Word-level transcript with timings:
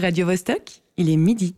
Radio 0.00 0.26
Vostok, 0.26 0.80
il 0.96 1.10
est 1.10 1.16
midi. 1.16 1.54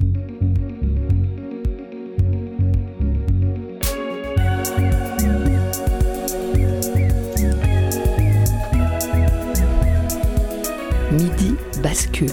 Midi 11.13 11.55
bascule. 11.83 12.29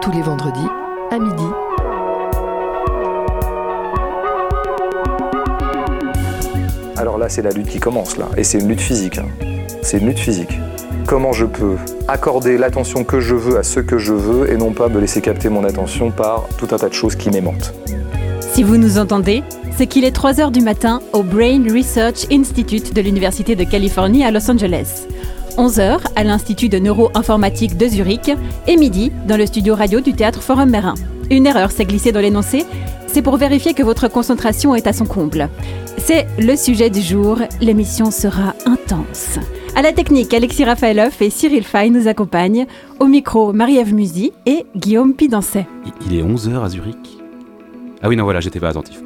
Tous 0.00 0.10
les 0.12 0.22
vendredis 0.22 0.60
à 1.10 1.18
midi. 1.18 1.44
Alors 6.96 7.18
là, 7.18 7.28
c'est 7.28 7.42
la 7.42 7.50
lutte 7.50 7.68
qui 7.68 7.80
commence 7.80 8.16
là, 8.16 8.28
et 8.36 8.44
c'est 8.44 8.58
une 8.58 8.68
lutte 8.68 8.80
physique. 8.80 9.18
hein. 9.18 9.26
C'est 9.82 9.98
une 9.98 10.06
lutte 10.06 10.18
physique. 10.18 10.52
Comment 11.12 11.34
je 11.34 11.44
peux 11.44 11.76
accorder 12.08 12.56
l'attention 12.56 13.04
que 13.04 13.20
je 13.20 13.34
veux 13.34 13.58
à 13.58 13.62
ce 13.62 13.80
que 13.80 13.98
je 13.98 14.14
veux 14.14 14.50
et 14.50 14.56
non 14.56 14.72
pas 14.72 14.88
me 14.88 14.98
laisser 14.98 15.20
capter 15.20 15.50
mon 15.50 15.62
attention 15.62 16.10
par 16.10 16.48
tout 16.56 16.68
un 16.70 16.78
tas 16.78 16.88
de 16.88 16.94
choses 16.94 17.16
qui 17.16 17.28
m'aimantent. 17.28 17.74
Si 18.40 18.62
vous 18.62 18.78
nous 18.78 18.96
entendez, 18.96 19.42
c'est 19.76 19.86
qu'il 19.86 20.04
est 20.04 20.12
3 20.12 20.40
heures 20.40 20.50
du 20.50 20.62
matin 20.62 21.02
au 21.12 21.22
Brain 21.22 21.64
Research 21.70 22.28
Institute 22.32 22.94
de 22.94 23.02
l'Université 23.02 23.56
de 23.56 23.64
Californie 23.64 24.24
à 24.24 24.30
Los 24.30 24.50
Angeles. 24.50 25.06
11 25.58 25.80
heures 25.80 26.02
à 26.16 26.24
l'Institut 26.24 26.70
de 26.70 26.78
neuroinformatique 26.78 27.76
de 27.76 27.88
Zurich 27.88 28.30
et 28.66 28.78
midi 28.78 29.12
dans 29.28 29.36
le 29.36 29.44
studio 29.44 29.74
radio 29.74 30.00
du 30.00 30.14
théâtre 30.14 30.40
Forum 30.40 30.70
Merin. 30.70 30.94
Une 31.30 31.46
erreur 31.46 31.72
s'est 31.72 31.84
glissée 31.84 32.12
dans 32.12 32.20
l'énoncé, 32.20 32.64
c'est 33.06 33.20
pour 33.20 33.36
vérifier 33.36 33.74
que 33.74 33.82
votre 33.82 34.08
concentration 34.08 34.74
est 34.74 34.86
à 34.86 34.94
son 34.94 35.04
comble. 35.04 35.50
C'est 35.98 36.26
le 36.38 36.56
sujet 36.56 36.88
du 36.88 37.02
jour, 37.02 37.36
l'émission 37.60 38.10
sera 38.10 38.54
intense. 38.64 39.38
À 39.74 39.80
la 39.82 39.92
technique, 39.92 40.34
Alexis 40.34 40.64
Rafaelov 40.64 41.14
et 41.20 41.30
Cyril 41.30 41.64
Fay 41.64 41.90
nous 41.90 42.06
accompagnent. 42.06 42.66
Au 43.00 43.06
micro, 43.06 43.52
Marie-Ève 43.52 43.94
Musy 43.94 44.32
et 44.44 44.66
Guillaume 44.76 45.14
Pidancet. 45.14 45.66
Il 46.06 46.14
est 46.18 46.22
11h 46.22 46.62
à 46.62 46.68
Zurich 46.68 47.18
Ah 48.02 48.08
oui, 48.08 48.16
non, 48.16 48.24
voilà, 48.24 48.40
j'étais 48.40 48.60
pas 48.60 48.68
attentif. 48.68 49.00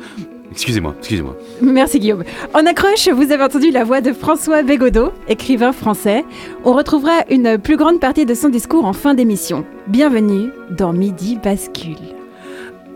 Excusez-moi, 0.50 0.94
excusez-moi. 0.98 1.36
Merci 1.62 2.00
Guillaume. 2.00 2.24
En 2.54 2.64
accroche, 2.66 3.08
vous 3.08 3.30
avez 3.30 3.44
entendu 3.44 3.70
la 3.70 3.84
voix 3.84 4.00
de 4.00 4.12
François 4.12 4.62
Bégodeau, 4.62 5.12
écrivain 5.28 5.72
français. 5.72 6.24
On 6.64 6.72
retrouvera 6.72 7.24
une 7.30 7.58
plus 7.58 7.76
grande 7.76 8.00
partie 8.00 8.26
de 8.26 8.34
son 8.34 8.48
discours 8.48 8.86
en 8.86 8.92
fin 8.92 9.14
d'émission. 9.14 9.64
Bienvenue 9.86 10.50
dans 10.70 10.92
Midi 10.92 11.38
Bascule. 11.42 11.96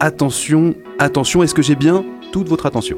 Attention, 0.01 0.75
attention, 0.99 1.43
est-ce 1.43 1.55
que 1.55 1.63
j'ai 1.63 1.77
bien 1.77 2.05
toute 2.33 2.49
votre 2.49 2.67
attention? 2.67 2.97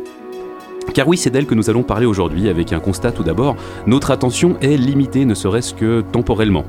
Car 0.95 1.09
oui, 1.09 1.17
c'est 1.17 1.31
d'elle 1.31 1.47
que 1.47 1.55
nous 1.55 1.71
allons 1.71 1.83
parler 1.83 2.07
aujourd'hui 2.07 2.49
avec 2.49 2.73
un 2.73 2.81
constat 2.81 3.13
tout 3.13 3.23
d'abord. 3.23 3.57
Notre 3.87 4.11
attention 4.11 4.57
est 4.61 4.77
limitée, 4.77 5.25
ne 5.25 5.35
serait-ce 5.35 5.75
que 5.75 6.03
temporellement. 6.13 6.65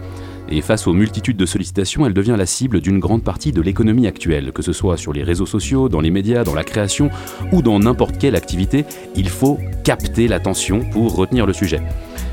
Et 0.50 0.61
face 0.61 0.88
aux 0.88 0.94
multitudes 0.94 1.38
de 1.38 1.45
sollicitations, 1.45 2.06
elle 2.06 2.14
devient 2.14 2.36
la 2.38 2.45
cible 2.45 2.81
d'une 2.81 3.00
grande 3.00 3.23
partie 3.23 3.52
de 3.52 3.61
l'économie 3.61 4.08
actuelle, 4.08 4.52
que 4.52 4.61
ce 4.61 4.73
soit 4.73 4.97
sur 4.97 5.14
les 5.14 5.23
réseaux 5.23 5.45
sociaux, 5.45 5.89
dans 5.89 6.02
les 6.02 6.11
médias, 6.11 6.44
dans 6.44 6.53
la 6.53 6.64
création 6.64 7.09
ou 7.52 7.61
dans 7.61 7.80
n'importe 7.80 8.17
quelle 8.17 8.36
activité, 8.36 8.86
il 9.16 9.30
faut 9.30 9.58
capter 9.84 10.28
l'attention 10.28 10.81
pour 10.91 11.16
retenir 11.16 11.45
le 11.45 11.53
sujet. 11.53 11.81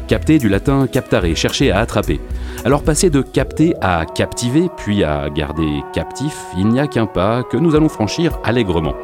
Capter 0.09 0.39
du 0.39 0.49
latin 0.49 0.89
captare, 0.89 1.25
chercher 1.37 1.71
à 1.71 1.79
attraper. 1.79 2.21
Alors 2.65 2.83
passer 2.83 3.11
de 3.11 3.23
capter 3.23 3.75
à 3.81 4.05
captiver, 4.05 4.69
puis 4.77 5.05
à 5.05 5.31
garder 5.31 5.83
captif, 5.93 6.37
il 6.59 6.67
n'y 6.67 6.81
a 6.81 6.89
qu'un 6.89 7.07
pas 7.07 7.45
que 7.45 7.57
nous 7.57 7.77
allons 7.77 7.89
franchir 7.89 8.39
allègrement. 8.43 8.95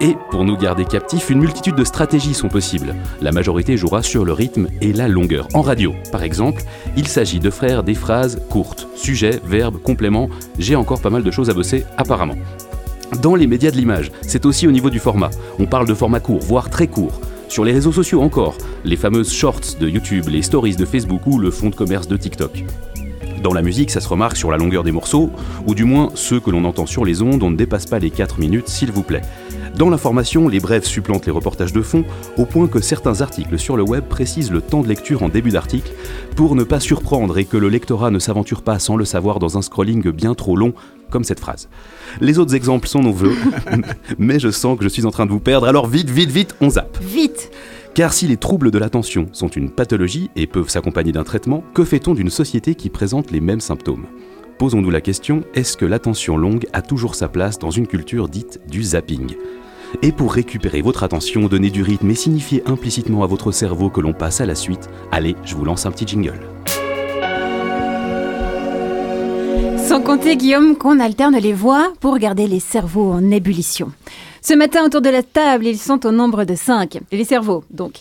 Et 0.00 0.16
pour 0.30 0.44
nous 0.44 0.56
garder 0.56 0.84
captifs, 0.84 1.28
une 1.28 1.40
multitude 1.40 1.74
de 1.74 1.82
stratégies 1.82 2.34
sont 2.34 2.48
possibles. 2.48 2.94
La 3.20 3.32
majorité 3.32 3.76
jouera 3.76 4.02
sur 4.02 4.24
le 4.24 4.32
rythme 4.32 4.68
et 4.80 4.92
la 4.92 5.08
longueur. 5.08 5.48
En 5.54 5.62
radio, 5.62 5.92
par 6.12 6.22
exemple, 6.22 6.62
il 6.96 7.08
s'agit 7.08 7.40
de 7.40 7.50
faire 7.50 7.82
des 7.82 7.94
phrases 7.94 8.40
courtes. 8.48 8.86
Sujet, 8.94 9.40
verbe, 9.44 9.82
complément, 9.82 10.28
j'ai 10.56 10.76
encore 10.76 11.00
pas 11.00 11.10
mal 11.10 11.24
de 11.24 11.30
choses 11.32 11.50
à 11.50 11.54
bosser 11.54 11.84
apparemment. 11.96 12.36
Dans 13.22 13.34
les 13.34 13.48
médias 13.48 13.72
de 13.72 13.76
l'image, 13.76 14.12
c'est 14.22 14.46
aussi 14.46 14.68
au 14.68 14.70
niveau 14.70 14.90
du 14.90 15.00
format. 15.00 15.30
On 15.58 15.66
parle 15.66 15.88
de 15.88 15.94
format 15.94 16.20
court, 16.20 16.40
voire 16.40 16.70
très 16.70 16.86
court. 16.86 17.20
Sur 17.48 17.64
les 17.64 17.72
réseaux 17.72 17.92
sociaux 17.92 18.22
encore, 18.22 18.56
les 18.84 18.96
fameuses 18.96 19.32
shorts 19.32 19.78
de 19.80 19.88
YouTube, 19.88 20.28
les 20.28 20.42
stories 20.42 20.76
de 20.76 20.84
Facebook 20.84 21.26
ou 21.26 21.38
le 21.38 21.50
fonds 21.50 21.70
de 21.70 21.74
commerce 21.74 22.06
de 22.06 22.16
TikTok. 22.16 22.64
Dans 23.42 23.54
la 23.54 23.62
musique, 23.62 23.90
ça 23.90 24.00
se 24.00 24.08
remarque 24.08 24.36
sur 24.36 24.50
la 24.50 24.58
longueur 24.58 24.84
des 24.84 24.92
morceaux, 24.92 25.30
ou 25.66 25.74
du 25.74 25.84
moins 25.84 26.10
ceux 26.14 26.40
que 26.40 26.50
l'on 26.50 26.64
entend 26.64 26.86
sur 26.86 27.04
les 27.04 27.22
ondes, 27.22 27.42
on 27.42 27.50
ne 27.50 27.56
dépasse 27.56 27.86
pas 27.86 27.98
les 27.98 28.10
4 28.10 28.40
minutes, 28.40 28.68
s'il 28.68 28.90
vous 28.90 29.02
plaît. 29.02 29.22
Dans 29.78 29.90
l'information, 29.90 30.48
les 30.48 30.58
brèves 30.58 30.86
supplantent 30.86 31.26
les 31.26 31.32
reportages 31.32 31.72
de 31.72 31.82
fond, 31.82 32.04
au 32.36 32.46
point 32.46 32.66
que 32.66 32.80
certains 32.80 33.20
articles 33.20 33.56
sur 33.60 33.76
le 33.76 33.84
web 33.84 34.02
précisent 34.02 34.50
le 34.50 34.60
temps 34.60 34.82
de 34.82 34.88
lecture 34.88 35.22
en 35.22 35.28
début 35.28 35.50
d'article, 35.50 35.92
pour 36.34 36.56
ne 36.56 36.64
pas 36.64 36.80
surprendre 36.80 37.38
et 37.38 37.44
que 37.44 37.56
le 37.56 37.68
lectorat 37.68 38.10
ne 38.10 38.18
s'aventure 38.18 38.62
pas 38.62 38.80
sans 38.80 38.96
le 38.96 39.04
savoir 39.04 39.38
dans 39.38 39.56
un 39.56 39.62
scrolling 39.62 40.10
bien 40.10 40.34
trop 40.34 40.56
long, 40.56 40.74
comme 41.10 41.22
cette 41.22 41.38
phrase. 41.38 41.68
Les 42.20 42.40
autres 42.40 42.56
exemples 42.56 42.88
sont 42.88 43.02
nombreux, 43.02 43.36
mais 44.18 44.40
je 44.40 44.50
sens 44.50 44.76
que 44.76 44.82
je 44.82 44.88
suis 44.88 45.06
en 45.06 45.12
train 45.12 45.26
de 45.26 45.30
vous 45.30 45.38
perdre, 45.38 45.68
alors 45.68 45.86
vite, 45.86 46.10
vite, 46.10 46.32
vite, 46.32 46.56
on 46.60 46.70
zappe. 46.70 46.98
Vite. 47.00 47.52
Car 47.94 48.12
si 48.12 48.26
les 48.26 48.36
troubles 48.36 48.72
de 48.72 48.78
l'attention 48.78 49.28
sont 49.32 49.46
une 49.46 49.70
pathologie 49.70 50.28
et 50.34 50.48
peuvent 50.48 50.70
s'accompagner 50.70 51.12
d'un 51.12 51.22
traitement, 51.22 51.62
que 51.72 51.84
fait-on 51.84 52.14
d'une 52.14 52.30
société 52.30 52.74
qui 52.74 52.90
présente 52.90 53.30
les 53.30 53.40
mêmes 53.40 53.60
symptômes? 53.60 54.06
Posons-nous 54.58 54.90
la 54.90 55.00
question, 55.00 55.44
est-ce 55.54 55.76
que 55.76 55.86
l'attention 55.86 56.36
longue 56.36 56.66
a 56.72 56.82
toujours 56.82 57.14
sa 57.14 57.28
place 57.28 57.60
dans 57.60 57.70
une 57.70 57.86
culture 57.86 58.28
dite 58.28 58.60
du 58.68 58.82
zapping? 58.82 59.36
Et 60.02 60.12
pour 60.12 60.32
récupérer 60.32 60.82
votre 60.82 61.02
attention, 61.02 61.46
donner 61.46 61.70
du 61.70 61.82
rythme 61.82 62.10
et 62.10 62.14
signifier 62.14 62.62
implicitement 62.66 63.22
à 63.22 63.26
votre 63.26 63.52
cerveau 63.52 63.90
que 63.90 64.00
l'on 64.00 64.12
passe 64.12 64.40
à 64.40 64.46
la 64.46 64.54
suite, 64.54 64.88
allez, 65.12 65.36
je 65.44 65.54
vous 65.54 65.64
lance 65.64 65.86
un 65.86 65.90
petit 65.90 66.06
jingle. 66.06 66.40
Sans 69.88 70.02
compter, 70.02 70.36
Guillaume, 70.36 70.76
qu'on 70.76 71.00
alterne 71.00 71.38
les 71.38 71.54
voix 71.54 71.92
pour 72.00 72.18
garder 72.18 72.46
les 72.46 72.60
cerveaux 72.60 73.10
en 73.10 73.30
ébullition. 73.30 73.90
Ce 74.42 74.54
matin, 74.54 74.84
autour 74.84 75.00
de 75.00 75.08
la 75.08 75.22
table, 75.22 75.66
ils 75.66 75.78
sont 75.78 76.06
au 76.06 76.10
nombre 76.10 76.44
de 76.44 76.54
cinq. 76.54 76.98
Les 77.10 77.24
cerveaux, 77.24 77.64
donc. 77.70 77.94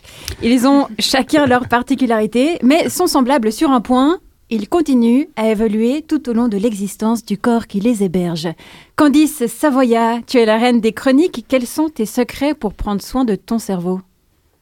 Ils 0.44 0.68
ont 0.68 0.88
chacun 1.00 1.46
leur 1.46 1.68
particularité, 1.68 2.60
mais 2.62 2.90
sont 2.90 3.08
semblables 3.08 3.52
sur 3.52 3.72
un 3.72 3.82
point. 3.82 4.20
Ils 4.50 4.70
continuent 4.70 5.26
à 5.36 5.50
évoluer 5.50 6.04
tout 6.08 6.30
au 6.30 6.34
long 6.34 6.48
de 6.48 6.56
l'existence 6.58 7.26
du 7.26 7.38
corps 7.38 7.68
qui 7.68 7.82
les 7.82 8.02
héberge. 8.04 8.48
Candice 8.96 9.46
Savoya, 9.48 10.22
tu 10.26 10.38
es 10.38 10.46
la 10.46 10.58
reine 10.58 10.80
des 10.80 10.94
chroniques. 10.94 11.44
Quels 11.50 11.68
sont 11.68 11.90
tes 11.90 12.06
secrets 12.06 12.54
pour 12.54 12.74
prendre 12.74 13.02
soin 13.02 13.26
de 13.26 13.36
ton 13.36 13.60
cerveau? 13.60 14.00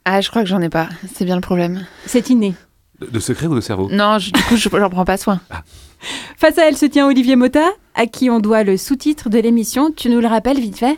Ah, 0.03 0.21
je 0.21 0.29
crois 0.29 0.41
que 0.41 0.49
j'en 0.49 0.61
ai 0.61 0.69
pas. 0.69 0.89
C'est 1.13 1.25
bien 1.25 1.35
le 1.35 1.41
problème. 1.41 1.85
C'est 2.07 2.31
inné. 2.31 2.55
De, 2.99 3.05
de 3.07 3.19
secret 3.19 3.45
ou 3.45 3.53
de 3.55 3.61
cerveau? 3.61 3.87
Non, 3.91 4.17
je- 4.17 4.31
du 4.31 4.41
coup, 4.43 4.55
je 4.55 4.69
j'en 4.69 4.89
prends 4.89 5.05
pas 5.05 5.17
soin. 5.17 5.39
Face 6.37 6.57
à 6.57 6.67
elle 6.67 6.77
se 6.77 6.85
tient 6.87 7.07
Olivier 7.07 7.35
Mota, 7.35 7.67
à 7.93 8.07
qui 8.07 8.29
on 8.31 8.39
doit 8.39 8.63
le 8.63 8.77
sous-titre 8.77 9.29
de 9.29 9.37
l'émission. 9.37 9.91
Tu 9.91 10.09
nous 10.09 10.19
le 10.19 10.27
rappelles 10.27 10.59
vite 10.59 10.77
fait? 10.77 10.97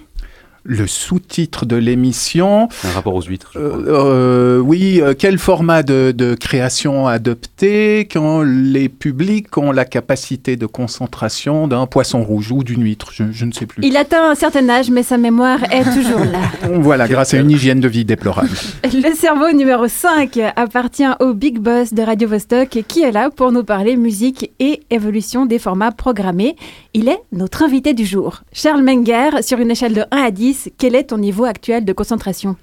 Le 0.69 0.85
sous-titre 0.85 1.65
de 1.65 1.77
l'émission, 1.77 2.67
Un 2.83 2.91
rapport 2.91 3.15
aux 3.15 3.21
huîtres, 3.21 3.51
je 3.53 3.59
crois. 3.59 3.77
euh, 3.77 3.85
euh, 3.87 4.59
oui, 4.59 4.99
euh, 5.01 5.13
quel 5.17 5.37
format 5.37 5.81
de, 5.81 6.11
de 6.11 6.35
création 6.35 7.07
adopter 7.07 7.99
quand 8.11 8.41
les 8.43 8.89
publics 8.89 9.57
ont 9.57 9.71
la 9.71 9.85
capacité 9.85 10.57
de 10.57 10.65
concentration 10.65 11.69
d'un 11.69 11.85
poisson 11.85 12.21
rouge 12.21 12.51
ou 12.51 12.65
d'une 12.65 12.83
huître, 12.83 13.11
je, 13.13 13.23
je 13.31 13.45
ne 13.45 13.53
sais 13.53 13.65
plus. 13.65 13.81
Il 13.85 13.95
atteint 13.95 14.29
un 14.29 14.35
certain 14.35 14.67
âge, 14.67 14.89
mais 14.89 15.03
sa 15.03 15.17
mémoire 15.17 15.63
est 15.71 15.83
toujours 15.93 16.19
là. 16.19 16.41
Voilà, 16.73 17.07
grâce 17.07 17.33
à 17.33 17.37
une 17.37 17.49
hygiène 17.49 17.79
de 17.79 17.87
vie 17.87 18.03
déplorable. 18.03 18.49
Le 18.83 19.15
cerveau 19.15 19.53
numéro 19.53 19.87
5 19.87 20.37
appartient 20.57 21.07
au 21.21 21.33
Big 21.33 21.59
Boss 21.59 21.93
de 21.93 22.01
Radio 22.01 22.27
Vostok 22.27 22.83
qui 22.89 23.03
est 23.03 23.11
là 23.13 23.29
pour 23.29 23.53
nous 23.53 23.63
parler 23.63 23.95
musique 23.95 24.51
et 24.59 24.81
évolution 24.89 25.45
des 25.45 25.59
formats 25.59 25.91
programmés. 25.93 26.57
Il 26.99 27.09
est 27.09 27.21
notre 27.31 27.61
invité 27.61 27.93
du 27.93 28.07
jour. 28.07 28.41
Charles 28.51 28.81
Menger, 28.81 29.43
sur 29.43 29.59
une 29.59 29.69
échelle 29.69 29.93
de 29.93 30.03
1 30.09 30.17
à 30.17 30.31
10, 30.31 30.71
quel 30.79 30.95
est 30.95 31.03
ton 31.03 31.19
niveau 31.19 31.43
actuel 31.43 31.85
de 31.85 31.93
concentration? 31.93 32.55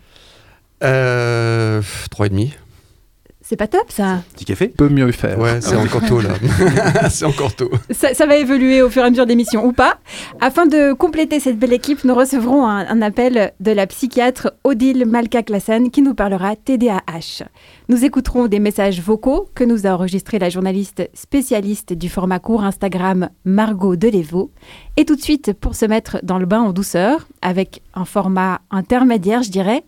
Euh. 0.83 1.81
3,5. 2.11 2.51
C'est 3.47 3.57
pas 3.57 3.67
top 3.67 3.85
ça. 3.91 4.23
Petit 4.33 4.47
café 4.47 4.69
Peut 4.69 4.89
mieux 4.89 5.13
faire. 5.13 5.39
Ouais, 5.39 5.61
c'est 5.61 5.77
encore 5.77 6.01
tôt 6.07 6.23
là. 6.23 6.31
c'est 7.11 7.27
encore 7.27 7.55
tôt. 7.55 7.71
ça 7.91 8.15
Ça 8.15 8.25
va 8.25 8.37
évoluer 8.37 8.81
au 8.81 8.89
fur 8.89 9.03
et 9.03 9.07
à 9.07 9.11
mesure 9.11 9.27
d'émissions 9.27 9.67
ou 9.67 9.73
pas. 9.75 9.99
Afin 10.41 10.65
de 10.65 10.95
compléter 10.95 11.41
cette 11.41 11.59
belle 11.59 11.75
équipe, 11.75 12.05
nous 12.05 12.15
recevrons 12.15 12.67
un, 12.67 12.87
un 12.89 13.03
appel 13.03 13.53
de 13.61 13.71
la 13.71 13.87
psychiatre 13.87 14.55
Odile 14.65 15.05
Malka-Klassen 15.05 15.91
qui 15.91 16.01
nous 16.01 16.15
parlera 16.15 16.57
TDAH. 16.57 17.45
Nous 17.91 18.07
écouterons 18.07 18.47
des 18.47 18.61
messages 18.61 19.03
vocaux 19.03 19.51
que 19.55 19.65
nous 19.65 19.87
a 19.87 19.91
enregistrés 19.91 20.39
la 20.39 20.49
journaliste 20.49 21.11
spécialiste 21.13 21.93
du 21.93 22.09
format 22.09 22.39
court 22.39 22.65
Instagram 22.65 23.29
Margot 23.45 23.95
Delévaux. 23.95 24.53
Et 24.97 25.05
tout 25.05 25.17
de 25.17 25.21
suite, 25.21 25.53
pour 25.53 25.75
se 25.75 25.85
mettre 25.85 26.19
dans 26.23 26.39
le 26.39 26.47
bain 26.47 26.63
en 26.63 26.73
douceur, 26.73 27.29
avec 27.43 27.83
un 27.93 28.07
format 28.07 28.63
intermédiaire, 28.71 29.43
je 29.43 29.51
dirais, 29.51 29.85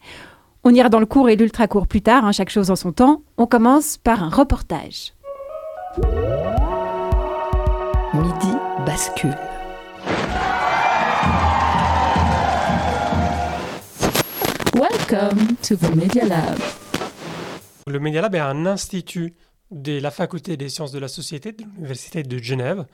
on 0.67 0.75
ira 0.75 0.89
dans 0.89 0.99
le 0.99 1.07
court 1.07 1.29
et 1.29 1.37
l'ultra 1.37 1.69
court 1.69 1.87
plus 1.87 2.03
tard, 2.03 2.25
hein, 2.25 2.33
chaque 2.33 2.51
chose 2.51 2.73
en 2.73 2.77
son 2.77 2.91
temps. 2.91 3.23
On 3.37 3.47
commence 3.47 3.99
par 3.99 4.25
un 4.25 4.29
reportage. 4.29 5.13
Midi 8.13 8.53
bascule. 8.85 9.37
Welcome 14.75 15.55
to 15.63 15.77
the 15.77 15.95
Media 15.95 16.25
Lab. 16.25 16.59
Le 17.87 18.01
Media 18.01 18.21
Lab 18.21 18.35
est 18.35 18.41
un 18.41 18.67
institut 18.67 19.35
de 19.71 20.01
la 20.01 20.11
faculté 20.11 20.57
des 20.57 20.69
sciences 20.69 20.91
de 20.91 20.99
la 20.99 21.07
société 21.07 21.53
de 21.53 21.63
l'Université 21.63 22.25
de 22.25 22.39
Genève 22.39 22.87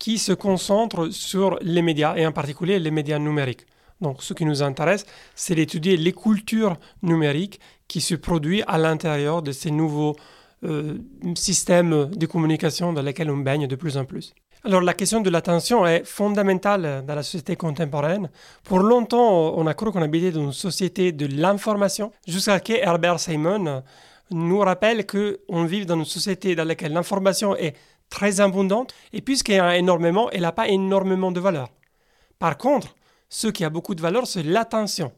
qui 0.00 0.18
se 0.18 0.32
concentre 0.32 1.10
sur 1.10 1.56
les 1.60 1.82
médias 1.82 2.16
et 2.16 2.26
en 2.26 2.32
particulier 2.32 2.80
les 2.80 2.90
médias 2.90 3.20
numériques. 3.20 3.64
Donc 4.02 4.22
ce 4.22 4.34
qui 4.34 4.44
nous 4.44 4.62
intéresse, 4.62 5.06
c'est 5.34 5.54
d'étudier 5.54 5.96
les 5.96 6.12
cultures 6.12 6.76
numériques 7.02 7.60
qui 7.88 8.00
se 8.00 8.14
produisent 8.14 8.64
à 8.66 8.76
l'intérieur 8.76 9.42
de 9.42 9.52
ces 9.52 9.70
nouveaux 9.70 10.16
euh, 10.64 10.98
systèmes 11.34 12.10
de 12.10 12.26
communication 12.26 12.92
dans 12.92 13.02
lesquels 13.02 13.30
on 13.30 13.38
baigne 13.38 13.66
de 13.66 13.76
plus 13.76 13.96
en 13.96 14.04
plus. 14.04 14.34
Alors 14.64 14.80
la 14.80 14.94
question 14.94 15.20
de 15.20 15.30
l'attention 15.30 15.86
est 15.86 16.04
fondamentale 16.04 17.04
dans 17.06 17.14
la 17.14 17.22
société 17.22 17.56
contemporaine. 17.56 18.30
Pour 18.64 18.78
longtemps, 18.78 19.54
on 19.56 19.66
a 19.66 19.74
cru 19.74 19.90
qu'on 19.90 20.02
habitait 20.02 20.30
dans 20.30 20.42
une 20.42 20.52
société 20.52 21.12
de 21.12 21.26
l'information, 21.26 22.12
jusqu'à 22.28 22.58
ce 22.58 22.62
que 22.62 22.72
Herbert 22.74 23.18
Simon 23.18 23.82
nous 24.30 24.58
rappelle 24.60 25.04
qu'on 25.06 25.64
vit 25.64 25.84
dans 25.84 25.96
une 25.96 26.04
société 26.04 26.54
dans 26.54 26.64
laquelle 26.64 26.92
l'information 26.92 27.56
est 27.56 27.74
très 28.08 28.40
abondante, 28.40 28.94
et 29.12 29.20
puisqu'il 29.20 29.56
y 29.56 29.58
a 29.58 29.76
énormément, 29.76 30.30
elle 30.30 30.42
n'a 30.42 30.52
pas 30.52 30.68
énormément 30.68 31.32
de 31.32 31.40
valeur. 31.40 31.68
Par 32.38 32.56
contre, 32.56 32.94
ce 33.32 33.48
qui 33.48 33.64
a 33.64 33.70
beaucoup 33.70 33.94
de 33.94 34.02
valeur, 34.02 34.26
c'est 34.26 34.42
l'attention. 34.42 35.10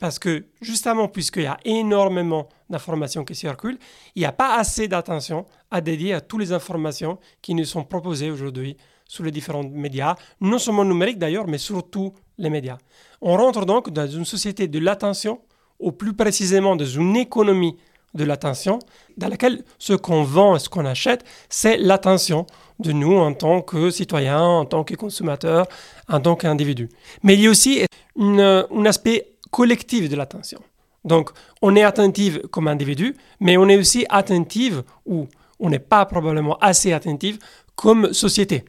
Parce 0.00 0.18
que 0.18 0.46
justement, 0.60 1.06
puisqu'il 1.06 1.44
y 1.44 1.46
a 1.46 1.58
énormément 1.64 2.48
d'informations 2.68 3.24
qui 3.24 3.36
circulent, 3.36 3.78
il 4.16 4.18
n'y 4.18 4.26
a 4.26 4.32
pas 4.32 4.58
assez 4.58 4.88
d'attention 4.88 5.46
à 5.70 5.80
dédier 5.80 6.12
à 6.12 6.20
toutes 6.20 6.40
les 6.40 6.52
informations 6.52 7.18
qui 7.42 7.54
nous 7.54 7.64
sont 7.64 7.84
proposées 7.84 8.32
aujourd'hui 8.32 8.76
sur 9.06 9.22
les 9.22 9.30
différents 9.30 9.62
médias, 9.62 10.16
non 10.40 10.58
seulement 10.58 10.84
numériques 10.84 11.20
d'ailleurs, 11.20 11.46
mais 11.46 11.58
surtout 11.58 12.12
les 12.36 12.50
médias. 12.50 12.78
On 13.22 13.36
rentre 13.36 13.64
donc 13.64 13.90
dans 13.90 14.08
une 14.08 14.24
société 14.24 14.66
de 14.66 14.80
l'attention, 14.80 15.40
ou 15.78 15.92
plus 15.92 16.14
précisément 16.14 16.74
dans 16.74 16.84
une 16.84 17.14
économie 17.14 17.76
de 18.12 18.24
l'attention, 18.24 18.80
dans 19.16 19.28
laquelle 19.28 19.62
ce 19.78 19.92
qu'on 19.92 20.24
vend 20.24 20.56
et 20.56 20.58
ce 20.58 20.68
qu'on 20.68 20.84
achète, 20.84 21.24
c'est 21.48 21.76
l'attention 21.76 22.44
de 22.78 22.92
nous 22.92 23.16
en 23.16 23.32
tant 23.32 23.62
que 23.62 23.90
citoyens, 23.90 24.42
en 24.42 24.64
tant 24.64 24.84
que 24.84 24.94
consommateurs, 24.94 25.66
en 26.08 26.20
tant 26.20 26.36
qu'individus. 26.36 26.88
Mais 27.22 27.34
il 27.34 27.40
y 27.40 27.46
a 27.46 27.50
aussi 27.50 27.84
un 28.18 28.84
aspect 28.84 29.36
collective 29.50 30.08
de 30.08 30.16
l'attention. 30.16 30.60
Donc, 31.04 31.30
on 31.62 31.76
est 31.76 31.84
attentif 31.84 32.38
comme 32.50 32.68
individu, 32.68 33.16
mais 33.40 33.56
on 33.56 33.68
est 33.68 33.76
aussi 33.76 34.04
attentif, 34.08 34.74
ou 35.06 35.28
on 35.60 35.70
n'est 35.70 35.78
pas 35.78 36.04
probablement 36.04 36.58
assez 36.58 36.92
attentif, 36.92 37.38
comme 37.76 38.12
société, 38.12 38.64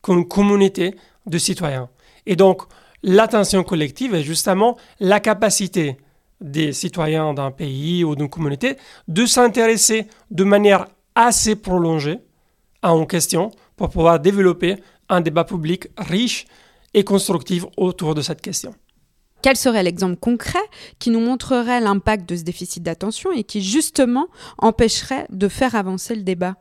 comme 0.00 0.26
communauté 0.28 0.94
de 1.26 1.38
citoyens. 1.38 1.88
Et 2.24 2.36
donc, 2.36 2.62
l'attention 3.02 3.64
collective 3.64 4.14
est 4.14 4.22
justement 4.22 4.76
la 5.00 5.20
capacité 5.20 5.96
des 6.40 6.72
citoyens 6.72 7.34
d'un 7.34 7.50
pays 7.50 8.04
ou 8.04 8.14
d'une 8.16 8.28
communauté 8.28 8.76
de 9.08 9.26
s'intéresser 9.26 10.06
de 10.30 10.44
manière 10.44 10.86
assez 11.14 11.56
prolongée 11.56 12.18
une 12.82 13.06
question 13.06 13.50
pour 13.76 13.90
pouvoir 13.90 14.20
développer 14.20 14.76
un 15.08 15.20
débat 15.20 15.44
public 15.44 15.88
riche 15.96 16.46
et 16.94 17.04
constructif 17.04 17.64
autour 17.76 18.14
de 18.14 18.22
cette 18.22 18.40
question. 18.40 18.74
Quel 19.42 19.56
serait 19.56 19.82
l'exemple 19.82 20.16
concret 20.16 20.62
qui 20.98 21.10
nous 21.10 21.20
montrerait 21.20 21.80
l'impact 21.80 22.28
de 22.28 22.36
ce 22.36 22.42
déficit 22.42 22.82
d'attention 22.82 23.32
et 23.32 23.42
qui 23.42 23.60
justement 23.60 24.28
empêcherait 24.58 25.26
de 25.30 25.48
faire 25.48 25.74
avancer 25.74 26.14
le 26.14 26.22
débat? 26.22 26.54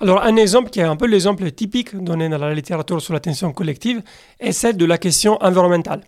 Alors, 0.00 0.22
un 0.22 0.36
exemple 0.36 0.70
qui 0.70 0.80
est 0.80 0.84
un 0.84 0.96
peu 0.96 1.06
l'exemple 1.06 1.50
typique 1.52 1.96
donné 1.96 2.28
dans 2.28 2.38
la 2.38 2.54
littérature 2.54 3.00
sur 3.00 3.12
l'attention 3.12 3.52
collective 3.52 4.02
est 4.40 4.52
celle 4.52 4.76
de 4.76 4.84
la 4.84 4.98
question 4.98 5.38
environnementale. 5.40 6.02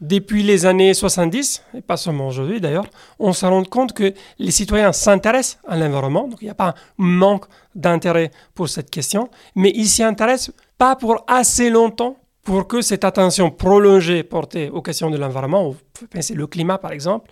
Depuis 0.00 0.44
les 0.44 0.64
années 0.64 0.94
70, 0.94 1.64
et 1.74 1.80
pas 1.80 1.96
seulement 1.96 2.28
aujourd'hui 2.28 2.60
d'ailleurs, 2.60 2.86
on 3.18 3.32
se 3.32 3.44
rend 3.44 3.64
compte 3.64 3.92
que 3.92 4.14
les 4.38 4.52
citoyens 4.52 4.92
s'intéressent 4.92 5.58
à 5.66 5.76
l'environnement, 5.76 6.28
donc 6.28 6.38
il 6.40 6.44
n'y 6.44 6.50
a 6.50 6.54
pas 6.54 6.68
un 6.68 6.74
manque 6.98 7.46
d'intérêt 7.74 8.30
pour 8.54 8.68
cette 8.68 8.90
question, 8.90 9.28
mais 9.56 9.72
ils 9.74 9.88
s'y 9.88 10.04
intéressent 10.04 10.54
pas 10.76 10.94
pour 10.94 11.24
assez 11.26 11.68
longtemps 11.68 12.16
pour 12.44 12.68
que 12.68 12.80
cette 12.80 13.04
attention 13.04 13.50
prolongée 13.50 14.22
portée 14.22 14.70
aux 14.70 14.82
questions 14.82 15.10
de 15.10 15.18
l'environnement, 15.18 15.74
pensez 16.10 16.34
le 16.34 16.46
climat 16.46 16.78
par 16.78 16.92
exemple, 16.92 17.30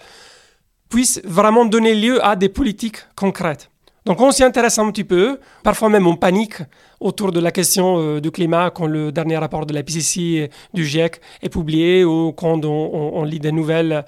puisse 0.89 1.21
vraiment 1.25 1.65
donner 1.65 1.95
lieu 1.95 2.25
à 2.25 2.37
des 2.37 2.49
politiques 2.49 2.99
concrètes. 3.15 3.71
Donc 4.07 4.21
on 4.21 4.31
s'y 4.31 4.45
intéresse 4.45 4.79
un 4.79 4.89
petit 4.93 5.03
peu, 5.03 5.41
parfois 5.65 5.89
même 5.89 6.07
on 6.07 6.15
panique 6.15 6.59
autour 7.01 7.33
de 7.33 7.41
la 7.41 7.51
question 7.51 7.99
euh, 7.99 8.21
du 8.21 8.31
climat 8.31 8.71
quand 8.71 8.87
le 8.87 9.11
dernier 9.11 9.37
rapport 9.37 9.67
de 9.67 9.75
la 9.75 9.83
PCC 9.83 10.49
du 10.73 10.87
GIEC 10.87 11.21
est 11.43 11.49
publié 11.49 12.05
ou 12.05 12.33
quand 12.33 12.65
on, 12.65 13.25
lit 13.25 13.41
des 13.41 13.51
nouvelles 13.51 14.05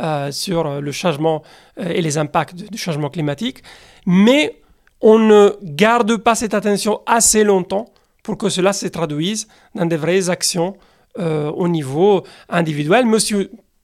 euh, 0.00 0.32
sur 0.32 0.80
le 0.80 0.90
changement 0.90 1.42
euh, 1.78 1.86
et 1.90 2.00
les 2.00 2.16
impacts 2.16 2.54
du 2.54 2.78
changement 2.78 3.10
climatique. 3.10 3.62
Mais 4.06 4.62
on 5.02 5.18
ne 5.18 5.54
garde 5.62 6.16
pas 6.16 6.34
cette 6.34 6.54
attention 6.54 7.02
assez 7.04 7.44
longtemps 7.44 7.84
pour 8.22 8.38
que 8.38 8.48
cela 8.48 8.72
se 8.72 8.86
traduise 8.86 9.48
dans 9.74 9.84
des 9.84 9.98
vraies 9.98 10.30
actions 10.30 10.76
au 11.18 11.68
niveau 11.68 12.22
individuel, 12.48 13.04
mais 13.04 13.18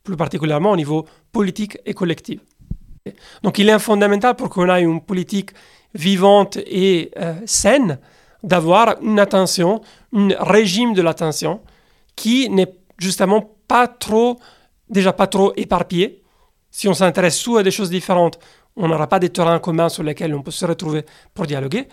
plus 0.03 0.17
particulièrement 0.17 0.71
au 0.71 0.77
niveau 0.77 1.05
politique 1.31 1.77
et 1.85 1.93
collectif. 1.93 2.41
Donc 3.43 3.59
il 3.59 3.69
est 3.69 3.79
fondamental 3.79 4.35
pour 4.35 4.49
qu'on 4.49 4.69
ait 4.75 4.83
une 4.83 5.01
politique 5.01 5.51
vivante 5.95 6.57
et 6.59 7.11
euh, 7.19 7.35
saine 7.47 7.99
d'avoir 8.43 8.97
une 9.03 9.19
attention, 9.19 9.81
un 10.15 10.29
régime 10.41 10.95
de 10.95 11.03
l'attention 11.03 11.61
qui 12.15 12.49
n'est 12.49 12.73
justement 12.99 13.57
pas 13.67 13.87
trop, 13.89 14.39
déjà 14.89 15.13
pas 15.13 15.27
trop 15.27 15.53
éparpillé. 15.57 16.23
Si 16.71 16.89
on 16.89 16.95
s'intéresse 16.95 17.37
soit 17.37 17.61
à 17.61 17.63
des 17.63 17.71
choses 17.71 17.91
différentes, 17.91 18.39
on 18.77 18.89
n'aura 18.89 19.09
pas 19.09 19.19
des 19.19 19.31
terrains 19.31 19.59
communs 19.59 19.89
sur 19.89 20.03
lesquels 20.03 20.35
on 20.35 20.43
peut 20.43 20.51
se 20.51 20.65
retrouver 20.65 21.05
pour 21.35 21.47
dialoguer. 21.47 21.89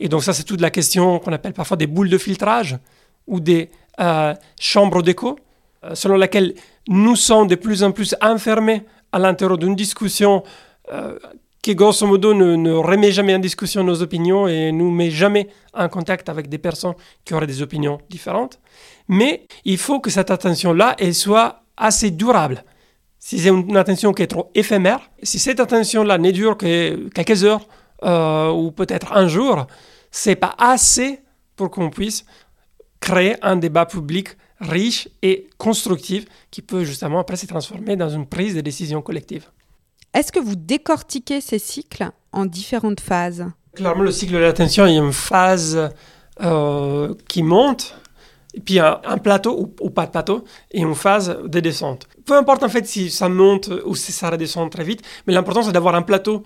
Et 0.00 0.08
donc 0.08 0.24
ça, 0.24 0.32
c'est 0.32 0.44
toute 0.44 0.60
la 0.60 0.70
question 0.70 1.18
qu'on 1.18 1.32
appelle 1.32 1.52
parfois 1.52 1.76
des 1.76 1.86
boules 1.86 2.08
de 2.08 2.18
filtrage 2.18 2.78
ou 3.26 3.38
des 3.40 3.70
euh, 4.00 4.34
chambres 4.58 5.02
d'écho, 5.02 5.38
euh, 5.84 5.94
selon 5.94 6.16
laquelle 6.16 6.54
nous 6.88 7.16
sommes 7.16 7.46
de 7.46 7.54
plus 7.54 7.84
en 7.84 7.92
plus 7.92 8.16
enfermés 8.20 8.84
à 9.12 9.18
l'intérieur 9.18 9.58
d'une 9.58 9.76
discussion 9.76 10.42
euh, 10.90 11.18
qui, 11.62 11.74
grosso 11.74 12.06
modo, 12.06 12.34
ne, 12.34 12.72
remet 12.72 13.12
jamais 13.12 13.34
en 13.34 13.38
discussion 13.38 13.84
nos 13.84 14.02
opinions 14.02 14.48
et 14.48 14.72
nous 14.72 14.90
met 14.90 15.10
jamais 15.10 15.48
en 15.74 15.88
contact 15.88 16.28
avec 16.28 16.48
des 16.48 16.58
personnes 16.58 16.94
qui 17.24 17.34
auraient 17.34 17.46
des 17.46 17.62
opinions 17.62 17.98
différentes. 18.10 18.58
Mais 19.08 19.46
il 19.64 19.78
faut 19.78 20.00
que 20.00 20.10
cette 20.10 20.30
attention-là, 20.30 20.96
elle 20.98 21.14
soit 21.14 21.62
assez 21.76 22.10
durable. 22.10 22.64
Si 23.18 23.38
c'est 23.38 23.50
une 23.50 23.76
attention 23.76 24.12
qui 24.12 24.22
est 24.22 24.26
trop 24.26 24.50
éphémère, 24.54 25.00
si 25.22 25.38
cette 25.38 25.60
attention-là 25.60 26.18
ne 26.18 26.30
dure 26.32 26.56
que 26.56 27.08
quelques 27.10 27.44
heures 27.44 27.68
ou 28.02 28.72
peut-être 28.72 29.12
un 29.12 29.28
jour, 29.28 29.68
c'est 30.10 30.34
pas 30.34 30.56
assez 30.58 31.20
pour 31.54 31.70
qu'on 31.70 31.90
puisse 31.90 32.24
créer 32.98 33.36
un 33.42 33.56
débat 33.56 33.86
public 33.86 34.30
riche 34.62 35.08
et 35.22 35.48
constructif 35.58 36.24
qui 36.50 36.62
peut 36.62 36.84
justement 36.84 37.18
après 37.18 37.36
se 37.36 37.46
transformer 37.46 37.96
dans 37.96 38.08
une 38.08 38.26
prise 38.26 38.54
de 38.54 38.60
décision 38.60 39.02
collective. 39.02 39.46
Est-ce 40.14 40.30
que 40.30 40.38
vous 40.38 40.56
décortiquez 40.56 41.40
ces 41.40 41.58
cycles 41.58 42.10
en 42.32 42.46
différentes 42.46 43.00
phases? 43.00 43.46
Clairement, 43.74 44.02
le 44.02 44.12
cycle 44.12 44.34
de 44.34 44.38
l'attention, 44.38 44.86
il 44.86 44.94
y 44.94 44.98
a 44.98 45.02
une 45.02 45.12
phase 45.12 45.90
euh, 46.40 47.14
qui 47.28 47.42
monte, 47.42 47.96
et 48.54 48.60
puis 48.60 48.78
un, 48.78 49.18
plateau 49.18 49.72
ou, 49.80 49.90
pas 49.90 50.06
de 50.06 50.10
plateau, 50.10 50.44
et 50.70 50.80
une 50.80 50.94
phase 50.94 51.38
de 51.44 51.60
descente. 51.60 52.06
Peu 52.26 52.36
importe 52.36 52.62
en 52.62 52.68
fait 52.68 52.86
si 52.86 53.10
ça 53.10 53.30
monte 53.30 53.70
ou 53.86 53.94
si 53.94 54.12
ça 54.12 54.28
redescend 54.30 54.70
très 54.70 54.84
vite, 54.84 55.00
mais 55.26 55.32
l'important 55.32 55.62
c'est 55.62 55.72
d'avoir 55.72 55.94
un 55.94 56.02
plateau 56.02 56.42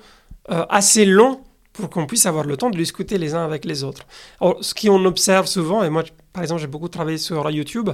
euh, 0.50 0.64
assez 0.68 1.04
long 1.04 1.40
pour 1.76 1.90
qu'on 1.90 2.06
puisse 2.06 2.26
avoir 2.26 2.44
le 2.44 2.56
temps 2.56 2.70
de 2.70 2.76
discuter 2.76 3.18
les 3.18 3.34
uns 3.34 3.44
avec 3.44 3.64
les 3.64 3.84
autres. 3.84 4.02
Alors, 4.40 4.56
ce 4.60 4.74
qu'on 4.74 5.04
observe 5.04 5.46
souvent, 5.46 5.82
et 5.82 5.90
moi 5.90 6.02
par 6.32 6.42
exemple 6.42 6.60
j'ai 6.60 6.66
beaucoup 6.66 6.88
travaillé 6.88 7.18
sur 7.18 7.50
YouTube, 7.50 7.90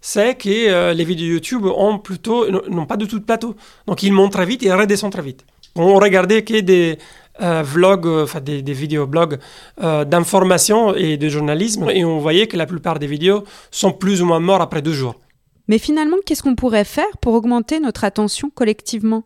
c'est 0.00 0.34
que 0.34 0.48
euh, 0.48 0.94
les 0.94 1.04
vidéos 1.04 1.34
YouTube 1.34 1.66
ont 1.66 1.98
plutôt, 1.98 2.50
n'ont 2.68 2.86
pas 2.86 2.96
du 2.96 3.06
tout 3.06 3.18
de 3.18 3.24
plateau. 3.24 3.54
Donc 3.86 4.02
ils 4.02 4.12
montent 4.12 4.32
très 4.32 4.46
vite 4.46 4.62
et 4.62 4.72
redescendent 4.72 5.12
très 5.12 5.22
vite. 5.22 5.44
On 5.74 5.94
regardait 5.94 6.42
que 6.42 6.60
des 6.60 6.98
euh, 7.40 7.62
vlogs, 7.62 8.06
euh, 8.06 8.24
enfin 8.24 8.40
des, 8.40 8.62
des 8.62 8.72
vidéoblogs 8.72 9.38
d'information 9.78 10.94
et 10.94 11.16
de 11.16 11.28
journalisme, 11.28 11.88
et 11.90 12.04
on 12.04 12.18
voyait 12.18 12.46
que 12.46 12.56
la 12.56 12.66
plupart 12.66 12.98
des 12.98 13.06
vidéos 13.06 13.44
sont 13.70 13.92
plus 13.92 14.22
ou 14.22 14.26
moins 14.26 14.40
morts 14.40 14.60
après 14.60 14.82
deux 14.82 14.92
jours. 14.92 15.16
Mais 15.68 15.78
finalement, 15.78 16.16
qu'est-ce 16.26 16.42
qu'on 16.42 16.56
pourrait 16.56 16.84
faire 16.84 17.16
pour 17.20 17.34
augmenter 17.34 17.80
notre 17.80 18.04
attention 18.04 18.50
collectivement? 18.50 19.22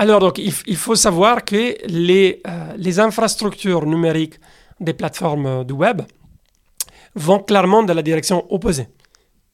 Alors, 0.00 0.20
donc, 0.20 0.38
il, 0.38 0.76
faut 0.76 0.94
savoir 0.94 1.44
que 1.44 1.74
les, 1.88 2.40
euh, 2.46 2.74
les, 2.76 3.00
infrastructures 3.00 3.84
numériques 3.84 4.38
des 4.78 4.92
plateformes 4.92 5.64
du 5.64 5.72
web 5.72 6.02
vont 7.16 7.40
clairement 7.40 7.82
dans 7.82 7.94
la 7.94 8.02
direction 8.02 8.46
opposée. 8.52 8.86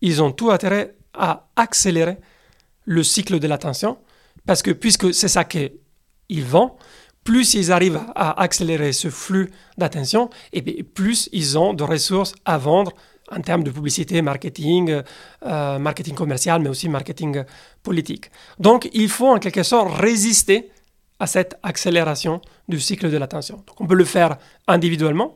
Ils 0.02 0.22
ont 0.22 0.32
tout 0.32 0.50
intérêt 0.50 0.96
à 1.14 1.48
accélérer 1.56 2.18
le 2.84 3.02
cycle 3.02 3.38
de 3.38 3.46
l'attention, 3.46 3.96
parce 4.44 4.60
que 4.60 4.70
puisque 4.70 5.14
c'est 5.14 5.28
ça 5.28 5.44
qu'ils 5.44 5.72
vendent, 6.44 6.72
plus 7.22 7.54
ils 7.54 7.72
arrivent 7.72 8.02
à 8.14 8.38
accélérer 8.42 8.92
ce 8.92 9.08
flux 9.08 9.50
d'attention, 9.78 10.28
et 10.52 10.82
plus 10.82 11.30
ils 11.32 11.56
ont 11.56 11.72
de 11.72 11.84
ressources 11.84 12.34
à 12.44 12.58
vendre 12.58 12.92
en 13.30 13.40
termes 13.40 13.64
de 13.64 13.70
publicité, 13.70 14.22
marketing, 14.22 15.02
euh, 15.46 15.78
marketing 15.78 16.14
commercial, 16.14 16.60
mais 16.60 16.68
aussi 16.68 16.88
marketing 16.88 17.44
politique. 17.82 18.30
Donc, 18.58 18.88
il 18.92 19.08
faut 19.08 19.28
en 19.28 19.38
quelque 19.38 19.62
sorte 19.62 19.94
résister 19.98 20.70
à 21.18 21.26
cette 21.26 21.58
accélération 21.62 22.40
du 22.68 22.80
cycle 22.80 23.10
de 23.10 23.16
l'attention. 23.16 23.62
On 23.78 23.86
peut 23.86 23.94
le 23.94 24.04
faire 24.04 24.36
individuellement, 24.66 25.34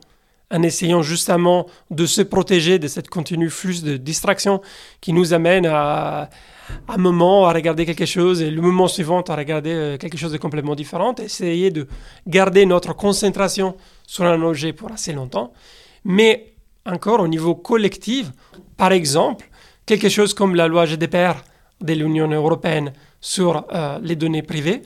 en 0.51 0.63
essayant 0.63 1.01
justement 1.01 1.67
de 1.91 2.05
se 2.05 2.21
protéger 2.21 2.79
de 2.79 2.87
cette 2.87 3.07
continue 3.07 3.49
flux 3.49 3.81
de 3.83 3.97
distraction 3.97 4.61
qui 4.99 5.13
nous 5.13 5.33
amène 5.33 5.65
à, 5.67 6.29
un 6.87 6.97
moment 6.97 7.47
à 7.47 7.53
regarder 7.53 7.85
quelque 7.85 8.05
chose 8.05 8.41
et 8.41 8.49
le 8.49 8.61
moment 8.61 8.87
suivant 8.87 9.21
à 9.21 9.35
regarder 9.35 9.73
euh, 9.73 9.97
quelque 9.97 10.17
chose 10.17 10.31
de 10.31 10.37
complètement 10.37 10.75
différent, 10.75 11.15
essayer 11.15 11.71
de 11.71 11.87
garder 12.27 12.65
notre 12.65 12.93
concentration 12.93 13.75
sur 14.05 14.25
un 14.25 14.41
objet 14.41 14.73
pour 14.73 14.91
assez 14.91 15.13
longtemps. 15.13 15.53
Mais 16.03 16.48
encore 16.91 17.19
au 17.19 17.27
niveau 17.27 17.55
collectif, 17.55 18.31
par 18.77 18.91
exemple, 18.91 19.49
quelque 19.85 20.09
chose 20.09 20.33
comme 20.33 20.55
la 20.55 20.67
loi 20.67 20.85
GDPR 20.85 21.43
de 21.81 21.93
l'Union 21.93 22.29
européenne 22.29 22.93
sur 23.21 23.65
euh, 23.73 23.99
les 24.01 24.15
données 24.15 24.43
privées, 24.43 24.81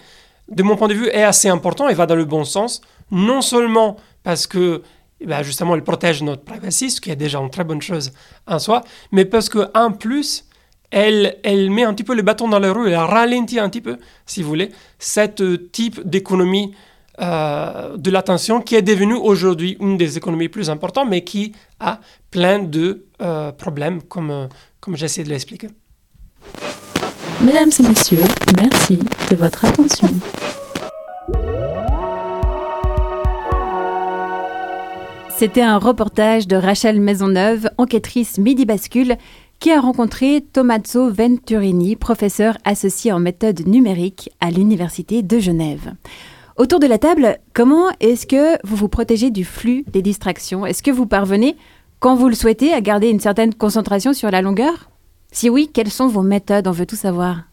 de 0.50 0.64
mon 0.64 0.76
point 0.76 0.88
de 0.88 0.94
vue, 0.94 1.08
est 1.08 1.24
assez 1.24 1.50
important 1.50 1.90
et 1.90 1.94
va 1.94 2.06
dans 2.06 2.16
le 2.16 2.26
bon 2.26 2.44
sens, 2.44 2.82
non 3.12 3.42
seulement 3.42 3.98
parce 4.24 4.48
que 4.48 4.82
eh 5.20 5.26
ben, 5.26 5.42
justement 5.42 5.76
elle 5.76 5.84
protège 5.84 6.22
notre 6.22 6.44
privacy, 6.44 6.92
ce 6.92 7.00
qui 7.00 7.10
est 7.10 7.16
déjà 7.16 7.40
une 7.40 7.50
très 7.50 7.64
bonne 7.64 7.82
chose 7.82 8.12
en 8.48 8.60
soi, 8.60 8.82
mais 9.12 9.26
parce 9.26 9.50
qu'en 9.50 9.92
plus, 9.92 10.46
elle, 10.92 11.38
elle 11.44 11.72
met 11.72 11.84
un 11.84 11.94
petit 11.94 12.04
peu 12.04 12.14
le 12.14 12.22
bâton 12.22 12.48
dans 12.48 12.60
la 12.60 12.72
rue, 12.72 12.90
elle 12.90 12.96
ralentit 12.96 13.60
un 13.60 13.70
petit 13.70 13.82
peu, 13.82 13.98
si 14.26 14.44
vous 14.44 14.50
voulez, 14.50 14.72
cette 15.00 15.72
type 15.72 16.06
d'économie 16.08 16.74
euh, 17.22 17.96
de 17.96 18.10
l'attention 18.10 18.60
qui 18.62 18.76
est 18.76 18.82
devenue 18.82 19.14
aujourd'hui 19.14 19.78
une 19.80 19.98
des 19.98 20.18
économies 20.18 20.50
plus 20.50 20.70
importantes, 20.70 21.08
mais 21.10 21.24
qui 21.24 21.54
a 21.80 22.00
plein 22.32 22.60
de 22.60 23.06
euh, 23.22 23.52
problèmes, 23.52 24.02
comme, 24.02 24.32
euh, 24.32 24.48
comme 24.80 24.98
j'essaie 24.98 25.24
de 25.24 25.30
l'expliquer. 25.30 25.68
Mesdames 27.42 27.70
et 27.80 27.84
messieurs, 27.84 28.24
merci 28.60 28.98
de 29.30 29.36
votre 29.36 29.66
attention. 29.66 30.10
C'était 35.38 35.62
un 35.62 35.78
reportage 35.78 36.48
de 36.48 36.56
Rachel 36.56 37.00
Maisonneuve, 37.00 37.70
enquêtrice 37.78 38.38
Midi 38.38 38.66
Bascule, 38.66 39.18
qui 39.60 39.72
a 39.72 39.80
rencontré 39.80 40.42
Tommaso 40.42 41.12
Venturini, 41.12 41.96
professeur 41.96 42.58
associé 42.66 43.12
en 43.12 43.20
méthode 43.20 43.68
numérique 43.68 44.32
à 44.40 44.50
l'Université 44.52 45.22
de 45.22 45.40
Genève. 45.40 45.94
Autour 46.56 46.80
de 46.80 46.86
la 46.86 47.00
table, 47.00 47.40
comment 47.54 47.88
est-ce 48.00 48.28
que 48.28 48.64
vous 48.64 48.76
vous 48.76 48.88
protégez 48.88 49.32
du 49.32 49.44
flux 49.44 49.84
des 49.92 50.04
distractions? 50.04 50.68
Est-ce 50.68 50.84
que 50.84 50.92
vous 50.92 51.08
parvenez, 51.08 51.58
quand 52.00 52.16
vous 52.16 52.30
le 52.30 52.36
souhaitez, 52.36 52.72
à 52.74 52.82
garder 52.82 53.10
une 53.10 53.20
certaine 53.20 53.56
concentration 53.56 54.14
sur 54.14 54.30
la 54.30 54.44
longueur? 54.44 54.92
Si 55.32 55.50
oui, 55.50 55.72
quelles 55.74 55.90
sont 55.90 56.08
vos 56.08 56.22
méthodes? 56.22 56.68
On 56.68 56.72
veut 56.72 56.86
tout 56.86 56.96
savoir 56.96 57.46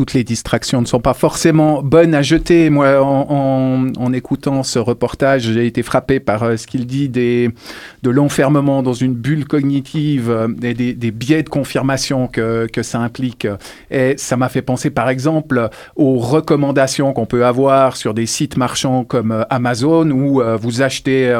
toutes 0.00 0.14
les 0.14 0.24
distractions 0.24 0.80
ne 0.80 0.86
sont 0.86 0.98
pas 0.98 1.12
forcément 1.12 1.82
bonnes 1.82 2.14
à 2.14 2.22
jeter. 2.22 2.70
Moi, 2.70 3.02
en, 3.02 4.12
écoutant 4.14 4.62
ce 4.62 4.78
reportage, 4.78 5.42
j'ai 5.42 5.66
été 5.66 5.82
frappé 5.82 6.20
par 6.20 6.42
euh, 6.42 6.56
ce 6.56 6.66
qu'il 6.66 6.86
dit 6.86 7.10
des, 7.10 7.50
de 8.02 8.08
l'enfermement 8.08 8.82
dans 8.82 8.94
une 8.94 9.12
bulle 9.12 9.44
cognitive 9.44 10.30
euh, 10.30 10.48
et 10.62 10.72
des, 10.72 11.10
biais 11.10 11.42
de 11.42 11.50
confirmation 11.50 12.28
que, 12.28 12.66
que 12.72 12.82
ça 12.82 12.98
implique. 13.00 13.46
Et 13.90 14.14
ça 14.16 14.38
m'a 14.38 14.48
fait 14.48 14.62
penser, 14.62 14.88
par 14.88 15.10
exemple, 15.10 15.68
aux 15.96 16.16
recommandations 16.16 17.12
qu'on 17.12 17.26
peut 17.26 17.44
avoir 17.44 17.94
sur 17.94 18.14
des 18.14 18.24
sites 18.24 18.56
marchands 18.56 19.04
comme 19.04 19.32
euh, 19.32 19.44
Amazon 19.50 20.10
où 20.10 20.40
vous 20.58 20.80
achetez 20.80 21.30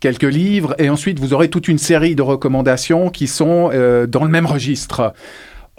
quelques 0.00 0.22
livres 0.22 0.74
et 0.78 0.88
ensuite 0.88 1.20
vous 1.20 1.34
aurez 1.34 1.50
toute 1.50 1.68
une 1.68 1.76
série 1.76 2.14
de 2.14 2.22
recommandations 2.22 3.10
qui 3.10 3.26
sont 3.26 3.68
dans 3.68 4.24
le 4.24 4.30
même 4.30 4.46
registre. 4.46 5.12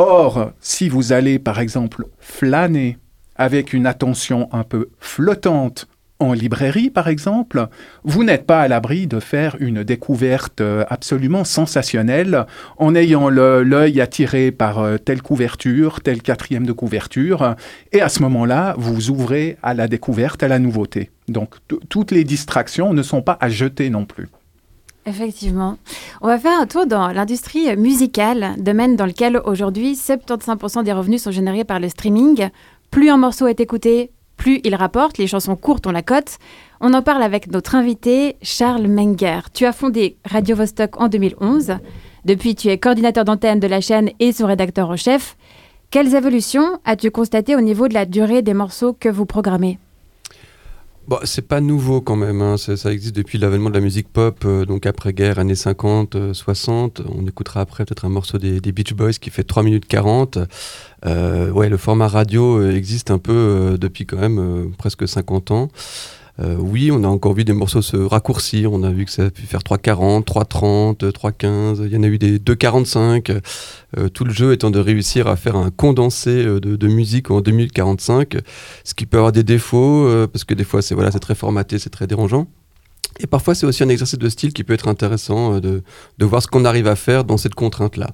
Or, 0.01 0.53
si 0.62 0.88
vous 0.88 1.12
allez 1.12 1.39
par 1.39 1.60
exemple 1.60 2.06
flâner 2.20 2.98
avec 3.36 3.74
une 3.74 3.86
attention 3.86 4.48
un 4.53 4.63
peu 4.63 4.91
flottante 5.01 5.89
en 6.20 6.32
librairie, 6.32 6.89
par 6.89 7.10
exemple, 7.10 7.68
vous 8.06 8.24
n'êtes 8.24 8.46
pas 8.46 8.62
à 8.62 8.70
l'abri 8.70 9.08
de 9.08 9.20
faire 9.20 9.58
une 9.60 9.84
découverte 9.84 10.62
euh, 10.62 10.86
absolument 10.89 11.44
sensationnelle 11.44 12.46
en 12.77 12.96
ayant 12.96 13.29
l'œil 13.29 14.00
attiré 14.00 14.51
par 14.51 14.79
euh, 14.79 14.98
telle 14.98 15.22
couverture, 15.22 16.00
telle 16.00 16.22
quatrième 16.22 16.65
de 16.65 16.74
couverture, 16.74 17.56
et 17.91 18.01
à 18.01 18.08
ce 18.08 18.22
moment-là, 18.22 18.75
vous 18.77 19.10
ouvrez 19.10 19.58
à 19.63 19.74
la 19.74 19.89
découverte, 19.89 20.44
à 20.44 20.48
la 20.48 20.60
nouveauté. 20.60 21.12
Donc, 21.27 21.56
toutes 21.89 22.12
les 22.12 22.24
distractions 22.24 22.94
ne 22.94 23.03
sont 23.03 23.22
pas 23.22 23.38
à 23.41 23.50
jeter 23.50 23.89
non 23.89 24.06
plus. 24.06 24.29
Effectivement. 25.09 25.77
On 26.21 26.27
va 26.27 26.37
faire 26.37 26.61
un 26.61 26.67
tour 26.67 26.85
dans 26.85 27.07
l'industrie 27.07 27.75
musicale, 27.75 28.53
domaine 28.59 28.95
dans 28.95 29.07
lequel 29.07 29.41
aujourd'hui 29.43 29.93
75% 29.93 30.83
des 30.83 30.93
revenus 30.93 31.23
sont 31.23 31.31
générés 31.31 31.63
par 31.63 31.79
le 31.79 31.89
streaming. 31.89 32.49
Plus 32.91 33.09
un 33.09 33.17
morceau 33.17 33.47
est 33.47 33.59
écouté, 33.59 34.11
plus 34.37 34.61
il 34.63 34.75
rapporte. 34.75 35.17
Les 35.17 35.25
chansons 35.25 35.55
courtes 35.55 35.87
ont 35.87 35.91
la 35.91 36.03
cote. 36.03 36.37
On 36.79 36.93
en 36.93 37.01
parle 37.01 37.23
avec 37.23 37.51
notre 37.51 37.73
invité 37.73 38.35
Charles 38.43 38.87
Menger. 38.87 39.39
Tu 39.51 39.65
as 39.65 39.73
fondé 39.73 40.17
Radio 40.25 40.55
Vostok 40.55 41.01
en 41.01 41.07
2011. 41.07 41.77
Depuis, 42.25 42.53
tu 42.53 42.67
es 42.67 42.77
coordinateur 42.77 43.25
d'antenne 43.25 43.59
de 43.59 43.67
la 43.67 43.81
chaîne 43.81 44.11
et 44.19 44.31
son 44.31 44.45
rédacteur 44.45 44.91
en 44.91 44.95
chef. 44.95 45.37
Quelles 45.89 46.13
évolutions 46.13 46.79
as-tu 46.85 47.09
constatées 47.09 47.55
au 47.55 47.61
niveau 47.61 47.87
de 47.87 47.95
la 47.95 48.05
durée 48.05 48.43
des 48.43 48.53
morceaux 48.53 48.93
que 48.93 49.09
vous 49.09 49.25
programmez? 49.25 49.79
Bon, 51.09 51.17
c'est 51.23 51.47
pas 51.47 51.59
nouveau 51.59 52.01
quand 52.01 52.15
même, 52.15 52.39
hein. 52.43 52.55
ça, 52.57 52.93
existe 52.93 53.15
depuis 53.15 53.39
l'avènement 53.39 53.71
de 53.71 53.73
la 53.73 53.79
musique 53.79 54.09
pop, 54.09 54.43
euh, 54.45 54.63
donc 54.63 54.85
après-guerre, 54.85 55.39
années 55.39 55.55
50, 55.55 56.33
60. 56.33 56.99
Euh, 56.99 57.03
On 57.07 57.25
écoutera 57.25 57.61
après 57.61 57.83
peut-être 57.83 58.05
un 58.05 58.09
morceau 58.09 58.37
des, 58.37 58.59
Beach 58.71 58.93
Boys 58.93 59.13
qui 59.13 59.31
fait 59.31 59.43
3 59.43 59.63
minutes 59.63 59.87
40. 59.87 60.37
Euh, 61.07 61.49
ouais, 61.49 61.67
le 61.67 61.77
format 61.77 62.07
radio 62.07 62.63
existe 62.69 63.09
un 63.09 63.17
peu 63.17 63.75
depuis 63.81 64.05
quand 64.05 64.17
même 64.17 64.71
presque 64.77 65.07
50 65.07 65.49
ans. 65.49 65.69
Euh, 66.41 66.55
oui, 66.58 66.89
on 66.91 67.03
a 67.03 67.08
encore 67.08 67.34
vu 67.34 67.43
des 67.43 67.53
morceaux 67.53 67.81
se 67.81 67.98
raccourcir. 67.98 68.72
On 68.72 68.84
a 68.84 68.91
vu 68.91 69.05
que 69.05 69.12
ça 69.12 69.25
a 69.25 69.29
pu 69.29 69.43
faire 69.43 69.62
3,40, 69.62 70.24
3,30, 70.24 71.12
3,15. 71.12 71.86
Il 71.86 71.93
y 71.93 71.98
en 71.98 72.03
a 72.03 72.08
eu 72.08 72.17
des 72.17 72.39
2,45. 72.39 73.41
Euh, 73.98 74.10
tout 74.10 74.24
le 74.24 74.31
jeu 74.31 74.53
étant 74.53 74.72
de 74.72 74.79
réussir 74.79 75.27
à 75.27 75.36
faire 75.36 75.55
un 75.55 75.72
condensé 75.72 76.29
euh, 76.29 76.60
de, 76.60 76.88
musique 76.88 77.31
en 77.31 77.41
2045, 77.41 78.38
ce 78.84 78.93
qui 78.93 79.05
peut 79.05 79.17
avoir 79.17 79.31
des 79.31 79.43
défauts, 79.43 80.10
parce 80.31 80.43
que 80.43 80.53
des 80.53 80.63
fois, 80.63 80.81
c'est 80.81 80.96
voilà, 80.96 81.12
très 81.12 81.36
formaté, 81.36 81.77
c'est 81.77 81.89
très 81.89 82.08
dérangeant. 82.08 82.48
Et 83.19 83.27
parfois, 83.27 83.53
c'est 83.53 83.65
aussi 83.65 83.84
un 83.84 83.89
exercice 83.89 84.17
de 84.17 84.29
style 84.29 84.53
qui 84.53 84.63
peut 84.63 84.74
être 84.74 84.88
intéressant 84.88 85.60
de 85.60 85.84
voir 86.19 86.41
ce 86.41 86.48
qu'on 86.48 86.65
arrive 86.65 86.88
à 86.88 86.96
faire 86.96 87.25
dans 87.25 87.38
cette 87.38 87.55
contrainte-là. 87.55 88.12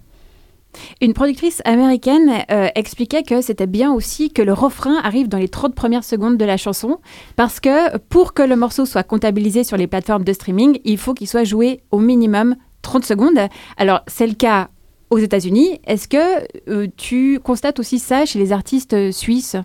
Une 1.01 1.13
productrice 1.13 1.61
américaine 1.65 2.31
euh, 2.51 2.67
expliquait 2.75 3.23
que 3.23 3.41
c'était 3.41 3.67
bien 3.67 3.93
aussi 3.93 4.31
que 4.31 4.41
le 4.41 4.53
refrain 4.53 4.97
arrive 5.03 5.27
dans 5.27 5.37
les 5.37 5.49
30 5.49 5.75
premières 5.75 6.03
secondes 6.03 6.37
de 6.37 6.45
la 6.45 6.57
chanson, 6.57 6.99
parce 7.35 7.59
que 7.59 7.97
pour 7.97 8.33
que 8.33 8.43
le 8.43 8.55
morceau 8.55 8.85
soit 8.85 9.03
comptabilisé 9.03 9.63
sur 9.63 9.77
les 9.77 9.87
plateformes 9.87 10.23
de 10.23 10.33
streaming, 10.33 10.79
il 10.83 10.97
faut 10.97 11.13
qu'il 11.13 11.27
soit 11.27 11.43
joué 11.43 11.81
au 11.91 11.99
minimum 11.99 12.55
30 12.81 13.05
secondes. 13.05 13.39
Alors, 13.77 14.01
c'est 14.07 14.27
le 14.27 14.33
cas 14.33 14.69
aux 15.09 15.17
États-Unis. 15.17 15.79
Est-ce 15.85 16.07
que 16.07 16.69
euh, 16.69 16.87
tu 16.97 17.39
constates 17.43 17.79
aussi 17.79 17.99
ça 17.99 18.25
chez 18.25 18.39
les 18.39 18.51
artistes 18.51 19.11
suisses? 19.11 19.57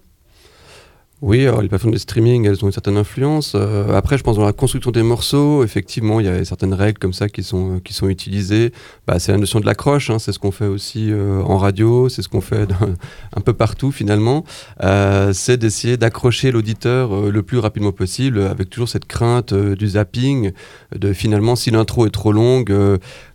Oui, 1.23 1.47
alors 1.47 1.61
les 1.61 1.69
plateformes 1.69 1.93
de 1.93 1.99
streaming, 1.99 2.47
elles 2.47 2.65
ont 2.65 2.69
une 2.69 2.73
certaine 2.73 2.97
influence. 2.97 3.53
Euh, 3.55 3.95
après, 3.95 4.17
je 4.17 4.23
pense 4.23 4.37
dans 4.37 4.45
la 4.47 4.55
construction 4.55 4.91
des 4.91 5.03
morceaux, 5.03 5.63
effectivement, 5.63 6.19
il 6.19 6.25
y 6.25 6.31
a 6.31 6.43
certaines 6.47 6.73
règles 6.73 6.99
comme 6.99 7.13
ça 7.13 7.29
qui 7.29 7.43
sont, 7.43 7.79
qui 7.81 7.93
sont 7.93 8.09
utilisées. 8.09 8.73
Bah, 9.07 9.19
c'est 9.19 9.31
la 9.31 9.37
notion 9.37 9.61
de 9.61 9.67
l'accroche, 9.67 10.09
hein, 10.09 10.19
c'est 10.19 10.33
ce 10.33 10.39
qu'on 10.39 10.51
fait 10.51 10.67
aussi 10.67 11.13
euh, 11.13 11.43
en 11.43 11.59
radio, 11.59 12.09
c'est 12.09 12.23
ce 12.23 12.31
qu'on 12.31 12.41
fait 12.41 12.67
un 13.37 13.41
peu 13.43 13.53
partout 13.53 13.93
finalement. 13.93 14.45
Euh, 14.83 15.35
c'est 15.35 15.59
d'essayer 15.59 15.99
d'accrocher 15.99 16.53
l'auditeur 16.53 17.31
le 17.31 17.43
plus 17.43 17.59
rapidement 17.59 17.93
possible, 17.93 18.41
avec 18.41 18.71
toujours 18.71 18.89
cette 18.89 19.05
crainte 19.05 19.53
du 19.53 19.89
zapping, 19.89 20.53
de 20.97 21.13
finalement, 21.13 21.55
si 21.55 21.71
l'intro 21.71 22.07
est 22.07 22.11
trop 22.11 22.33
longue, 22.33 22.75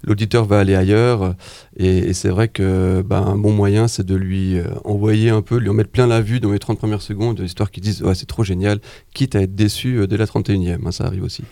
l'auditeur 0.03 0.45
va 0.45 0.57
aller 0.57 0.73
ailleurs. 0.73 1.35
Et, 1.77 2.13
c'est 2.13 2.29
vrai 2.29 2.47
que 2.47 3.01
bah, 3.01 3.19
un 3.19 3.37
bon 3.37 3.51
moyen, 3.51 3.87
c'est 3.87 4.05
de 4.05 4.15
lui 4.15 4.57
envoyer 4.83 5.29
un 5.29 5.41
peu, 5.41 5.57
lui 5.57 5.69
en 5.69 5.73
mettre 5.73 5.91
plein 5.91 6.07
la 6.07 6.21
vue 6.21 6.39
dans 6.39 6.51
les 6.51 6.59
30 6.59 6.77
premières 6.77 7.01
secondes, 7.01 7.39
histoire 7.39 7.71
qui 7.71 7.81
ouais, 8.01 8.15
c'est 8.15 8.25
trop 8.25 8.43
génial, 8.43 8.79
quitte 9.13 9.35
à 9.35 9.41
être 9.41 9.55
déçu 9.55 9.97
euh, 9.97 10.07
dès 10.07 10.17
la 10.17 10.25
31e. 10.25 10.77
Hein, 10.85 10.91
ça 10.91 11.05
arrive 11.05 11.23
aussi. 11.23 11.43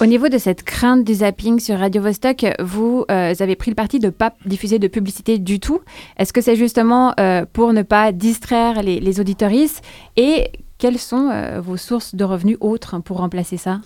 Au 0.00 0.06
niveau 0.06 0.28
de 0.28 0.38
cette 0.38 0.62
crainte 0.62 1.04
du 1.04 1.14
zapping 1.14 1.60
sur 1.60 1.78
Radio 1.78 2.02
Vostok, 2.02 2.46
vous 2.60 3.04
euh, 3.10 3.34
avez 3.38 3.56
pris 3.56 3.70
le 3.70 3.74
parti 3.74 3.98
de 3.98 4.06
ne 4.06 4.10
pas 4.10 4.34
diffuser 4.46 4.78
de 4.78 4.88
publicité 4.88 5.38
du 5.38 5.60
tout. 5.60 5.80
Est-ce 6.18 6.32
que 6.32 6.40
c'est 6.40 6.56
justement 6.56 7.14
euh, 7.20 7.44
pour 7.52 7.72
ne 7.72 7.82
pas 7.82 8.12
distraire 8.12 8.82
les, 8.82 9.00
les 9.00 9.20
auditoristes? 9.20 9.82
Et 10.16 10.50
quelles 10.78 10.98
sont 10.98 11.30
vos 11.62 11.76
sources 11.76 12.14
de 12.14 12.24
revenus 12.24 12.58
autres 12.60 12.98
pour 13.00 13.18
remplacer 13.18 13.56
ça? 13.56 13.80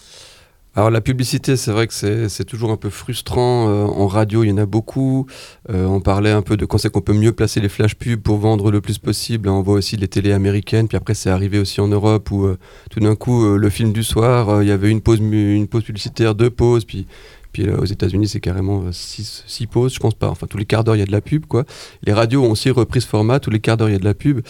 Alors 0.78 0.92
la 0.92 1.00
publicité, 1.00 1.56
c'est 1.56 1.72
vrai 1.72 1.88
que 1.88 1.92
c'est 1.92 2.44
toujours 2.44 2.70
un 2.70 2.76
peu 2.76 2.88
frustrant. 2.88 3.68
Euh, 3.68 3.84
en 3.86 4.06
radio, 4.06 4.44
il 4.44 4.50
y 4.50 4.52
en 4.52 4.58
a 4.58 4.64
beaucoup. 4.64 5.26
Euh, 5.70 5.84
on 5.86 6.00
parlait 6.00 6.30
un 6.30 6.40
peu 6.40 6.56
de 6.56 6.66
quand 6.66 6.78
c'est 6.78 6.88
qu'on 6.88 7.00
peut 7.00 7.14
mieux 7.14 7.32
placer 7.32 7.58
les 7.58 7.68
flash 7.68 7.96
pubs 7.96 8.20
pour 8.20 8.36
vendre 8.36 8.70
le 8.70 8.80
plus 8.80 8.98
possible. 8.98 9.48
On 9.48 9.60
voit 9.60 9.74
aussi 9.74 9.96
les 9.96 10.06
télés 10.06 10.30
américaines. 10.30 10.86
Puis 10.86 10.96
après, 10.96 11.14
c'est 11.14 11.30
arrivé 11.30 11.58
aussi 11.58 11.80
en 11.80 11.88
Europe 11.88 12.30
où 12.30 12.44
euh, 12.44 12.58
tout 12.92 13.00
d'un 13.00 13.16
coup, 13.16 13.56
le 13.56 13.70
film 13.70 13.92
du 13.92 14.04
soir, 14.04 14.62
il 14.62 14.68
y 14.68 14.70
avait 14.70 14.88
une 14.88 15.00
pause, 15.00 15.18
une 15.18 15.66
pause 15.66 15.82
publicitaire, 15.82 16.36
deux 16.36 16.50
pauses. 16.50 16.84
Puis 16.84 17.08
puis 17.50 17.64
là, 17.64 17.76
aux 17.80 17.84
États-Unis, 17.84 18.28
c'est 18.28 18.40
carrément 18.40 18.84
6 18.92 19.66
pauses, 19.66 19.94
je 19.94 19.98
pense 19.98 20.14
pas. 20.14 20.28
Enfin, 20.28 20.46
tous 20.46 20.58
les 20.58 20.66
quarts 20.66 20.84
d'heure, 20.84 20.94
il 20.94 21.00
y 21.00 21.02
a 21.02 21.06
de 21.06 21.10
la 21.10 21.22
pub. 21.22 21.44
Les 22.04 22.12
radios 22.12 22.44
ont 22.44 22.52
aussi 22.52 22.70
repris 22.70 23.00
ce 23.00 23.08
format, 23.08 23.40
tous 23.40 23.50
les 23.50 23.58
quarts 23.58 23.78
d'heure, 23.78 23.88
il 23.88 23.92
y 23.92 23.96
a 23.96 23.98
de 23.98 24.04
la 24.04 24.14
pub. 24.14 24.42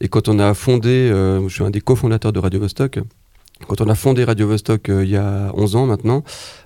Et 0.00 0.08
quand 0.08 0.28
on 0.28 0.38
a 0.38 0.54
fondé, 0.54 1.08
je 1.10 1.48
suis 1.48 1.64
un 1.64 1.70
des 1.70 1.80
cofondateurs 1.80 2.32
de 2.32 2.38
Radio 2.38 2.60
Vostok, 2.60 3.00
quand 3.66 3.80
on 3.80 3.88
a 3.88 3.94
fondé 3.94 4.24
Radio 4.24 4.48
Vostok 4.48 4.88
il 4.88 5.08
y 5.08 5.16
a 5.16 5.52
11 5.54 5.76
ans 5.76 5.86
maintenant, 5.86 6.24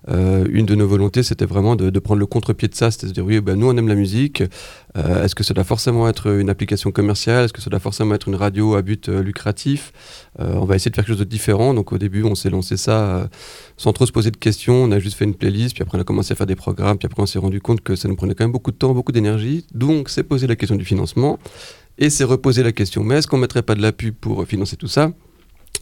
une 0.09 0.67
de 0.67 0.75
nos 0.75 0.87
volontés, 0.87 1.23
c'était 1.23 1.47
vraiment 1.47 1.77
de, 1.77 1.99
prendre 1.99 2.21
le 2.21 2.27
contre-pied 2.27 2.69
de 2.69 2.75
ça, 2.75 2.91
c'était 2.91 3.09
de 3.09 3.13
dire 3.13 3.25
oui, 3.25 3.41
ben, 3.41 3.57
nous 3.57 3.69
on 3.69 3.77
aime 3.77 3.89
la 3.89 3.95
musique, 3.95 4.43
est-ce 4.95 5.35
que 5.35 5.45
ça 5.45 5.55
doit 5.55 5.65
forcément 5.65 6.09
être 6.09 6.29
une 6.29 6.49
application 6.49 6.91
commerciale, 6.93 7.45
est-ce 7.45 7.53
que 7.53 7.61
ça 7.61 7.71
doit 7.71 7.81
forcément 7.81 8.15
être 8.15 8.29
une 8.29 8.37
radio 8.37 8.77
à 8.77 8.83
but 8.83 9.09
lucratif? 9.09 9.93
On 10.39 10.65
va 10.65 10.77
essayer 10.77 10.91
de 10.91 10.97
faire 10.97 11.05
quelque 11.05 11.15
chose 11.15 11.21
de 11.21 11.25
différent. 11.25 11.75
Donc 11.75 11.93
au 11.93 11.99
début, 11.99 12.23
on 12.23 12.35
s'est 12.35 12.51
lancé 12.51 12.77
ça 12.77 13.29
sans 13.77 13.93
trop 13.93 14.07
se 14.07 14.13
poser 14.13 14.31
de 14.31 14.37
questions, 14.37 14.85
on 14.85 14.93
a 14.93 14.99
juste 14.99 15.17
fait 15.17 15.25
une 15.25 15.35
playlist, 15.35 15.75
puis 15.75 15.83
après 15.83 15.99
on 15.99 16.01
a 16.01 16.05
commencé 16.05 16.33
à 16.33 16.37
faire 16.37 16.47
des 16.47 16.57
programmes, 16.57 16.99
puis 16.99 17.07
après 17.07 17.23
on 17.23 17.27
s'est 17.27 17.39
rendu 17.39 17.61
compte 17.61 17.81
que 17.83 17.95
ça 17.95 18.09
nous 18.09 18.17
prenait 18.17 18.35
quand 18.35 18.45
même 18.45 18.53
beaucoup 18.53 18.71
de 18.71 18.77
temps, 18.77 18.95
beaucoup 18.95 19.13
d'énergie. 19.13 19.67
Donc 19.75 20.09
c'est 20.09 20.23
posé 20.23 20.47
la 20.47 20.57
question 20.57 20.77
du 20.77 20.85
financement 20.85 21.39
et 21.99 22.11
c'est 22.11 22.25
reposer 22.25 22.63
la 22.63 22.73
question, 22.73 23.03
mais 23.05 23.17
est-ce 23.17 23.27
qu'on 23.27 23.39
mettrait 23.39 23.63
pas 23.63 23.75
de 23.75 23.83
la 23.83 23.93
pub 23.93 24.15
pour 24.15 24.45
financer 24.47 24.77
tout 24.77 24.89
ça? 24.89 25.13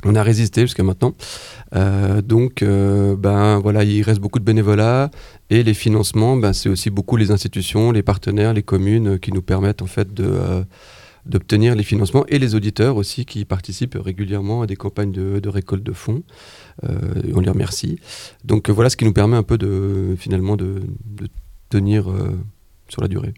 On 0.04 0.14
a 0.14 0.22
résisté 0.22 0.62
jusqu'à 0.62 0.82
maintenant. 0.82 1.14
Euh, 1.74 2.22
donc, 2.22 2.62
euh, 2.62 3.16
ben 3.16 3.58
voilà, 3.58 3.84
il 3.84 4.02
reste 4.02 4.20
beaucoup 4.20 4.38
de 4.38 4.44
bénévolat 4.44 5.10
et 5.50 5.62
les 5.62 5.74
financements, 5.74 6.36
ben, 6.36 6.52
c'est 6.52 6.68
aussi 6.68 6.90
beaucoup 6.90 7.16
les 7.16 7.30
institutions, 7.30 7.92
les 7.92 8.02
partenaires, 8.02 8.52
les 8.52 8.62
communes 8.62 9.18
qui 9.18 9.32
nous 9.32 9.42
permettent 9.42 9.82
en 9.82 9.86
fait 9.86 10.20
euh, 10.20 10.64
d'obtenir 11.26 11.74
les 11.74 11.84
financements 11.84 12.24
et 12.28 12.38
les 12.38 12.54
auditeurs 12.54 12.96
aussi 12.96 13.24
qui 13.24 13.44
participent 13.44 13.98
régulièrement 13.98 14.62
à 14.62 14.66
des 14.66 14.76
campagnes 14.76 15.12
de, 15.12 15.48
récolte 15.48 15.82
de 15.82 15.92
fonds. 15.92 16.22
on 16.82 17.40
les 17.40 17.50
remercie. 17.50 17.98
Donc 18.44 18.68
voilà 18.68 18.90
ce 18.90 18.96
qui 18.96 19.04
nous 19.04 19.14
permet 19.14 19.36
un 19.36 19.42
peu 19.42 19.56
de 19.56 20.16
finalement 20.18 20.56
de, 20.56 20.82
de 21.06 21.28
tenir 21.70 22.12
sur 22.88 23.00
la 23.00 23.08
durée. 23.08 23.32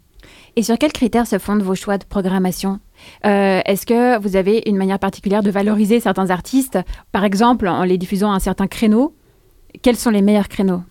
Et 0.57 0.63
sur 0.63 0.77
quels 0.79 0.93
critères 0.93 1.27
se 1.27 1.39
fondent 1.39 1.63
vos 1.63 1.77
choix 1.77 1.99
de 1.99 2.05
programmation? 2.05 2.81
Euh, 3.25 3.61
Est-ce 3.65 3.87
que 3.87 4.19
vous 4.21 4.37
avez 4.37 4.63
une 4.67 4.77
manière 4.77 4.99
particulière 4.99 5.43
de 5.43 5.51
valoriser 5.51 6.01
certains 6.01 6.31
artistes, 6.31 6.79
par 7.13 7.25
exemple 7.25 7.69
en 7.69 7.85
les 7.85 7.99
diffusant 7.99 8.33
à 8.33 8.37
un 8.37 8.41
certain 8.41 8.67
créneau 8.67 9.15
Quels 9.83 9.97
sont 9.97 10.11
les 10.11 10.23
meilleurs 10.23 10.49
créneaux? 10.49 10.83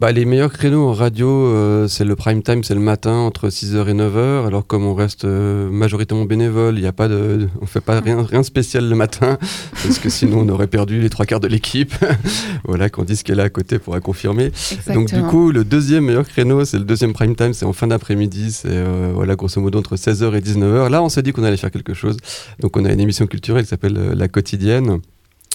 Bah, 0.00 0.12
les 0.12 0.24
meilleurs 0.24 0.50
créneaux 0.50 0.88
en 0.88 0.94
radio, 0.94 1.28
euh, 1.28 1.86
c'est 1.86 2.06
le 2.06 2.16
prime 2.16 2.42
time, 2.42 2.64
c'est 2.64 2.74
le 2.74 2.80
matin 2.80 3.12
entre 3.12 3.50
6h 3.50 3.86
et 3.86 3.92
9h. 3.92 4.46
Alors 4.46 4.66
comme 4.66 4.86
on 4.86 4.94
reste 4.94 5.26
euh, 5.26 5.68
majoritairement 5.70 6.24
bénévole, 6.24 6.78
il 6.78 6.82
y 6.82 6.86
a 6.86 6.92
pas 6.92 7.06
de, 7.06 7.48
on 7.60 7.66
fait 7.66 7.82
pas 7.82 8.00
rien, 8.00 8.22
rien 8.22 8.40
de 8.40 8.46
spécial 8.46 8.88
le 8.88 8.96
matin, 8.96 9.36
parce 9.72 9.98
que 9.98 10.08
sinon 10.08 10.38
on 10.38 10.48
aurait 10.48 10.68
perdu 10.68 11.02
les 11.02 11.10
trois 11.10 11.26
quarts 11.26 11.40
de 11.40 11.48
l'équipe. 11.48 11.92
voilà, 12.64 12.88
qu'on 12.88 13.04
dit 13.04 13.14
ce 13.14 13.24
qu'elle 13.24 13.40
a 13.40 13.44
à 13.44 13.50
côté 13.50 13.78
pourra 13.78 14.00
confirmer. 14.00 14.52
Donc 14.86 15.12
du 15.12 15.22
coup, 15.22 15.50
le 15.50 15.64
deuxième 15.64 16.06
meilleur 16.06 16.26
créneau, 16.26 16.64
c'est 16.64 16.78
le 16.78 16.84
deuxième 16.84 17.12
prime 17.12 17.36
time, 17.36 17.52
c'est 17.52 17.66
en 17.66 17.74
fin 17.74 17.86
d'après-midi, 17.86 18.52
c'est 18.52 18.68
euh, 18.70 19.12
voilà 19.14 19.36
grosso 19.36 19.60
modo 19.60 19.78
entre 19.78 19.96
16h 19.96 20.34
et 20.34 20.40
19h. 20.40 20.88
Là, 20.88 21.02
on 21.02 21.10
s'est 21.10 21.22
dit 21.22 21.32
qu'on 21.32 21.44
allait 21.44 21.58
faire 21.58 21.70
quelque 21.70 21.92
chose. 21.92 22.16
Donc 22.60 22.74
on 22.78 22.86
a 22.86 22.92
une 22.92 23.00
émission 23.00 23.26
culturelle 23.26 23.64
qui 23.64 23.68
s'appelle 23.68 24.14
La 24.14 24.28
Quotidienne 24.28 25.00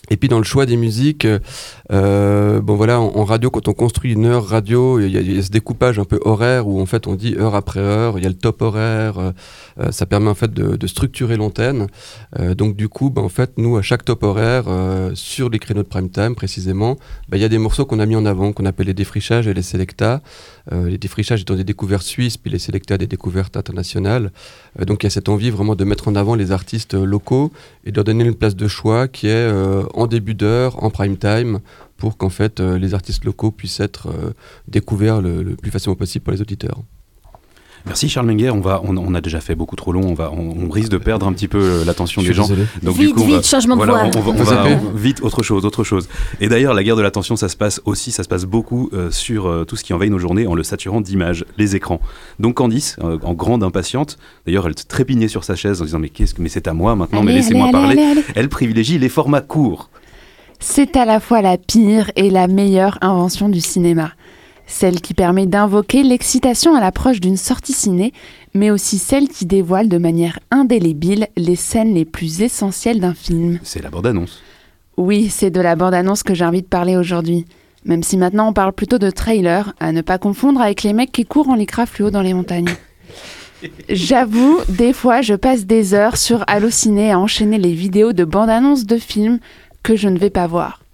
et 0.09 0.17
puis 0.17 0.29
dans 0.29 0.37
le 0.37 0.43
choix 0.43 0.65
des 0.65 0.77
musiques, 0.77 1.27
euh, 1.91 2.61
bon 2.61 2.75
voilà, 2.75 2.99
en, 2.99 3.23
radio, 3.25 3.49
quand 3.49 3.67
on 3.67 3.73
construit 3.73 4.13
une 4.13 4.25
heure 4.25 4.45
radio, 4.45 4.99
il 4.99 5.09
y, 5.09 5.37
a 5.37 5.41
ce 5.41 5.49
découpage 5.49 5.99
un 5.99 6.05
peu 6.05 6.19
horaire 6.23 6.67
où 6.67 6.81
en 6.81 6.85
fait 6.85 7.07
on 7.07 7.15
dit 7.15 7.35
heure 7.35 7.55
après 7.55 7.79
heure, 7.79 8.17
il 8.17 8.23
y 8.23 8.25
a 8.25 8.29
le 8.29 8.35
top 8.35 8.61
horaire, 8.61 9.17
euh, 9.17 9.31
euh, 9.79 9.91
ça 9.91 10.05
permet 10.05 10.29
en 10.29 10.35
fait 10.35 10.53
de, 10.53 10.87
structurer 10.87 11.35
l'antenne. 11.35 11.87
donc 12.55 12.75
du 12.75 12.89
coup, 12.89 13.09
ben, 13.09 13.23
en 13.23 13.29
fait, 13.29 13.53
nous 13.57 13.75
à 13.75 13.81
chaque 13.81 14.05
top 14.05 14.23
horaire, 14.23 14.65
sur 15.15 15.49
les 15.49 15.57
créneaux 15.59 15.81
de 15.81 15.87
prime 15.87 16.09
time 16.09 16.35
précisément, 16.35 16.97
ben, 17.27 17.37
il 17.37 17.41
y 17.41 17.43
a 17.45 17.49
des 17.49 17.57
morceaux 17.57 17.85
qu'on 17.85 17.99
a 17.99 18.05
mis 18.05 18.15
en 18.15 18.25
avant, 18.25 18.53
qu'on 18.53 18.65
appelle 18.65 18.87
les 18.87 18.93
défrichages 18.93 19.47
et 19.47 19.53
les 19.53 19.63
selecta. 19.63 20.21
Les 20.71 20.97
défrichages 20.97 21.41
étant 21.41 21.55
des 21.55 21.63
découvertes 21.63 22.05
suisses, 22.05 22.37
puis 22.37 22.51
les 22.51 22.59
selecta 22.59 22.97
des 22.97 23.07
découvertes 23.07 23.55
internationales. 23.55 24.31
donc 24.79 25.03
il 25.03 25.05
y 25.05 25.07
a 25.07 25.09
cette 25.11 25.29
envie 25.29 25.51
vraiment 25.51 25.75
de 25.75 25.83
mettre 25.83 26.07
en 26.07 26.15
avant 26.15 26.33
les 26.33 26.51
artistes 26.51 26.95
locaux 26.95 27.51
et 27.85 27.91
de 27.91 27.95
leur 27.95 28.03
donner 28.03 28.25
une 28.25 28.33
place 28.33 28.55
de 28.55 28.67
choix 28.67 29.07
qui 29.07 29.27
est 29.27 29.51
en 29.93 30.07
début 30.07 30.33
d'heure, 30.33 30.83
en 30.83 30.89
prime 30.89 31.17
time, 31.17 31.59
pour 31.97 32.17
qu'en 32.17 32.29
fait 32.29 32.59
euh, 32.59 32.77
les 32.77 32.93
artistes 32.93 33.25
locaux 33.25 33.51
puissent 33.51 33.79
être 33.79 34.07
euh, 34.07 34.33
découverts 34.67 35.21
le, 35.21 35.55
plus 35.55 35.71
facilement 35.71 35.95
possible 35.95 36.23
par 36.23 36.33
les 36.33 36.41
auditeurs. 36.41 36.81
Merci 37.85 38.09
Charles 38.09 38.27
Menger, 38.27 38.49
on, 38.49 38.61
va, 38.61 38.81
on, 38.83 39.13
a 39.13 39.21
déjà 39.21 39.39
fait 39.39 39.53
beaucoup 39.53 39.75
trop 39.75 39.91
long, 39.91 40.03
on, 40.03 40.13
va, 40.13 40.31
on, 40.31 40.69
risque 40.69 40.89
de 40.89 40.97
perdre 40.97 41.27
un 41.27 41.33
petit 41.33 41.47
peu 41.47 41.59
euh, 41.59 41.85
l'attention 41.85 42.21
des 42.21 42.33
gens. 42.33 42.47
Donc 42.81 42.95
vite, 42.95 43.07
du 43.07 43.13
coup, 43.13 43.23
vite, 43.23 43.45
changement 43.45 43.77
de 43.77 43.85
voix. 43.85 44.09
On, 44.15 44.43
va, 44.43 44.65
vite, 44.95 45.21
autre 45.21 45.43
chose, 45.43 45.65
autre 45.65 45.83
chose. 45.83 46.09
Et 46.41 46.49
d'ailleurs, 46.49 46.73
la 46.73 46.83
guerre 46.83 46.95
de 46.95 47.01
l'attention, 47.01 47.35
ça 47.35 47.47
se 47.47 47.55
passe 47.55 47.81
aussi, 47.85 48.11
ça 48.11 48.23
se 48.23 48.27
passe 48.27 48.45
beaucoup 48.45 48.89
sur 49.11 49.65
tout 49.67 49.75
ce 49.75 49.83
qui 49.83 49.93
envahit 49.93 50.11
nos 50.11 50.19
journées 50.19 50.47
en 50.47 50.55
le 50.55 50.63
saturant 50.63 51.01
d'images, 51.01 51.45
les 51.57 51.75
écrans. 51.75 52.01
Donc 52.39 52.55
Candice, 52.55 52.97
en 53.01 53.33
grande 53.33 53.63
impatiente, 53.63 54.17
d'ailleurs, 54.45 54.67
elle 54.67 54.75
trépignait 54.75 55.27
sur 55.27 55.43
sa 55.43 55.55
chaise 55.55 55.81
en 55.81 55.85
disant 55.85 55.99
mais 55.99 56.09
qu'est-ce 56.09 56.33
que 56.33 56.41
mais 56.41 56.49
c'est 56.49 56.67
à 56.67 56.73
moi 56.73 56.95
maintenant, 56.95 57.23
mais 57.23 57.33
laissez-moi 57.33 57.71
parler. 57.71 57.99
elle 58.35 58.49
privilégie 58.49 58.97
les 58.97 59.09
formats 59.09 59.41
courts. 59.41 59.89
C'est 60.59 60.95
à 60.95 61.05
la 61.05 61.19
fois 61.19 61.41
la 61.41 61.57
pire 61.57 62.11
et 62.15 62.29
la 62.29 62.47
meilleure 62.47 62.97
invention 63.01 63.49
du 63.49 63.61
cinéma. 63.61 64.11
Celle 64.67 65.01
qui 65.01 65.13
permet 65.13 65.45
d'invoquer 65.45 66.03
l'excitation 66.03 66.75
à 66.75 66.79
l'approche 66.79 67.19
d'une 67.19 67.37
sortie 67.37 67.73
ciné, 67.73 68.13
mais 68.53 68.71
aussi 68.71 68.97
celle 68.97 69.27
qui 69.27 69.45
dévoile 69.45 69.89
de 69.89 69.97
manière 69.97 70.39
indélébile 70.51 71.27
les 71.37 71.55
scènes 71.55 71.93
les 71.93 72.05
plus 72.05 72.41
essentielles 72.41 72.99
d'un 72.99 73.13
film. 73.13 73.59
C'est 73.63 73.83
la 73.83 73.89
bande-annonce. 73.89 74.41
Oui, 74.97 75.29
c'est 75.29 75.51
de 75.51 75.61
la 75.61 75.75
bande-annonce 75.75 76.23
que 76.23 76.33
j'ai 76.33 76.45
envie 76.45 76.61
de 76.61 76.67
parler 76.67 76.97
aujourd'hui. 76.97 77.45
Même 77.83 78.01
si 78.01 78.17
maintenant 78.17 78.49
on 78.49 78.53
parle 78.53 78.73
plutôt 78.73 78.97
de 78.97 79.11
trailer, 79.11 79.73
à 79.79 79.91
ne 79.91 80.01
pas 80.01 80.17
confondre 80.17 80.61
avec 80.61 80.81
les 80.83 80.93
mecs 80.93 81.11
qui 81.11 81.25
courent 81.25 81.49
en 81.49 81.55
lycra 81.55 81.85
fluo 81.85 82.09
dans 82.09 82.21
les 82.21 82.33
montagnes. 82.33 82.69
J'avoue, 83.89 84.59
des 84.69 84.93
fois 84.93 85.21
je 85.21 85.35
passe 85.35 85.65
des 85.65 85.93
heures 85.93 86.17
sur 86.17 86.43
Allociné 86.47 87.11
à 87.11 87.19
enchaîner 87.19 87.57
les 87.57 87.73
vidéos 87.73 88.13
de 88.13 88.23
bande-annonce 88.23 88.85
de 88.85 88.97
films 88.97 89.39
que 89.83 89.95
je 89.95 90.09
ne 90.09 90.17
vais 90.17 90.31
pas 90.31 90.47
voir. 90.47 90.84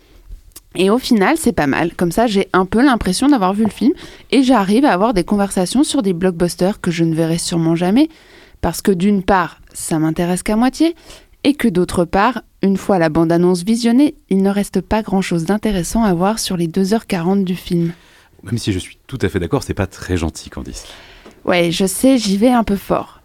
Et 0.75 0.89
au 0.89 0.97
final, 0.97 1.36
c'est 1.38 1.51
pas 1.51 1.67
mal. 1.67 1.93
Comme 1.95 2.12
ça, 2.12 2.27
j'ai 2.27 2.47
un 2.53 2.65
peu 2.65 2.84
l'impression 2.84 3.27
d'avoir 3.27 3.53
vu 3.53 3.63
le 3.63 3.69
film 3.69 3.91
et 4.31 4.43
j'arrive 4.43 4.86
à 4.86 4.93
avoir 4.93 5.13
des 5.13 5.23
conversations 5.23 5.84
sur 5.84 6.01
des 6.01 6.13
blockbusters 6.13 6.79
que 6.79 6.91
je 6.91 7.03
ne 7.03 7.13
verrai 7.13 7.38
sûrement 7.38 7.75
jamais. 7.75 8.10
Parce 8.62 8.81
que 8.81 8.91
d'une 8.91 9.23
part, 9.23 9.60
ça 9.73 9.99
m'intéresse 9.99 10.43
qu'à 10.43 10.55
moitié 10.55 10.95
et 11.43 11.55
que 11.55 11.67
d'autre 11.67 12.05
part, 12.05 12.43
une 12.62 12.77
fois 12.77 12.99
la 12.99 13.10
bande-annonce 13.10 13.63
visionnée, 13.63 14.15
il 14.29 14.43
ne 14.43 14.49
reste 14.49 14.81
pas 14.81 15.01
grand-chose 15.01 15.45
d'intéressant 15.45 16.03
à 16.03 16.13
voir 16.13 16.39
sur 16.39 16.55
les 16.55 16.67
2h40 16.67 17.43
du 17.43 17.55
film. 17.55 17.91
Même 18.43 18.57
si 18.57 18.71
je 18.71 18.79
suis 18.79 18.97
tout 19.07 19.19
à 19.21 19.29
fait 19.29 19.39
d'accord, 19.39 19.63
c'est 19.63 19.73
pas 19.73 19.88
très 19.88 20.17
gentil, 20.17 20.49
Candice. 20.49 20.86
Ouais, 21.43 21.71
je 21.71 21.86
sais, 21.86 22.17
j'y 22.17 22.38
vais 22.38 22.51
un 22.51 22.63
peu 22.63 22.75
fort 22.75 23.20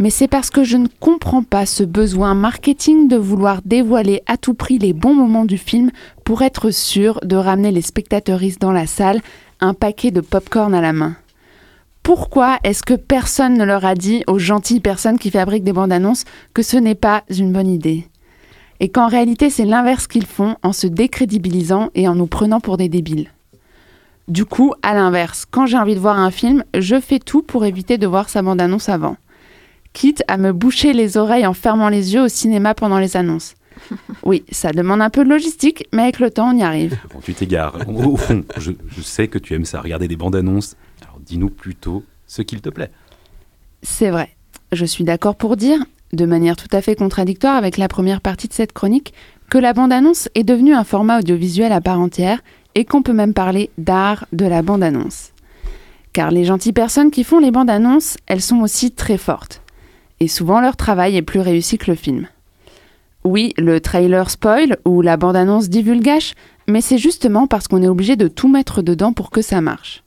mais 0.00 0.08
c'est 0.08 0.28
parce 0.28 0.48
que 0.48 0.64
je 0.64 0.78
ne 0.78 0.88
comprends 0.98 1.42
pas 1.42 1.66
ce 1.66 1.84
besoin 1.84 2.34
marketing 2.34 3.06
de 3.06 3.16
vouloir 3.16 3.60
dévoiler 3.66 4.22
à 4.26 4.38
tout 4.38 4.54
prix 4.54 4.78
les 4.78 4.94
bons 4.94 5.14
moments 5.14 5.44
du 5.44 5.58
film 5.58 5.90
pour 6.24 6.40
être 6.40 6.70
sûr 6.70 7.20
de 7.22 7.36
ramener 7.36 7.70
les 7.70 7.82
spectateuristes 7.82 8.62
dans 8.62 8.72
la 8.72 8.86
salle 8.86 9.20
un 9.60 9.74
paquet 9.74 10.10
de 10.10 10.22
pop-corn 10.22 10.74
à 10.74 10.80
la 10.80 10.94
main. 10.94 11.16
Pourquoi 12.02 12.58
est-ce 12.64 12.82
que 12.82 12.94
personne 12.94 13.58
ne 13.58 13.64
leur 13.64 13.84
a 13.84 13.94
dit 13.94 14.24
aux 14.26 14.38
gentilles 14.38 14.80
personnes 14.80 15.18
qui 15.18 15.30
fabriquent 15.30 15.64
des 15.64 15.74
bandes 15.74 15.92
annonces 15.92 16.24
que 16.54 16.62
ce 16.62 16.78
n'est 16.78 16.94
pas 16.94 17.22
une 17.28 17.52
bonne 17.52 17.68
idée? 17.68 18.08
Et 18.80 18.88
qu'en 18.88 19.06
réalité 19.06 19.50
c'est 19.50 19.66
l'inverse 19.66 20.06
qu'ils 20.06 20.24
font 20.24 20.56
en 20.62 20.72
se 20.72 20.86
décrédibilisant 20.86 21.90
et 21.94 22.08
en 22.08 22.14
nous 22.14 22.26
prenant 22.26 22.60
pour 22.60 22.78
des 22.78 22.88
débiles. 22.88 23.28
Du 24.28 24.46
coup, 24.46 24.72
à 24.82 24.94
l'inverse, 24.94 25.44
quand 25.50 25.66
j'ai 25.66 25.76
envie 25.76 25.96
de 25.96 26.00
voir 26.00 26.18
un 26.18 26.30
film, 26.30 26.64
je 26.72 26.98
fais 27.00 27.18
tout 27.18 27.42
pour 27.42 27.66
éviter 27.66 27.98
de 27.98 28.06
voir 28.06 28.30
sa 28.30 28.40
bande-annonce 28.40 28.88
avant 28.88 29.16
quitte 29.92 30.22
à 30.28 30.36
me 30.36 30.52
boucher 30.52 30.92
les 30.92 31.16
oreilles 31.16 31.46
en 31.46 31.54
fermant 31.54 31.88
les 31.88 32.14
yeux 32.14 32.22
au 32.22 32.28
cinéma 32.28 32.74
pendant 32.74 32.98
les 32.98 33.16
annonces. 33.16 33.54
Oui, 34.22 34.44
ça 34.50 34.72
demande 34.72 35.00
un 35.00 35.10
peu 35.10 35.24
de 35.24 35.30
logistique, 35.30 35.86
mais 35.92 36.02
avec 36.02 36.20
le 36.20 36.30
temps, 36.30 36.50
on 36.54 36.58
y 36.58 36.62
arrive. 36.62 36.98
Bon, 37.14 37.20
tu 37.20 37.34
t'égares. 37.34 37.76
Au 37.88 38.16
fond, 38.16 38.44
je, 38.58 38.72
sais 39.00 39.28
que 39.28 39.38
tu 39.38 39.54
aimes 39.54 39.64
ça, 39.64 39.80
regarder 39.80 40.08
des 40.08 40.16
bandes 40.16 40.36
annonces. 40.36 40.76
Alors 41.02 41.18
dis-nous 41.20 41.48
plutôt 41.48 42.04
ce 42.26 42.42
qu'il 42.42 42.60
te 42.60 42.68
plaît. 42.68 42.90
C'est 43.82 44.10
vrai. 44.10 44.36
Je 44.72 44.84
suis 44.84 45.04
d'accord 45.04 45.36
pour 45.36 45.56
dire, 45.56 45.80
de 46.12 46.26
manière 46.26 46.56
tout 46.56 46.68
à 46.72 46.82
fait 46.82 46.94
contradictoire 46.94 47.56
avec 47.56 47.76
la 47.76 47.88
première 47.88 48.20
partie 48.20 48.46
de 48.46 48.52
cette 48.52 48.72
chronique, 48.72 49.14
que 49.48 49.58
la 49.58 49.72
bande-annonce 49.72 50.28
est 50.34 50.44
devenue 50.44 50.74
un 50.74 50.84
format 50.84 51.20
audiovisuel 51.20 51.72
à 51.72 51.80
part 51.80 51.98
entière 51.98 52.40
et 52.74 52.84
qu'on 52.84 53.02
peut 53.02 53.12
même 53.12 53.34
parler 53.34 53.70
d'art 53.78 54.26
de 54.32 54.46
la 54.46 54.62
bande-annonce. 54.62 55.32
Car 56.12 56.30
les 56.30 56.44
gentilles 56.44 56.72
personnes 56.72 57.10
qui 57.10 57.24
font 57.24 57.40
les 57.40 57.50
bandes 57.50 57.70
annonces, 57.70 58.16
elles 58.26 58.42
sont 58.42 58.60
aussi 58.60 58.92
très 58.92 59.18
fortes 59.18 59.62
et 60.20 60.28
souvent 60.28 60.60
leur 60.60 60.76
travail 60.76 61.16
est 61.16 61.22
plus 61.22 61.40
réussi 61.40 61.78
que 61.78 61.90
le 61.90 61.96
film. 61.96 62.28
Oui, 63.24 63.52
le 63.58 63.80
trailer 63.80 64.30
spoil 64.30 64.78
ou 64.86 65.02
la 65.02 65.16
bande-annonce 65.16 65.68
divulgage, 65.68 66.34
mais 66.68 66.80
c'est 66.80 66.98
justement 66.98 67.46
parce 67.46 67.68
qu'on 67.68 67.82
est 67.82 67.88
obligé 67.88 68.16
de 68.16 68.28
tout 68.28 68.48
mettre 68.48 68.82
dedans 68.82 69.12
pour 69.12 69.30
que 69.30 69.42
ça 69.42 69.60
marche. 69.60 70.04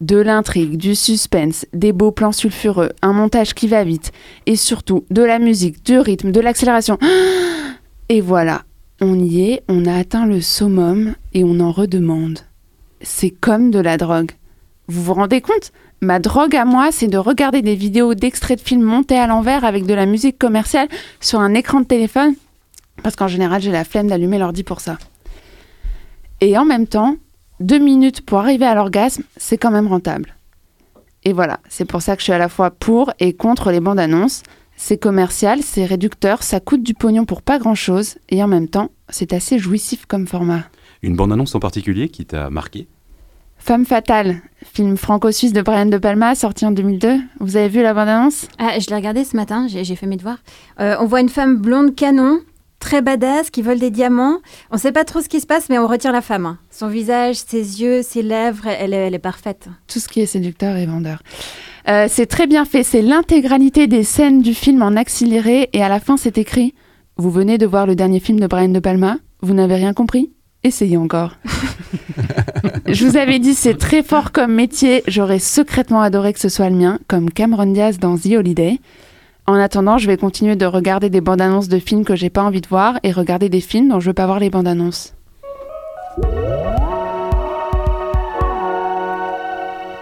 De 0.00 0.16
l'intrigue, 0.16 0.76
du 0.76 0.94
suspense, 0.94 1.66
des 1.72 1.92
beaux 1.92 2.10
plans 2.10 2.32
sulfureux, 2.32 2.90
un 3.02 3.12
montage 3.12 3.54
qui 3.54 3.68
va 3.68 3.84
vite, 3.84 4.12
et 4.46 4.56
surtout 4.56 5.04
de 5.10 5.22
la 5.22 5.38
musique, 5.38 5.84
du 5.84 5.98
rythme, 5.98 6.32
de 6.32 6.40
l'accélération. 6.40 6.98
Et 8.08 8.20
voilà, 8.20 8.62
on 9.00 9.18
y 9.18 9.50
est, 9.50 9.62
on 9.68 9.86
a 9.86 9.94
atteint 9.94 10.26
le 10.26 10.40
summum 10.40 11.14
et 11.34 11.44
on 11.44 11.60
en 11.60 11.72
redemande. 11.72 12.40
c'est 13.00 13.30
comme 13.30 13.70
de 13.70 13.78
la 13.78 13.96
drogue. 13.96 14.32
Vous 14.86 15.02
vous 15.02 15.14
rendez 15.14 15.40
compte? 15.40 15.72
Ma 16.02 16.18
drogue 16.18 16.56
à 16.56 16.64
moi, 16.64 16.90
c'est 16.90 17.06
de 17.06 17.16
regarder 17.16 17.62
des 17.62 17.76
vidéos 17.76 18.14
d'extraits 18.14 18.58
de 18.58 18.64
films 18.64 18.82
montés 18.82 19.16
à 19.16 19.28
l'envers 19.28 19.64
avec 19.64 19.86
de 19.86 19.94
la 19.94 20.04
musique 20.04 20.36
commerciale 20.36 20.88
sur 21.20 21.38
un 21.38 21.54
écran 21.54 21.78
de 21.78 21.86
téléphone, 21.86 22.34
parce 23.04 23.14
qu'en 23.14 23.28
général, 23.28 23.62
j'ai 23.62 23.70
la 23.70 23.84
flemme 23.84 24.08
d'allumer 24.08 24.36
l'ordi 24.36 24.64
pour 24.64 24.80
ça. 24.80 24.98
Et 26.40 26.58
en 26.58 26.64
même 26.64 26.88
temps, 26.88 27.18
deux 27.60 27.78
minutes 27.78 28.22
pour 28.22 28.40
arriver 28.40 28.66
à 28.66 28.74
l'orgasme, 28.74 29.22
c'est 29.36 29.58
quand 29.58 29.70
même 29.70 29.86
rentable. 29.86 30.34
Et 31.22 31.32
voilà, 31.32 31.60
c'est 31.68 31.84
pour 31.84 32.02
ça 32.02 32.16
que 32.16 32.20
je 32.20 32.24
suis 32.24 32.32
à 32.32 32.38
la 32.38 32.48
fois 32.48 32.72
pour 32.72 33.12
et 33.20 33.32
contre 33.32 33.70
les 33.70 33.78
bandes 33.78 34.00
annonces. 34.00 34.42
C'est 34.76 34.98
commercial, 34.98 35.62
c'est 35.62 35.84
réducteur, 35.84 36.42
ça 36.42 36.58
coûte 36.58 36.82
du 36.82 36.94
pognon 36.94 37.26
pour 37.26 37.42
pas 37.42 37.60
grand 37.60 37.76
chose, 37.76 38.16
et 38.28 38.42
en 38.42 38.48
même 38.48 38.66
temps, 38.66 38.90
c'est 39.08 39.32
assez 39.32 39.60
jouissif 39.60 40.06
comme 40.06 40.26
format. 40.26 40.64
Une 41.02 41.14
bande-annonce 41.14 41.54
en 41.54 41.60
particulier 41.60 42.08
qui 42.08 42.26
t'a 42.26 42.50
marqué? 42.50 42.88
Femme 43.64 43.86
fatale, 43.86 44.42
film 44.74 44.96
franco-suisse 44.96 45.52
de 45.52 45.62
Brian 45.62 45.86
De 45.86 45.96
Palma, 45.96 46.34
sorti 46.34 46.66
en 46.66 46.72
2002. 46.72 47.20
Vous 47.38 47.56
avez 47.56 47.68
vu 47.68 47.80
la 47.80 47.94
bande-annonce? 47.94 48.48
Ah, 48.58 48.80
je 48.80 48.88
l'ai 48.90 48.96
regardé 48.96 49.22
ce 49.22 49.36
matin, 49.36 49.68
j'ai 49.68 49.94
fait 49.94 50.06
mes 50.06 50.16
devoirs. 50.16 50.38
Euh, 50.80 50.96
on 50.98 51.06
voit 51.06 51.20
une 51.20 51.28
femme 51.28 51.58
blonde 51.58 51.94
canon, 51.94 52.40
très 52.80 53.02
badass, 53.02 53.50
qui 53.50 53.62
vole 53.62 53.78
des 53.78 53.92
diamants. 53.92 54.38
On 54.72 54.78
sait 54.78 54.90
pas 54.90 55.04
trop 55.04 55.20
ce 55.20 55.28
qui 55.28 55.40
se 55.40 55.46
passe, 55.46 55.68
mais 55.68 55.78
on 55.78 55.86
retire 55.86 56.10
la 56.10 56.22
femme. 56.22 56.44
hein. 56.44 56.58
Son 56.72 56.88
visage, 56.88 57.36
ses 57.36 57.80
yeux, 57.80 58.02
ses 58.02 58.22
lèvres, 58.22 58.66
elle 58.66 58.94
est, 58.94 59.06
elle 59.06 59.14
est 59.14 59.20
parfaite. 59.20 59.68
Tout 59.86 60.00
ce 60.00 60.08
qui 60.08 60.20
est 60.20 60.26
séducteur 60.26 60.74
et 60.74 60.86
vendeur. 60.86 61.22
Euh, 61.88 62.06
c'est 62.10 62.26
très 62.26 62.48
bien 62.48 62.64
fait, 62.64 62.82
c'est 62.82 63.00
l'intégralité 63.02 63.86
des 63.86 64.02
scènes 64.02 64.42
du 64.42 64.54
film 64.54 64.82
en 64.82 64.96
accéléré, 64.96 65.70
et 65.72 65.84
à 65.84 65.88
la 65.88 66.00
fin 66.00 66.16
c'est 66.16 66.36
écrit 66.36 66.74
«Vous 67.16 67.30
venez 67.30 67.58
de 67.58 67.66
voir 67.66 67.86
le 67.86 67.94
dernier 67.94 68.18
film 68.18 68.40
de 68.40 68.48
Brian 68.48 68.70
De 68.70 68.80
Palma, 68.80 69.18
vous 69.40 69.54
n'avez 69.54 69.76
rien 69.76 69.92
compris? 69.92 70.32
Essayez 70.64 70.96
encore. 70.96 71.36
Je 72.86 73.04
vous 73.04 73.16
avais 73.16 73.40
dit, 73.40 73.54
c'est 73.54 73.76
très 73.76 74.02
fort 74.02 74.30
comme 74.30 74.54
métier. 74.54 75.02
J'aurais 75.08 75.40
secrètement 75.40 76.00
adoré 76.00 76.32
que 76.32 76.38
ce 76.38 76.48
soit 76.48 76.70
le 76.70 76.76
mien, 76.76 77.00
comme 77.08 77.30
Cameron 77.30 77.66
Diaz 77.66 77.98
dans 77.98 78.16
The 78.16 78.26
Holiday. 78.36 78.78
En 79.46 79.54
attendant, 79.54 79.98
je 79.98 80.06
vais 80.06 80.16
continuer 80.16 80.54
de 80.54 80.66
regarder 80.66 81.10
des 81.10 81.20
bandes 81.20 81.40
annonces 81.40 81.68
de 81.68 81.80
films 81.80 82.04
que 82.04 82.14
j'ai 82.14 82.30
pas 82.30 82.44
envie 82.44 82.60
de 82.60 82.68
voir 82.68 83.00
et 83.02 83.10
regarder 83.10 83.48
des 83.48 83.60
films 83.60 83.88
dont 83.88 83.98
je 83.98 84.10
veux 84.10 84.14
pas 84.14 84.26
voir 84.26 84.38
les 84.38 84.50
bandes 84.50 84.68
annonces. 84.68 85.14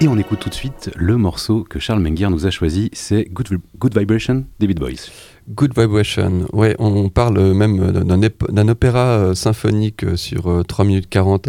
Et 0.02 0.08
on 0.08 0.18
écoute 0.18 0.40
tout 0.40 0.48
de 0.48 0.54
suite 0.54 0.90
le 0.96 1.16
morceau 1.16 1.62
que 1.62 1.78
Charles 1.78 2.00
Menger 2.00 2.28
nous 2.28 2.46
a 2.46 2.50
choisi, 2.50 2.90
c'est 2.92 3.26
Good, 3.30 3.60
Good 3.78 3.98
Vibration 3.98 4.44
des 4.58 4.66
Beat 4.66 4.78
Boys. 4.78 5.10
Good 5.48 5.72
Vibration, 5.76 6.46
ouais, 6.52 6.76
on 6.78 7.08
parle 7.08 7.40
même 7.54 7.92
d'un 7.92 8.68
opéra 8.68 9.06
euh, 9.06 9.34
symphonique 9.34 10.04
euh, 10.04 10.16
sur 10.16 10.48
euh, 10.48 10.62
3 10.62 10.84
minutes 10.84 11.08
40. 11.08 11.48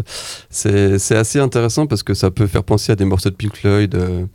C'est 0.49 1.15
assez 1.15 1.39
intéressant 1.39 1.88
parce 1.88 2.01
que 2.04 2.13
ça 2.13 2.32
peut 2.32 2.47
faire 2.47 2.63
penser 2.63 2.91
à 2.91 2.95
des 2.95 3.06
morceaux 3.06 3.30
de 3.30 3.36
Pink 3.36 3.56
Floyd, 3.56 3.93
euh, 3.95 4.25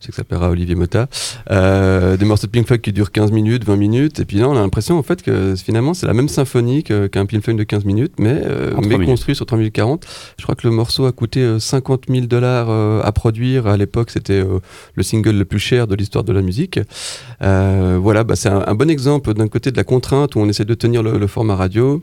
je 0.00 0.06
sais 0.06 0.10
que 0.12 0.16
ça 0.16 0.24
plaira 0.24 0.46
à 0.46 0.50
Olivier 0.50 0.74
Motta, 0.74 1.08
euh, 1.50 2.16
des 2.16 2.24
morceaux 2.24 2.46
de 2.46 2.52
Pink 2.52 2.66
Floyd 2.66 2.80
qui 2.80 2.92
durent 2.92 3.12
15 3.12 3.32
minutes, 3.32 3.64
20 3.64 3.76
minutes, 3.76 4.20
et 4.20 4.24
puis 4.24 4.38
là 4.38 4.48
on 4.48 4.56
a 4.56 4.60
l'impression 4.60 4.98
en 4.98 5.02
fait 5.02 5.22
que 5.22 5.54
finalement 5.56 5.94
c'est 5.94 6.06
la 6.06 6.14
même 6.14 6.28
symphonie 6.28 6.82
qu'un 6.82 7.26
Pink 7.26 7.42
Floyd 7.42 7.58
de 7.58 7.64
15 7.64 7.84
minutes, 7.84 8.14
mais, 8.18 8.42
euh, 8.44 8.72
mais 8.86 9.04
construit 9.04 9.34
sur 9.34 9.46
3 9.46 9.58
minutes 9.58 9.74
40. 9.74 10.06
Je 10.38 10.42
crois 10.44 10.54
que 10.54 10.66
le 10.66 10.72
morceau 10.72 11.06
a 11.06 11.12
coûté 11.12 11.40
euh, 11.40 11.58
50 11.58 12.04
000 12.08 12.26
dollars 12.26 12.68
euh, 12.70 13.00
à 13.02 13.12
produire. 13.12 13.66
À 13.66 13.76
l'époque, 13.76 14.10
c'était 14.10 14.34
euh, 14.34 14.60
le 14.94 15.02
single 15.02 15.36
le 15.36 15.44
plus 15.44 15.58
cher 15.58 15.86
de 15.86 15.94
l'histoire 15.94 16.24
de 16.24 16.32
la 16.32 16.42
musique. 16.42 16.78
Euh, 17.42 17.98
voilà, 18.00 18.24
bah, 18.24 18.36
c'est 18.36 18.48
un, 18.48 18.64
un 18.66 18.74
bon 18.74 18.90
exemple 18.90 19.34
d'un 19.34 19.48
côté 19.48 19.70
de 19.70 19.76
la 19.76 19.84
contrainte 19.84 20.34
où 20.34 20.40
on 20.40 20.48
essaie 20.48 20.64
de 20.64 20.74
tenir 20.74 21.02
le, 21.02 21.18
le 21.18 21.26
format 21.26 21.56
radio. 21.56 22.02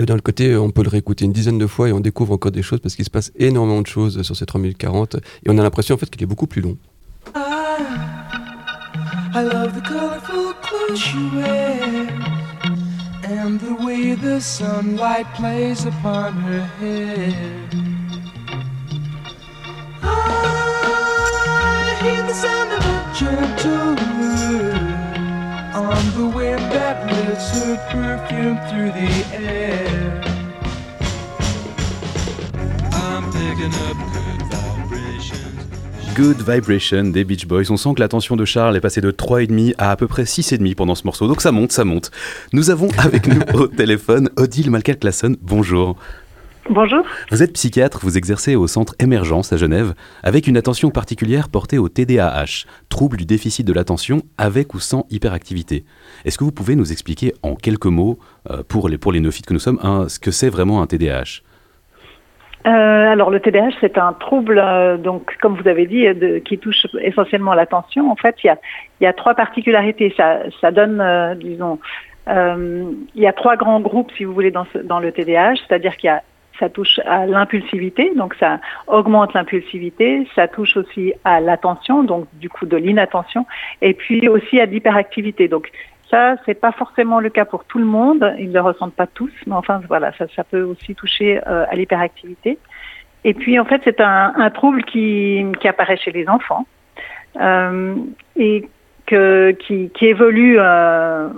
Et 0.00 0.06
d'un 0.06 0.18
côté, 0.18 0.56
on 0.56 0.70
peut 0.70 0.82
le 0.82 0.88
réécouter 0.88 1.24
une 1.24 1.32
dizaine 1.32 1.58
de 1.58 1.66
fois 1.68 1.88
et 1.88 1.92
on 1.92 2.00
découvre 2.00 2.32
encore 2.32 2.50
des 2.50 2.62
choses 2.62 2.80
parce 2.80 2.96
qu'il 2.96 3.04
se 3.04 3.10
passe 3.10 3.30
énormément 3.36 3.80
de 3.80 3.86
choses 3.86 4.22
sur 4.22 4.34
ces 4.34 4.44
3 4.44 4.60
minutes 4.60 4.78
40 4.78 5.16
et 5.16 5.20
on 5.48 5.56
a 5.58 5.62
l'impression 5.62 5.94
en 5.94 5.98
fait 5.98 6.10
qu'il 6.10 6.22
est 6.22 6.26
beaucoup 6.26 6.48
plus 6.48 6.62
long. 6.62 6.76
I 7.34 8.14
I 9.34 9.42
love 9.42 9.74
the 9.74 9.80
colorful 9.80 10.52
clothes 10.54 11.14
you 11.14 11.30
wear 11.34 12.08
and 13.24 13.58
the 13.58 13.74
way 13.84 14.14
the 14.14 14.40
sunlight 14.40 15.26
plays 15.34 15.84
upon 15.86 16.34
her 16.34 16.60
hair. 16.78 17.68
I 20.02 20.06
hear 22.02 22.22
the 22.22 22.34
sound 22.34 22.72
of 22.72 22.84
a 22.84 23.12
gentle 23.18 23.96
word 24.20 24.94
on 25.74 26.04
the 26.16 26.26
wind 26.36 26.62
that 26.72 26.96
lifts 27.10 27.50
her 27.58 27.76
perfume 27.90 28.58
through 28.68 28.92
the 28.92 29.12
air. 29.34 30.22
I'm 32.92 33.24
picking 33.32 33.74
up 33.88 34.13
good 36.14 36.36
Vibration 36.48 37.04
des 37.04 37.24
Beach 37.24 37.46
Boys. 37.46 37.64
On 37.70 37.76
sent 37.76 37.94
que 37.96 38.00
l'attention 38.00 38.36
de 38.36 38.44
Charles 38.44 38.76
est 38.76 38.80
passée 38.80 39.00
de 39.00 39.10
3,5 39.10 39.74
à 39.78 39.90
à 39.90 39.96
peu 39.96 40.06
près 40.06 40.24
6,5 40.24 40.74
pendant 40.74 40.94
ce 40.94 41.04
morceau. 41.04 41.26
Donc 41.28 41.40
ça 41.40 41.52
monte, 41.52 41.72
ça 41.72 41.84
monte. 41.84 42.10
Nous 42.52 42.70
avons 42.70 42.88
avec 42.98 43.26
nous 43.26 43.40
au 43.54 43.66
téléphone 43.66 44.30
Odile 44.36 44.70
Malcal-Classon. 44.70 45.36
Bonjour. 45.42 45.96
Bonjour. 46.70 47.04
Vous 47.30 47.42
êtes 47.42 47.52
psychiatre, 47.52 47.98
vous 48.02 48.16
exercez 48.16 48.56
au 48.56 48.66
centre 48.66 48.94
Émergence 48.98 49.52
à 49.52 49.58
Genève, 49.58 49.94
avec 50.22 50.46
une 50.46 50.56
attention 50.56 50.90
particulière 50.90 51.50
portée 51.50 51.76
au 51.76 51.90
TDAH, 51.90 52.64
trouble 52.88 53.18
du 53.18 53.26
déficit 53.26 53.66
de 53.66 53.72
l'attention 53.74 54.22
avec 54.38 54.72
ou 54.74 54.80
sans 54.80 55.06
hyperactivité. 55.10 55.84
Est-ce 56.24 56.38
que 56.38 56.44
vous 56.44 56.52
pouvez 56.52 56.74
nous 56.74 56.90
expliquer 56.90 57.34
en 57.42 57.54
quelques 57.54 57.84
mots, 57.86 58.18
euh, 58.50 58.62
pour, 58.66 58.88
les, 58.88 58.96
pour 58.96 59.12
les 59.12 59.20
néophytes 59.20 59.44
que 59.46 59.52
nous 59.52 59.60
sommes, 59.60 59.78
un- 59.82 60.08
ce 60.08 60.18
que 60.18 60.30
c'est 60.30 60.48
vraiment 60.48 60.80
un 60.80 60.86
TDAH 60.86 61.42
Euh, 62.66 62.70
alors 63.12 63.30
le 63.30 63.40
TDAH, 63.40 63.72
c'est 63.80 63.98
un 63.98 64.14
trouble, 64.14 64.58
euh, 64.58 64.96
donc 64.96 65.36
comme 65.40 65.54
vous 65.54 65.68
avez 65.68 65.86
dit, 65.86 66.06
qui 66.44 66.58
touche 66.58 66.86
essentiellement 67.00 67.52
l'attention. 67.52 68.10
En 68.10 68.16
fait, 68.16 68.36
il 68.42 68.54
y 69.00 69.06
a, 69.06 69.12
trois 69.12 69.34
particularités. 69.34 70.14
Ça, 70.16 70.70
donne, 70.70 71.00
euh, 71.00 71.34
disons, 71.34 71.78
il 72.26 73.22
y 73.22 73.26
a 73.26 73.32
trois 73.32 73.56
grands 73.56 73.80
groupes, 73.80 74.10
si 74.16 74.24
vous 74.24 74.32
voulez, 74.32 74.50
dans, 74.50 74.66
dans 74.84 74.98
le 74.98 75.12
TDAH, 75.12 75.56
c'est-à-dire 75.68 75.96
qu'il 75.96 76.08
y 76.08 76.10
a 76.10 76.22
ça 76.60 76.68
touche 76.68 77.00
à 77.04 77.26
l'impulsivité, 77.26 78.12
donc 78.14 78.34
ça 78.38 78.60
augmente 78.86 79.34
l'impulsivité, 79.34 80.26
ça 80.36 80.46
touche 80.46 80.76
aussi 80.76 81.12
à 81.24 81.40
l'attention, 81.40 82.04
donc 82.04 82.26
du 82.34 82.48
coup 82.48 82.66
de 82.66 82.76
l'inattention, 82.76 83.44
et 83.82 83.92
puis 83.92 84.28
aussi 84.28 84.60
à 84.60 84.66
l'hyperactivité. 84.66 85.48
Donc 85.48 85.72
ça, 86.14 86.36
c'est 86.46 86.54
pas 86.54 86.70
forcément 86.70 87.18
le 87.18 87.28
cas 87.28 87.44
pour 87.44 87.64
tout 87.64 87.78
le 87.78 87.84
monde, 87.84 88.32
ils 88.38 88.48
ne 88.48 88.54
le 88.54 88.60
ressentent 88.60 88.94
pas 88.94 89.08
tous, 89.08 89.32
mais 89.48 89.54
enfin 89.54 89.80
voilà, 89.88 90.12
ça, 90.16 90.26
ça 90.36 90.44
peut 90.44 90.62
aussi 90.62 90.94
toucher 90.94 91.40
euh, 91.48 91.64
à 91.68 91.74
l'hyperactivité. 91.74 92.58
Et 93.24 93.34
puis 93.34 93.58
en 93.58 93.64
fait, 93.64 93.80
c'est 93.82 94.00
un, 94.00 94.32
un 94.36 94.50
trouble 94.50 94.84
qui, 94.84 95.44
qui 95.60 95.66
apparaît 95.66 95.96
chez 95.96 96.12
les 96.12 96.28
enfants 96.28 96.66
euh, 97.40 97.96
et 98.36 98.68
que, 99.06 99.50
qui, 99.62 99.90
qui 99.90 100.06
évolue 100.06 100.56
euh, 100.58 101.28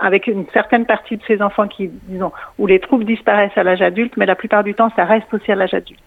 avec 0.00 0.28
une 0.28 0.46
certaine 0.52 0.86
partie 0.86 1.16
de 1.16 1.22
ces 1.26 1.42
enfants 1.42 1.66
qui, 1.66 1.88
disons, 2.04 2.30
où 2.58 2.66
les 2.68 2.78
troubles 2.78 3.04
disparaissent 3.04 3.56
à 3.56 3.64
l'âge 3.64 3.82
adulte, 3.82 4.16
mais 4.16 4.26
la 4.26 4.36
plupart 4.36 4.62
du 4.62 4.74
temps, 4.74 4.90
ça 4.94 5.04
reste 5.04 5.32
aussi 5.34 5.50
à 5.50 5.56
l'âge 5.56 5.74
adulte. 5.74 6.00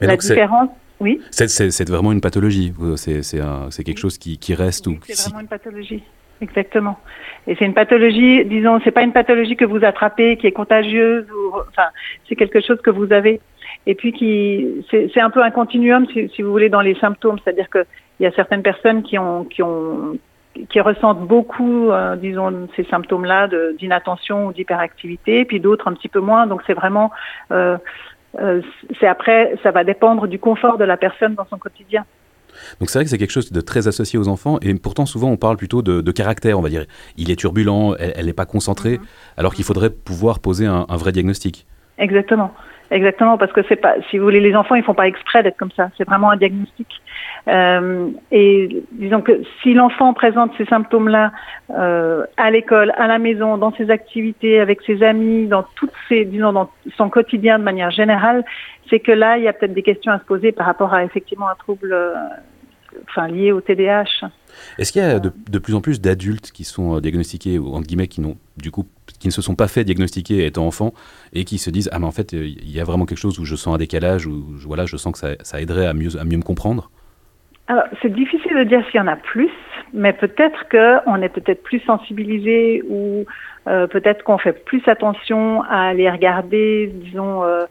Mais 0.00 0.06
la 0.06 0.16
différence, 0.16 0.70
oui, 1.00 1.20
C'est- 1.32 1.88
vraiment 1.88 2.12
une 2.12 2.20
pathologie, 2.20 2.72
c'est 2.96 3.84
quelque 3.84 3.98
chose 3.98 4.16
qui, 4.18 4.38
qui 4.38 4.54
reste 4.54 4.86
ou 4.86 4.98
c'est 5.02 5.28
vraiment 5.28 5.40
une 5.40 5.48
pathologie. 5.48 6.04
Exactement. 6.42 6.98
Et 7.46 7.54
c'est 7.54 7.64
une 7.64 7.74
pathologie, 7.74 8.44
disons, 8.44 8.80
c'est 8.82 8.90
pas 8.90 9.02
une 9.02 9.12
pathologie 9.12 9.56
que 9.56 9.64
vous 9.64 9.84
attrapez, 9.84 10.36
qui 10.36 10.48
est 10.48 10.52
contagieuse, 10.52 11.24
enfin, 11.68 11.88
c'est 12.28 12.34
quelque 12.34 12.60
chose 12.60 12.80
que 12.82 12.90
vous 12.90 13.12
avez. 13.12 13.40
Et 13.86 13.94
puis 13.94 14.12
qui, 14.12 14.84
c'est 14.90 15.20
un 15.20 15.30
peu 15.30 15.42
un 15.42 15.52
continuum, 15.52 16.06
si, 16.08 16.42
vous 16.42 16.50
voulez, 16.50 16.68
dans 16.68 16.80
les 16.80 16.96
symptômes. 16.96 17.38
C'est-à-dire 17.42 17.70
que 17.70 17.86
il 18.18 18.24
y 18.24 18.26
a 18.26 18.32
certaines 18.32 18.62
personnes 18.62 19.02
qui 19.04 19.18
ont, 19.18 19.46
qui 20.68 20.80
ressentent 20.80 21.26
beaucoup, 21.26 21.90
euh, 21.90 22.16
disons, 22.16 22.68
ces 22.74 22.84
symptômes-là 22.84 23.48
d'inattention 23.78 24.46
ou 24.48 24.52
d'hyperactivité, 24.52 25.44
puis 25.44 25.60
d'autres 25.60 25.88
un 25.88 25.94
petit 25.94 26.08
peu 26.08 26.20
moins. 26.20 26.48
Donc 26.48 26.62
c'est 26.66 26.74
vraiment, 26.74 27.12
euh, 27.52 27.78
euh, 28.40 28.60
c'est 29.00 29.06
après, 29.06 29.54
ça 29.62 29.70
va 29.70 29.84
dépendre 29.84 30.26
du 30.26 30.40
confort 30.40 30.76
de 30.76 30.84
la 30.84 30.96
personne 30.96 31.34
dans 31.34 31.46
son 31.46 31.58
quotidien. 31.58 32.04
Donc 32.80 32.90
c'est 32.90 32.98
vrai 32.98 33.04
que 33.04 33.10
c'est 33.10 33.18
quelque 33.18 33.30
chose 33.30 33.52
de 33.52 33.60
très 33.60 33.88
associé 33.88 34.18
aux 34.18 34.28
enfants, 34.28 34.58
et 34.62 34.74
pourtant 34.74 35.06
souvent 35.06 35.30
on 35.30 35.36
parle 35.36 35.56
plutôt 35.56 35.82
de, 35.82 36.00
de 36.00 36.12
caractère, 36.12 36.58
on 36.58 36.62
va 36.62 36.68
dire. 36.68 36.84
Il 37.16 37.30
est 37.30 37.36
turbulent, 37.36 37.94
elle 37.98 38.26
n'est 38.26 38.32
pas 38.32 38.46
concentrée, 38.46 39.00
alors 39.36 39.54
qu'il 39.54 39.64
faudrait 39.64 39.90
pouvoir 39.90 40.40
poser 40.40 40.66
un, 40.66 40.86
un 40.88 40.96
vrai 40.96 41.12
diagnostic. 41.12 41.66
Exactement. 41.98 42.52
Exactement, 42.90 43.38
parce 43.38 43.52
que 43.52 43.62
c'est 43.70 43.76
pas, 43.76 43.94
si 44.10 44.18
vous 44.18 44.24
voulez, 44.24 44.40
les 44.40 44.54
enfants, 44.54 44.74
ils 44.74 44.82
font 44.82 44.92
pas 44.92 45.08
exprès 45.08 45.42
d'être 45.42 45.56
comme 45.56 45.70
ça. 45.74 45.88
C'est 45.96 46.06
vraiment 46.06 46.30
un 46.30 46.36
diagnostic. 46.36 46.86
Euh, 47.48 48.10
et 48.30 48.84
disons 48.92 49.20
que 49.20 49.42
si 49.62 49.74
l'enfant 49.74 50.14
présente 50.14 50.52
ces 50.56 50.64
symptômes-là 50.66 51.32
euh, 51.70 52.24
à 52.36 52.50
l'école, 52.50 52.92
à 52.96 53.08
la 53.08 53.18
maison, 53.18 53.58
dans 53.58 53.72
ses 53.74 53.90
activités, 53.90 54.60
avec 54.60 54.80
ses 54.82 55.02
amis, 55.02 55.46
dans 55.46 55.64
toutes 55.74 55.92
ses, 56.08 56.24
disons, 56.24 56.52
dans 56.52 56.70
son 56.96 57.10
quotidien 57.10 57.58
de 57.58 57.64
manière 57.64 57.90
générale, 57.90 58.44
c'est 58.88 59.00
que 59.00 59.12
là, 59.12 59.38
il 59.38 59.44
y 59.44 59.48
a 59.48 59.52
peut-être 59.52 59.74
des 59.74 59.82
questions 59.82 60.12
à 60.12 60.18
se 60.18 60.24
poser 60.24 60.52
par 60.52 60.66
rapport 60.66 60.94
à 60.94 61.04
effectivement 61.04 61.48
un 61.48 61.56
trouble, 61.56 61.92
euh, 61.92 62.14
enfin, 63.08 63.26
liées 63.26 63.50
au 63.50 63.60
TDAH. 63.60 64.28
Est-ce 64.78 64.92
qu'il 64.92 65.02
y 65.02 65.04
a 65.04 65.18
de, 65.18 65.58
plus 65.58 65.74
en 65.74 65.80
plus 65.80 66.00
d'adultes 66.00 66.52
qui 66.52 66.62
sont 66.62 67.00
diagnostiqués, 67.00 67.58
ou 67.58 67.74
entre 67.74 67.88
guillemets, 67.88 68.06
qui, 68.06 68.20
n'ont, 68.20 68.36
du 68.56 68.70
coup, 68.70 68.86
qui 69.18 69.26
ne 69.26 69.32
se 69.32 69.42
sont 69.42 69.56
pas 69.56 69.66
fait 69.66 69.82
diagnostiquer 69.82 70.46
étant 70.46 70.66
enfants 70.66 70.92
et 71.32 71.44
qui 71.44 71.58
se 71.58 71.70
disent 71.70 71.88
Ah, 71.90 71.98
mais 71.98 72.06
en 72.06 72.12
fait, 72.12 72.34
il 72.34 72.70
y 72.70 72.78
a 72.78 72.84
vraiment 72.84 73.06
quelque 73.06 73.18
chose 73.18 73.40
où 73.40 73.44
je 73.44 73.56
sens 73.56 73.74
un 73.74 73.78
décalage, 73.78 74.26
où 74.26 74.44
voilà, 74.64 74.84
je 74.86 74.96
sens 74.96 75.14
que 75.14 75.18
ça, 75.18 75.30
ça 75.40 75.60
aiderait 75.60 75.86
à 75.86 75.94
mieux, 75.94 76.20
à 76.20 76.24
mieux 76.24 76.36
me 76.36 76.42
comprendre 76.42 76.90
C'est 78.00 78.12
difficile 78.12 78.56
de 78.56 78.64
dire 78.64 78.84
s'il 78.86 78.96
y 78.96 79.00
en 79.00 79.06
a 79.06 79.16
plus, 79.16 79.50
mais 79.92 80.12
peut-être 80.12 80.68
qu'on 80.68 81.22
est 81.22 81.28
peut-être 81.28 81.62
plus 81.62 81.80
sensibilisé 81.80 82.82
ou 82.88 83.24
euh, 83.68 83.86
peut-être 83.86 84.24
qu'on 84.24 84.38
fait 84.38 84.64
plus 84.64 84.82
attention 84.86 85.62
à 85.62 85.94
les 85.94 86.10
regarder, 86.10 86.90
disons, 86.92 87.44
euh, 87.44 87.64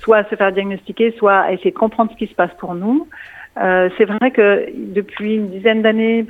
soit 0.00 0.18
à 0.18 0.24
se 0.24 0.34
faire 0.34 0.52
diagnostiquer, 0.52 1.14
soit 1.18 1.38
à 1.38 1.52
essayer 1.52 1.70
de 1.70 1.78
comprendre 1.78 2.12
ce 2.12 2.16
qui 2.16 2.26
se 2.26 2.34
passe 2.34 2.52
pour 2.58 2.74
nous. 2.74 3.08
Euh, 3.58 3.90
c'est 3.98 4.06
vrai 4.06 4.30
que 4.30 4.66
depuis 4.74 5.34
une 5.34 5.50
dizaine 5.50 5.82
d'années, 5.82 6.24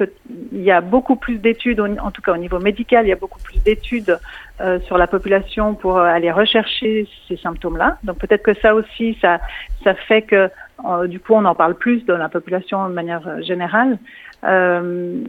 il 0.51 0.63
y 0.63 0.73
a 0.73 0.81
beaucoup 0.81 1.15
plus 1.15 1.39
d'études, 1.39 1.81
en 1.81 2.11
tout 2.11 2.21
cas 2.21 2.33
au 2.33 2.37
niveau 2.37 2.59
médical, 2.59 3.07
il 3.07 3.11
y 3.11 3.13
a 3.13 3.17
beaucoup 3.17 3.39
plus 3.39 3.63
d'études 3.63 4.19
euh, 4.61 4.81
sur 4.81 4.99
la 4.99 5.07
population 5.07 5.75
pour 5.75 5.99
euh, 5.99 6.05
aller 6.05 6.33
rechercher 6.33 7.07
ces 7.29 7.37
symptômes-là. 7.37 7.99
Donc 8.03 8.19
peut-être 8.19 8.43
que 8.43 8.55
ça 8.55 8.75
aussi, 8.75 9.17
ça, 9.21 9.41
ça 9.85 9.95
fait 9.95 10.23
que 10.23 10.51
euh, 10.85 11.07
du 11.07 11.21
coup 11.21 11.35
on 11.35 11.45
en 11.45 11.55
parle 11.55 11.77
plus 11.77 12.05
dans 12.07 12.19
la 12.19 12.29
population 12.29 12.89
de 12.89 12.95
manière 12.95 13.43
générale. 13.43 13.99
Euh, 14.45 15.23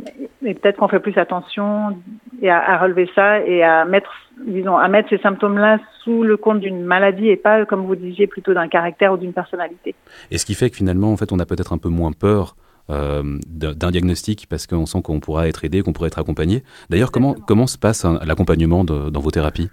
et 0.43 0.56
peut-être 0.56 0.78
qu'on 0.78 0.88
fait 0.88 0.99
plus 0.99 1.17
attention 1.17 1.95
et 2.41 2.49
à, 2.49 2.58
à 2.58 2.78
relever 2.80 3.08
ça 3.13 3.39
et 3.41 3.63
à 3.63 3.86
mettre, 3.86 4.12
disons, 4.47 4.76
à 4.76 4.88
mettre 4.88 5.10
ces 5.10 5.19
symptômes-là 5.19 5.78
sous 6.04 6.23
le 6.23 6.36
compte 6.36 6.60
d'une 6.60 6.84
maladie 6.84 7.30
et 7.30 7.38
pas, 7.38 7.65
comme 7.65 7.86
vous 7.86 7.95
disiez, 7.95 8.26
plutôt 8.26 8.54
d'un 8.56 8.67
caractère 8.67 9.13
ou 9.13 9.17
d'une 9.17 9.34
personnalité. 9.34 9.93
Et 10.32 10.39
ce 10.39 10.45
qui 10.45 10.56
fait 10.56 10.71
que 10.71 10.78
finalement, 10.78 11.12
en 11.12 11.17
fait, 11.17 11.32
on 11.32 11.39
a 11.39 11.45
peut-être 11.45 11.73
un 11.73 11.78
peu 11.78 11.89
moins 11.89 12.12
peur 12.12 12.56
euh, 12.89 13.21
d'un 13.47 13.91
diagnostic 13.91 14.47
parce 14.49 14.65
qu'on 14.65 14.88
sent 14.88 15.02
qu'on 15.04 15.19
pourra 15.19 15.47
être 15.47 15.63
aidé, 15.63 15.84
qu'on 15.84 15.93
pourra 15.93 16.08
être 16.08 16.19
accompagné. 16.19 16.63
D'ailleurs, 16.89 17.12
comment, 17.12 17.36
comment 17.47 17.67
se 17.67 17.78
passe 17.78 18.06
l'accompagnement 18.26 18.84
dans 18.84 19.19
vos 19.19 19.32
thérapies? 19.32 19.69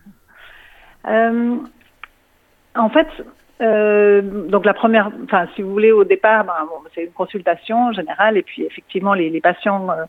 Euh, 1.08 1.56
en 2.76 2.90
fait, 2.90 3.08
euh, 3.60 4.22
donc 4.22 4.64
la 4.64 4.74
première, 4.74 5.10
enfin, 5.24 5.46
si 5.54 5.62
vous 5.62 5.70
voulez, 5.70 5.92
au 5.92 6.04
départ, 6.04 6.44
ben, 6.44 6.54
bon, 6.68 6.76
c'est 6.94 7.04
une 7.04 7.12
consultation 7.12 7.92
générale, 7.92 8.36
et 8.36 8.42
puis 8.42 8.62
effectivement, 8.64 9.14
les, 9.14 9.28
les 9.30 9.40
patients 9.40 9.88
euh, 9.90 10.04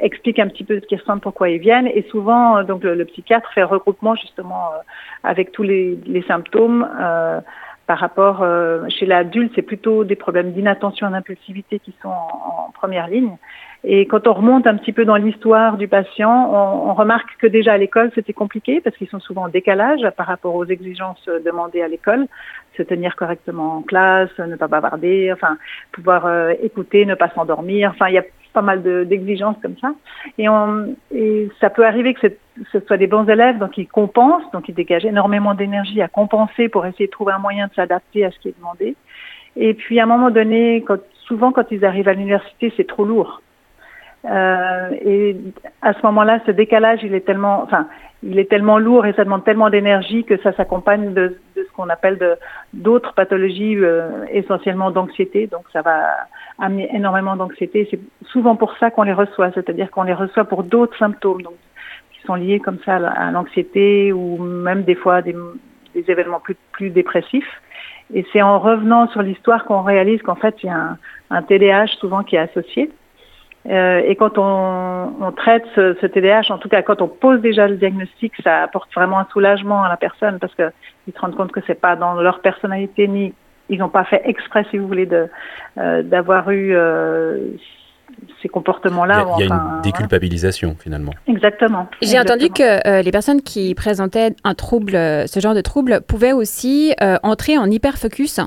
expliquent 0.00 0.38
un 0.38 0.48
petit 0.48 0.64
peu 0.64 0.80
ce 0.80 0.86
qu'ils 0.86 1.00
ressentent, 1.00 1.22
pourquoi 1.22 1.48
ils 1.48 1.58
viennent, 1.58 1.88
et 1.88 2.06
souvent, 2.10 2.58
euh, 2.58 2.62
donc 2.62 2.84
le, 2.84 2.94
le 2.94 3.04
psychiatre 3.04 3.50
fait 3.52 3.64
regroupement 3.64 4.14
justement 4.14 4.66
euh, 4.68 4.78
avec 5.24 5.52
tous 5.52 5.62
les, 5.64 5.98
les 6.06 6.22
symptômes. 6.22 6.88
par 7.86 7.98
rapport, 7.98 8.44
chez 8.88 9.06
l'adulte, 9.06 9.52
c'est 9.54 9.62
plutôt 9.62 10.04
des 10.04 10.16
problèmes 10.16 10.52
d'inattention 10.52 11.08
et 11.08 11.12
d'impulsivité 11.12 11.78
qui 11.78 11.94
sont 12.00 12.08
en, 12.08 12.68
en 12.68 12.70
première 12.72 13.08
ligne. 13.08 13.36
Et 13.84 14.06
quand 14.06 14.28
on 14.28 14.32
remonte 14.32 14.66
un 14.66 14.76
petit 14.76 14.92
peu 14.92 15.04
dans 15.04 15.16
l'histoire 15.16 15.76
du 15.76 15.88
patient, 15.88 16.50
on, 16.52 16.90
on 16.90 16.94
remarque 16.94 17.36
que 17.38 17.48
déjà 17.48 17.72
à 17.72 17.78
l'école, 17.78 18.12
c'était 18.14 18.32
compliqué 18.32 18.80
parce 18.80 18.96
qu'ils 18.96 19.08
sont 19.08 19.18
souvent 19.18 19.44
en 19.44 19.48
décalage 19.48 20.08
par 20.16 20.26
rapport 20.26 20.54
aux 20.54 20.64
exigences 20.64 21.28
demandées 21.44 21.82
à 21.82 21.88
l'école, 21.88 22.26
se 22.76 22.82
tenir 22.82 23.16
correctement 23.16 23.76
en 23.78 23.82
classe, 23.82 24.36
ne 24.38 24.56
pas 24.56 24.68
bavarder, 24.68 25.32
enfin 25.32 25.58
pouvoir 25.92 26.26
euh, 26.26 26.52
écouter, 26.62 27.04
ne 27.06 27.14
pas 27.14 27.28
s'endormir. 27.30 27.90
Enfin, 27.90 28.08
il 28.08 28.14
y 28.14 28.18
a 28.18 28.24
pas 28.52 28.62
mal 28.62 28.82
de- 28.82 29.04
d'exigences 29.04 29.56
comme 29.62 29.76
ça. 29.80 29.94
Et, 30.38 30.46
ça 31.60 31.70
peut 31.70 31.86
arriver 31.86 32.14
que 32.14 32.28
ce 32.72 32.80
soit 32.80 32.96
des 32.96 33.06
bons 33.06 33.26
élèves, 33.28 33.58
donc 33.58 33.78
ils 33.78 33.88
compensent, 33.88 34.50
donc 34.52 34.68
ils 34.68 34.74
dégagent 34.74 35.06
énormément 35.06 35.54
d'énergie 35.54 36.02
à 36.02 36.08
compenser 36.08 36.68
pour 36.68 36.84
essayer 36.86 37.06
de 37.06 37.10
trouver 37.10 37.32
un 37.32 37.38
moyen 37.38 37.66
de 37.66 37.74
s'adapter 37.74 38.24
à 38.24 38.30
ce 38.30 38.38
qui 38.38 38.48
est 38.48 38.58
demandé. 38.58 38.96
Et 39.56 39.74
puis 39.74 40.00
à 40.00 40.04
un 40.04 40.06
moment 40.06 40.30
donné, 40.30 40.84
souvent 41.26 41.52
quand 41.52 41.70
ils 41.70 41.84
arrivent 41.84 42.08
à 42.08 42.14
l'université, 42.14 42.72
c'est 42.76 42.86
trop 42.86 43.04
lourd. 43.04 43.42
Euh, 44.24 44.90
et 45.04 45.36
à 45.82 45.92
ce 45.94 45.98
moment-là, 46.04 46.38
ce 46.46 46.52
décalage, 46.52 47.00
il 47.02 47.14
est 47.14 47.26
tellement, 47.26 47.62
enfin, 47.62 47.88
il 48.22 48.38
est 48.38 48.48
tellement 48.48 48.78
lourd 48.78 49.04
et 49.04 49.12
ça 49.14 49.24
demande 49.24 49.44
tellement 49.44 49.68
d'énergie 49.68 50.22
que 50.24 50.36
ça 50.42 50.52
s'accompagne 50.52 51.12
de, 51.12 51.38
ce 51.56 51.62
qu'on 51.74 51.88
appelle 51.88 52.18
d'autres 52.72 53.14
pathologies, 53.14 53.76
euh, 53.76 54.24
essentiellement 54.30 54.92
d'anxiété. 54.92 55.48
Donc, 55.48 55.64
ça 55.72 55.82
va 55.82 56.04
amener 56.60 56.88
énormément 56.94 57.34
d'anxiété. 57.34 57.88
C'est 57.90 58.00
souvent 58.28 58.54
pour 58.54 58.76
ça 58.78 58.90
qu'on 58.92 59.02
les 59.02 59.12
reçoit, 59.12 59.50
c'est-à-dire 59.52 59.90
qu'on 59.90 60.04
les 60.04 60.14
reçoit 60.14 60.44
pour 60.44 60.62
d'autres 60.62 60.96
symptômes, 60.98 61.42
donc 61.42 61.54
qui 62.12 62.20
sont 62.24 62.36
liés 62.36 62.60
comme 62.60 62.78
ça 62.84 62.96
à 62.96 62.98
la- 63.00 63.10
à 63.10 63.30
l'anxiété 63.32 64.12
ou 64.12 64.38
même 64.38 64.82
des 64.84 64.94
fois 64.94 65.20
des, 65.22 65.34
des 65.94 66.04
événements 66.08 66.38
plus 66.40 66.56
plus 66.70 66.90
dépressifs. 66.90 67.60
Et 68.14 68.24
c'est 68.32 68.42
en 68.42 68.58
revenant 68.60 69.08
sur 69.08 69.22
l'histoire 69.22 69.64
qu'on 69.64 69.82
réalise 69.82 70.22
qu'en 70.22 70.34
fait, 70.36 70.54
il 70.62 70.66
y 70.66 70.70
a 70.70 70.76
un, 70.76 70.98
un 71.30 71.42
TDAH 71.42 71.86
souvent 71.98 72.22
qui 72.22 72.36
est 72.36 72.40
associé. 72.50 72.90
Euh, 73.68 74.02
et 74.04 74.16
quand 74.16 74.38
on, 74.38 75.12
on 75.20 75.32
traite 75.32 75.64
ce, 75.76 75.96
ce 76.00 76.06
TDAH, 76.06 76.50
en 76.50 76.58
tout 76.58 76.68
cas 76.68 76.82
quand 76.82 77.00
on 77.00 77.08
pose 77.08 77.40
déjà 77.40 77.68
le 77.68 77.76
diagnostic, 77.76 78.32
ça 78.42 78.62
apporte 78.62 78.92
vraiment 78.92 79.20
un 79.20 79.26
soulagement 79.32 79.84
à 79.84 79.88
la 79.88 79.96
personne 79.96 80.38
parce 80.40 80.54
que 80.54 80.70
ils 81.06 81.14
se 81.14 81.18
rendent 81.20 81.36
compte 81.36 81.52
que 81.52 81.60
c'est 81.66 81.80
pas 81.80 81.94
dans 81.94 82.14
leur 82.14 82.40
personnalité 82.40 83.06
ni 83.06 83.34
ils 83.68 83.78
n'ont 83.78 83.88
pas 83.88 84.04
fait 84.04 84.22
exprès, 84.24 84.66
si 84.70 84.78
vous 84.78 84.86
voulez, 84.86 85.08
euh, 85.78 86.02
d'avoir 86.02 86.50
eu 86.50 86.74
euh, 86.74 87.38
ces 88.42 88.48
comportements-là. 88.48 89.24
Il 89.38 89.40
y 89.40 89.44
a, 89.44 89.46
il 89.46 89.48
y 89.48 89.52
a 89.52 89.54
enfin, 89.54 89.76
une 89.76 89.82
déculpabilisation 89.82 90.76
finalement. 90.78 91.12
Exactement. 91.26 91.88
J'ai 92.02 92.18
entendu 92.18 92.50
que 92.50 92.86
euh, 92.86 93.02
les 93.02 93.10
personnes 93.10 93.40
qui 93.40 93.74
présentaient 93.74 94.34
un 94.44 94.54
trouble, 94.54 94.92
ce 94.92 95.40
genre 95.40 95.54
de 95.54 95.60
trouble, 95.60 96.00
pouvaient 96.06 96.32
aussi 96.32 96.94
euh, 97.02 97.16
entrer 97.22 97.56
en 97.56 97.70
hyperfocus, 97.70 98.40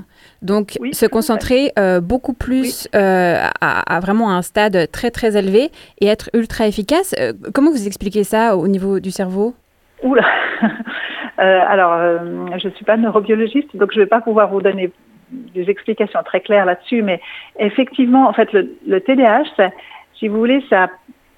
donc 0.45 0.77
Oui, 0.79 0.93
se 0.93 1.05
concentrer 1.05 1.71
euh, 1.77 1.99
beaucoup 1.99 2.34
plus 2.34 2.88
euh, 2.95 3.36
à, 3.62 3.95
à 3.95 3.99
vraiment 3.99 4.31
un 4.31 4.41
stade 4.41 4.89
très 4.91 5.12
très 5.12 5.38
élevé 5.38 5.69
et 5.99 6.08
être 6.08 6.29
ultra 6.34 6.67
efficace. 6.67 7.13
Euh, 7.19 7.34
comment 7.53 7.71
vous 7.71 7.88
expliquez 7.88 8.23
ça 8.23 8.55
au 8.55 8.67
niveau 8.67 8.99
du 8.99 9.12
cerveau? 9.12 9.53
Oula. 10.03 10.25
Alors, 11.38 11.99
je 12.58 12.69
suis 12.69 12.86
pas 12.86 12.95
neurobiologiste, 12.95 13.75
donc 13.75 13.91
je 13.93 13.99
vais 13.99 14.05
pas 14.05 14.21
pouvoir 14.21 14.49
vous 14.49 14.62
donner 14.62 14.89
des 15.31 15.69
explications 15.69 16.23
très 16.23 16.39
claires 16.39 16.65
là-dessus, 16.65 17.01
mais 17.01 17.19
effectivement, 17.60 18.29
en 18.29 18.34
fait, 18.34 18.53
le, 18.53 18.73
le 18.88 19.01
TDAH, 19.01 19.43
ça, 19.58 19.69
si 20.17 20.29
vous 20.29 20.38
voulez, 20.38 20.63
ça, 20.69 20.88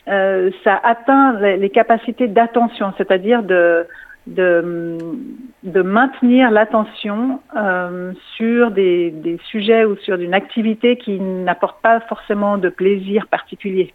ça 0.05 0.79
atteint 0.83 1.39
les, 1.39 1.57
les 1.57 1.69
capacités 1.71 2.27
d'attention, 2.27 2.93
c'est-à-dire 2.97 3.41
de, 3.41 3.87
de, 4.27 5.81
maintenir 5.81 6.51
l'attention 6.51 7.39
euh, 7.55 8.13
sur 8.35 8.71
des, 8.71 9.11
des 9.11 9.39
sujets 9.49 9.85
ou 9.85 9.95
sur 9.97 10.19
une 10.19 10.33
activité 10.33 10.97
qui 10.97 11.19
n'apporte 11.19 11.81
pas 11.81 11.99
forcément 12.01 12.57
de 12.57 12.69
plaisir 12.69 13.27
particulier, 13.27 13.93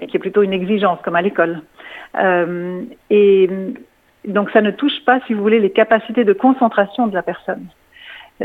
mais 0.00 0.06
qui 0.06 0.16
est 0.16 0.20
plutôt 0.20 0.42
une 0.42 0.52
exigence, 0.52 0.98
comme 1.02 1.16
à 1.16 1.22
l'école. 1.22 1.62
Euh, 2.18 2.82
et 3.10 3.48
donc 4.26 4.50
ça 4.50 4.60
ne 4.60 4.70
touche 4.70 5.04
pas, 5.04 5.20
si 5.26 5.34
vous 5.34 5.42
voulez, 5.42 5.60
les 5.60 5.70
capacités 5.70 6.24
de 6.24 6.32
concentration 6.32 7.06
de 7.06 7.14
la 7.14 7.22
personne. 7.22 7.66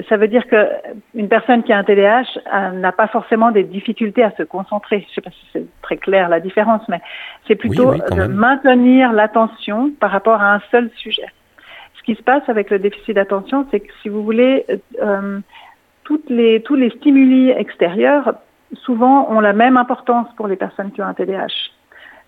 Ça 0.08 0.15
veut 0.15 0.30
dire 0.30 0.47
que 0.47 0.69
une 1.13 1.27
personne 1.27 1.63
qui 1.63 1.73
a 1.73 1.77
un 1.77 1.84
TDAH 1.84 2.23
euh, 2.54 2.71
n'a 2.71 2.93
pas 2.93 3.08
forcément 3.08 3.51
des 3.51 3.63
difficultés 3.63 4.23
à 4.23 4.32
se 4.32 4.43
concentrer. 4.43 5.01
Je 5.01 5.06
ne 5.06 5.13
sais 5.15 5.21
pas 5.21 5.32
si 5.32 5.45
c'est 5.51 5.82
très 5.82 5.97
clair 5.97 6.30
la 6.30 6.39
différence, 6.39 6.82
mais 6.88 7.01
c'est 7.45 7.56
plutôt 7.56 7.91
oui, 7.91 8.01
de 8.10 8.15
même. 8.15 8.32
maintenir 8.32 9.12
l'attention 9.12 9.91
par 9.99 10.12
rapport 10.12 10.41
à 10.41 10.54
un 10.54 10.62
seul 10.71 10.89
sujet. 10.95 11.27
Ce 11.97 12.04
qui 12.04 12.15
se 12.15 12.23
passe 12.23 12.47
avec 12.47 12.69
le 12.69 12.80
déficit 12.80 13.15
d'attention, 13.15 13.67
c'est 13.69 13.82
que 13.82 13.91
si 14.01 14.08
vous 14.08 14.23
voulez, 14.23 14.65
euh, 15.01 15.39
toutes 16.06 16.30
les, 16.30 16.62
tous 16.62 16.75
les 16.75 16.89
stimuli 16.91 17.49
extérieurs, 17.49 18.36
souvent, 18.73 19.30
ont 19.30 19.41
la 19.41 19.54
même 19.54 19.75
importance 19.75 20.27
pour 20.38 20.47
les 20.47 20.56
personnes 20.56 20.91
qui 20.91 21.01
ont 21.01 21.06
un 21.06 21.13
TDAH. 21.13 21.47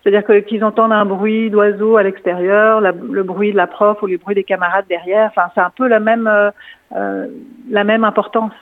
C'est-à-dire 0.04 0.44
qu'ils 0.44 0.64
entendent 0.64 0.92
un 0.92 1.06
bruit 1.06 1.48
d'oiseau 1.48 1.96
à 1.96 2.02
l'extérieur, 2.02 2.82
le 2.82 3.22
bruit 3.22 3.52
de 3.52 3.56
la 3.56 3.66
prof 3.66 4.02
ou 4.02 4.06
le 4.06 4.18
bruit 4.18 4.34
des 4.34 4.44
camarades 4.44 4.84
derrière, 4.86 5.30
enfin 5.30 5.50
c'est 5.54 5.62
un 5.62 5.72
peu 5.74 5.88
la 5.88 5.98
même 5.98 6.26
euh, 6.26 6.50
euh, 6.94 7.26
la 7.70 7.84
même 7.84 8.04
importance. 8.04 8.52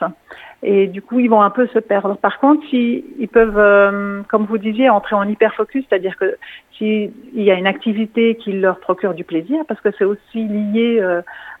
Et 0.65 0.87
du 0.87 1.01
coup, 1.01 1.19
ils 1.19 1.29
vont 1.29 1.41
un 1.41 1.49
peu 1.49 1.67
se 1.67 1.79
perdre. 1.79 2.15
Par 2.15 2.39
contre, 2.39 2.65
si, 2.69 3.03
ils 3.19 3.27
peuvent, 3.27 3.59
euh, 3.59 4.21
comme 4.29 4.45
vous 4.45 4.57
disiez, 4.57 4.89
entrer 4.89 5.15
en 5.15 5.27
hyperfocus, 5.27 5.83
c'est-à-dire 5.89 6.15
que 6.15 6.37
s'il 6.77 7.11
y 7.33 7.51
a 7.51 7.55
une 7.55 7.67
activité 7.67 8.35
qui 8.35 8.53
leur 8.53 8.79
procure 8.79 9.13
du 9.13 9.25
plaisir, 9.25 9.65
parce 9.67 9.81
que 9.81 9.89
c'est 9.97 10.05
aussi 10.05 10.47
lié 10.47 11.01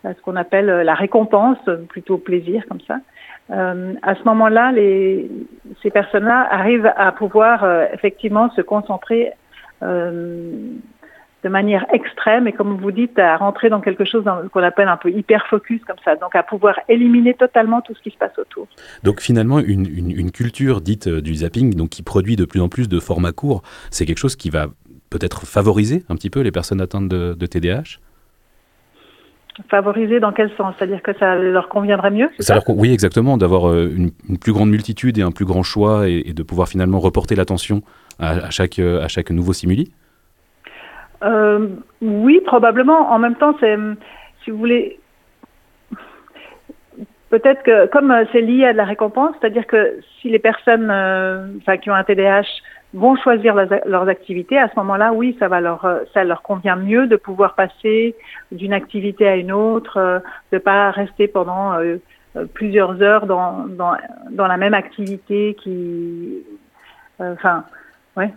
à 0.05 0.13
ce 0.13 0.21
qu'on 0.21 0.37
appelle 0.37 0.67
la 0.67 0.93
récompense, 0.93 1.57
plutôt 1.89 2.17
plaisir 2.17 2.63
comme 2.69 2.79
ça. 2.87 2.99
À 3.49 4.15
ce 4.15 4.23
moment-là, 4.23 4.71
ces 4.73 5.91
personnes-là 5.91 6.47
arrivent 6.49 6.91
à 6.95 7.11
pouvoir 7.11 7.67
effectivement 7.91 8.49
se 8.51 8.61
concentrer 8.61 9.33
de 9.83 11.49
manière 11.49 11.85
extrême 11.93 12.47
et 12.47 12.53
comme 12.53 12.77
vous 12.77 12.91
dites, 12.91 13.19
à 13.19 13.35
rentrer 13.37 13.69
dans 13.69 13.81
quelque 13.81 14.05
chose 14.05 14.23
qu'on 14.51 14.63
appelle 14.63 14.87
un 14.87 14.97
peu 14.97 15.11
hyper 15.11 15.45
focus 15.47 15.81
comme 15.85 15.97
ça, 16.03 16.15
donc 16.15 16.35
à 16.35 16.43
pouvoir 16.43 16.79
éliminer 16.87 17.33
totalement 17.33 17.81
tout 17.81 17.93
ce 17.93 18.01
qui 18.01 18.11
se 18.11 18.17
passe 18.17 18.37
autour. 18.37 18.67
Donc 19.03 19.19
finalement, 19.19 19.59
une 19.59 20.31
culture 20.31 20.81
dite 20.81 21.07
euh, 21.07 21.21
du 21.21 21.35
zapping, 21.35 21.75
donc 21.75 21.89
qui 21.89 22.03
produit 22.03 22.35
de 22.35 22.45
plus 22.45 22.61
en 22.61 22.69
plus 22.69 22.87
de 22.87 22.99
formats 22.99 23.33
courts, 23.33 23.61
c'est 23.91 24.05
quelque 24.05 24.19
chose 24.19 24.35
qui 24.35 24.49
va 24.49 24.67
peut-être 25.09 25.45
favoriser 25.45 26.03
un 26.09 26.15
petit 26.15 26.29
peu 26.29 26.41
les 26.41 26.51
personnes 26.51 26.81
atteintes 26.81 27.09
de, 27.09 27.33
de 27.33 27.45
TDAH 27.45 27.99
Favoriser 29.69 30.19
dans 30.19 30.31
quel 30.31 30.49
sens? 30.57 30.73
C'est-à-dire 30.77 31.01
que 31.03 31.13
ça 31.17 31.35
leur 31.35 31.69
conviendrait 31.69 32.09
mieux 32.11 32.29
Ça 32.39 32.55
leur 32.55 32.63
oui, 32.69 32.91
exactement, 32.91 33.37
d'avoir 33.37 33.69
euh, 33.69 33.91
une, 33.95 34.09
une 34.27 34.39
plus 34.39 34.51
grande 34.51 34.69
multitude 34.69 35.17
et 35.19 35.21
un 35.21 35.31
plus 35.31 35.45
grand 35.45 35.61
choix 35.61 36.09
et, 36.09 36.23
et 36.25 36.33
de 36.33 36.43
pouvoir 36.43 36.67
finalement 36.67 36.99
reporter 36.99 37.35
l'attention 37.35 37.83
à, 38.19 38.47
à 38.47 38.49
chaque, 38.49 38.79
euh, 38.79 39.03
à 39.03 39.07
chaque 39.07 39.29
nouveau 39.29 39.53
simili? 39.53 39.91
Euh, 41.23 41.67
oui, 42.01 42.41
probablement. 42.45 43.11
En 43.11 43.19
même 43.19 43.35
temps, 43.35 43.55
c'est, 43.59 43.77
si 44.43 44.51
vous 44.51 44.57
voulez, 44.57 44.99
peut-être 47.29 47.63
que 47.63 47.87
comme 47.87 48.11
euh, 48.11 48.25
c'est 48.31 48.41
lié 48.41 48.65
à 48.65 48.73
de 48.73 48.77
la 48.77 48.85
récompense, 48.85 49.35
c'est-à-dire 49.39 49.65
que 49.67 49.99
si 50.19 50.29
les 50.29 50.39
personnes, 50.39 50.89
euh, 50.91 51.47
enfin, 51.57 51.77
qui 51.77 51.89
ont 51.89 51.95
un 51.95 52.03
TDAH 52.03 52.43
vont 52.93 53.15
choisir 53.15 53.55
leurs, 53.55 53.69
leurs 53.85 54.07
activités, 54.07 54.57
à 54.57 54.69
ce 54.69 54.75
moment-là, 54.77 55.13
oui, 55.13 55.35
ça 55.39 55.47
va 55.47 55.61
leur, 55.61 55.83
euh, 55.85 55.99
ça 56.13 56.23
leur 56.23 56.41
convient 56.41 56.75
mieux 56.75 57.07
de 57.07 57.15
pouvoir 57.15 57.55
passer 57.55 58.15
d'une 58.51 58.73
activité 58.73 59.27
à 59.27 59.35
une 59.35 59.51
autre, 59.51 59.97
euh, 59.97 60.19
de 60.51 60.59
pas 60.59 60.91
rester 60.91 61.27
pendant 61.27 61.73
euh, 61.73 61.97
plusieurs 62.53 63.01
heures 63.01 63.25
dans, 63.25 63.65
dans, 63.67 63.93
dans 64.31 64.47
la 64.47 64.57
même 64.57 64.73
activité 64.73 65.55
qui, 65.61 66.43
euh, 67.21 67.33
enfin, 67.33 67.65
ouais. 68.17 68.33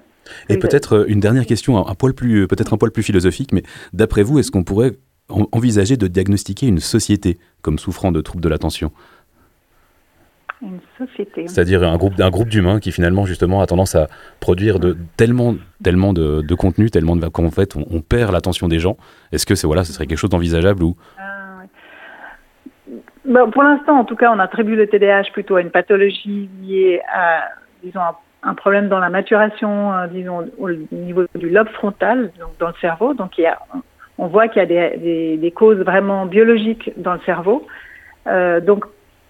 Et 0.49 0.59
peut-être 0.59 0.97
euh, 0.97 1.05
une 1.07 1.21
dernière 1.21 1.47
question, 1.47 1.77
un, 1.79 1.90
un 1.90 1.95
poil 1.95 2.12
plus, 2.14 2.49
peut-être 2.49 2.75
un 2.75 2.79
poil 2.79 2.90
plus 2.90 3.03
philosophique, 3.03 3.53
mais 3.53 3.62
d'après 3.92 4.23
vous, 4.23 4.38
est-ce 4.38 4.51
qu'on 4.51 4.64
pourrait 4.64 4.92
en- 5.29 5.47
envisager 5.53 5.97
de 5.97 6.07
diagnostiquer 6.09 6.66
une 6.66 6.81
société 6.81 7.38
comme 7.62 7.79
souffrant 7.79 8.11
de 8.11 8.21
troubles 8.21 8.42
de 8.42 8.49
l'attention? 8.49 8.90
Une 10.66 10.81
société. 10.98 11.46
C'est-à-dire 11.46 11.83
un 11.85 11.96
groupe, 11.96 12.14
un 12.18 12.31
groupe 12.31 12.48
d'humains 12.48 12.81
qui 12.81 12.90
finalement 12.90 13.24
justement 13.24 13.61
a 13.61 13.66
tendance 13.66 13.94
à 13.94 14.09
produire 14.40 14.81
de, 14.81 14.96
tellement, 15.16 15.55
tellement 15.83 16.12
de, 16.12 16.42
de 16.42 16.55
contenu, 16.55 16.90
tellement 16.90 17.14
de, 17.14 17.26
qu'en 17.29 17.50
fait 17.50 17.76
on, 17.76 17.87
on 17.90 18.00
perd 18.00 18.33
l'attention 18.33 18.66
des 18.66 18.81
gens. 18.81 18.96
Est-ce 19.33 19.46
que 19.46 19.55
c'est 19.55 19.68
voilà, 19.68 19.85
ce 19.85 19.92
serait 19.92 20.07
quelque 20.07 20.18
chose 20.18 20.31
d'envisageable 20.31 20.83
ou? 20.83 20.96
Ben, 23.26 23.50
pour 23.50 23.64
l'instant, 23.64 23.98
en 23.98 24.05
tout 24.05 24.14
cas, 24.14 24.31
on 24.33 24.38
attribue 24.38 24.76
le 24.76 24.87
TDAH 24.87 25.31
plutôt 25.33 25.57
à 25.57 25.61
une 25.61 25.70
pathologie 25.70 26.48
liée 26.62 27.00
à, 27.12 27.48
disons, 27.83 28.00
un, 28.44 28.55
problème 28.55 28.88
dans 28.88 29.00
la 29.00 29.11
maturation, 29.11 29.92
euh, 29.92 30.07
disons, 30.07 30.48
au 30.59 30.70
niveau 30.92 31.24
du 31.35 31.50
lobe 31.50 31.68
frontal, 31.70 32.31
donc 32.38 32.57
dans 32.61 32.68
le 32.68 32.74
cerveau. 32.81 33.14
Donc, 33.14 33.37
il 33.38 33.42
y 33.42 33.46
a, 33.46 33.59
on 34.18 34.29
voit 34.29 34.46
qu'il 34.46 34.61
y 34.61 34.64
a 34.64 34.66
des, 34.66 34.96
des, 34.98 35.37
des 35.38 35.50
causes 35.50 35.79
vraiment 35.79 36.26
biologiques 36.26 36.92
dans 36.96 37.14
le 37.14 37.20
cerveau. 37.26 37.66
Euh, 38.29 38.61
donc, 38.61 38.85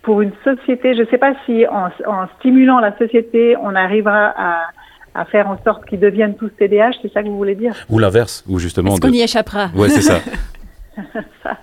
pour 0.07 0.23
une 0.23 0.31
société, 0.45 0.95
je 0.95 1.01
ne 1.01 1.07
sais 1.07 1.19
pas 1.19 1.35
si 1.45 1.67
en, 1.67 1.89
en 2.07 2.29
stimulant 2.39 2.79
la 2.79 2.97
société, 2.97 3.57
on 3.61 3.75
arrivera 3.75 4.33
à, 4.37 4.71
à 5.17 5.25
faire 5.25 5.51
en 5.51 5.59
sorte 5.65 5.85
qu'ils 5.87 5.99
deviennent 5.99 6.37
tous 6.37 6.49
TDAH, 6.51 6.93
c'est 7.03 7.13
ça 7.13 7.23
que 7.25 7.29
vous 7.29 7.37
voulez 7.37 7.57
dire? 7.57 7.75
Ou 7.91 7.99
l'inverse, 7.99 8.45
ou 8.49 8.61
justement. 8.61 8.93
Est-ce 8.93 9.01
qu'on 9.01 9.09
y 9.13 9.21
échappera? 9.21 9.69
Ouais, 9.75 9.89
c'est 9.89 10.03
ça. 10.03 10.21
Ça, 11.43 11.59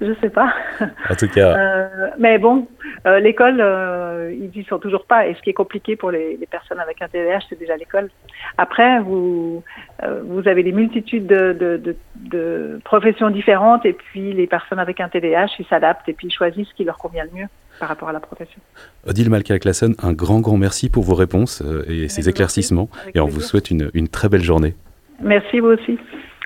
Je 0.00 0.14
sais 0.22 0.30
pas. 0.30 0.50
En 0.80 1.14
tout 1.14 1.28
cas. 1.28 1.54
Euh, 1.58 2.08
mais 2.18 2.38
bon, 2.38 2.66
euh, 3.06 3.18
l'école, 3.18 3.58
euh, 3.60 4.32
ils 4.32 4.56
y 4.58 4.64
sont 4.64 4.78
toujours 4.78 5.04
pas. 5.04 5.26
Et 5.26 5.34
ce 5.34 5.42
qui 5.42 5.50
est 5.50 5.54
compliqué 5.54 5.94
pour 5.94 6.10
les, 6.10 6.38
les 6.38 6.46
personnes 6.46 6.80
avec 6.80 7.02
un 7.02 7.08
TDAH, 7.08 7.40
c'est 7.50 7.58
déjà 7.58 7.76
l'école. 7.76 8.08
Après, 8.56 9.00
vous, 9.00 9.62
euh, 10.04 10.22
vous 10.24 10.48
avez 10.48 10.62
des 10.62 10.72
multitudes 10.72 11.26
de, 11.26 11.52
de, 11.52 11.76
de, 11.76 11.96
de 12.30 12.80
professions 12.82 13.28
différentes, 13.28 13.84
et 13.84 13.92
puis 13.92 14.32
les 14.32 14.46
personnes 14.46 14.78
avec 14.78 15.00
un 15.00 15.08
TDAH, 15.10 15.48
ils 15.58 15.66
s'adaptent 15.66 16.08
et 16.08 16.14
puis 16.14 16.28
ils 16.28 16.32
choisissent 16.32 16.68
ce 16.68 16.74
qui 16.74 16.84
leur 16.84 16.96
convient 16.96 17.24
le 17.24 17.40
mieux 17.40 17.48
par 17.80 17.88
rapport 17.88 18.08
à 18.08 18.12
la 18.12 18.20
profession. 18.20 18.60
Odile 19.06 19.30
Malka-Classen, 19.30 19.94
un 20.02 20.12
grand, 20.12 20.40
grand 20.40 20.56
merci 20.56 20.88
pour 20.88 21.02
vos 21.04 21.14
réponses 21.14 21.62
euh, 21.64 21.84
et 21.88 22.08
ces 22.08 22.28
éclaircissements. 22.28 22.88
Et 23.14 23.20
on 23.20 23.26
vous 23.26 23.40
souhaite 23.40 23.70
une, 23.70 23.90
une 23.94 24.08
très 24.08 24.28
belle 24.28 24.42
journée. 24.42 24.74
Merci 25.20 25.60
vous 25.60 25.68
aussi. 25.68 25.98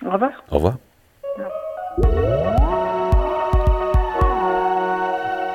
Au 0.05 0.11
revoir. 0.11 0.31
Au 0.51 0.57
revoir. 0.57 0.79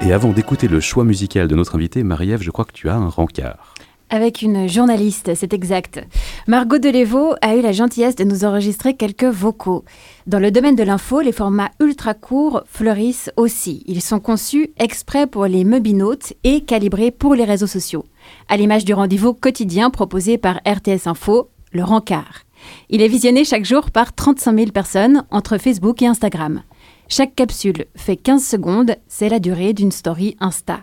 Et 0.04 0.14
avant 0.14 0.32
d'écouter 0.32 0.68
le 0.68 0.80
choix 0.80 1.04
musical 1.04 1.48
de 1.48 1.56
notre 1.56 1.76
invité, 1.76 2.04
Marie-Ève, 2.04 2.42
je 2.42 2.50
crois 2.50 2.66
que 2.66 2.74
tu 2.74 2.90
as 2.90 2.96
un 2.96 3.08
rencard. 3.08 3.76
Avec 4.13 4.41
une 4.41 4.67
journaliste, 4.67 5.36
c'est 5.36 5.54
exact. 5.54 6.06
Margot 6.45 6.80
Delévaux 6.80 7.34
a 7.41 7.56
eu 7.56 7.62
la 7.62 7.71
gentillesse 7.71 8.17
de 8.17 8.26
nous 8.26 8.43
enregistrer 8.43 8.93
quelques 8.93 9.24
vocaux. 9.24 9.86
Dans 10.28 10.38
le 10.38 10.52
domaine 10.52 10.76
de 10.76 10.84
l'info, 10.84 11.21
les 11.21 11.32
formats 11.32 11.71
ultra 11.80 12.13
courts 12.13 12.62
fleurissent 12.67 13.32
aussi. 13.38 13.86
Ils 13.88 14.02
sont 14.02 14.19
conçus 14.19 14.71
exprès 14.78 15.28
pour 15.28 15.45
les 15.45 15.63
mobinautes 15.63 16.34
et 16.43 16.60
calibrés 16.60 17.12
pour 17.12 17.36
les 17.36 17.45
réseaux 17.45 17.67
sociaux. 17.67 18.04
À 18.50 18.58
l'image 18.58 18.84
du 18.84 18.93
rendez-vous 18.93 19.34
quotidien 19.34 19.89
proposé 19.89 20.38
par 20.38 20.60
RTS 20.67 21.08
Info, 21.08 21.50
le 21.71 21.86
rencard. 21.86 22.41
Il 22.89 23.02
est 23.02 23.08
visionné 23.08 23.45
chaque 23.45 23.63
jour 23.63 23.91
par 23.91 24.13
35 24.13 24.58
000 24.58 24.71
personnes 24.71 25.24
entre 25.32 25.58
Facebook 25.58 26.02
et 26.02 26.08
Instagram. 26.08 26.63
Chaque 27.08 27.34
capsule 27.34 27.86
fait 27.95 28.17
15 28.17 28.45
secondes, 28.45 28.97
c'est 29.08 29.30
la 29.30 29.39
durée 29.39 29.71
d'une 29.71 29.91
story 29.93 30.36
Insta. 30.41 30.82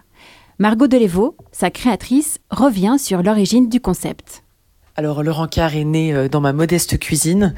Margot 0.60 0.88
Delévaux, 0.88 1.36
sa 1.52 1.70
créatrice, 1.70 2.40
revient 2.50 2.96
sur 2.98 3.22
l'origine 3.22 3.68
du 3.68 3.80
concept. 3.80 4.42
Alors 4.96 5.22
le 5.22 5.30
rencard 5.30 5.76
est 5.76 5.84
né 5.84 6.12
euh, 6.12 6.28
dans 6.28 6.40
ma 6.40 6.52
modeste 6.52 6.98
cuisine. 6.98 7.54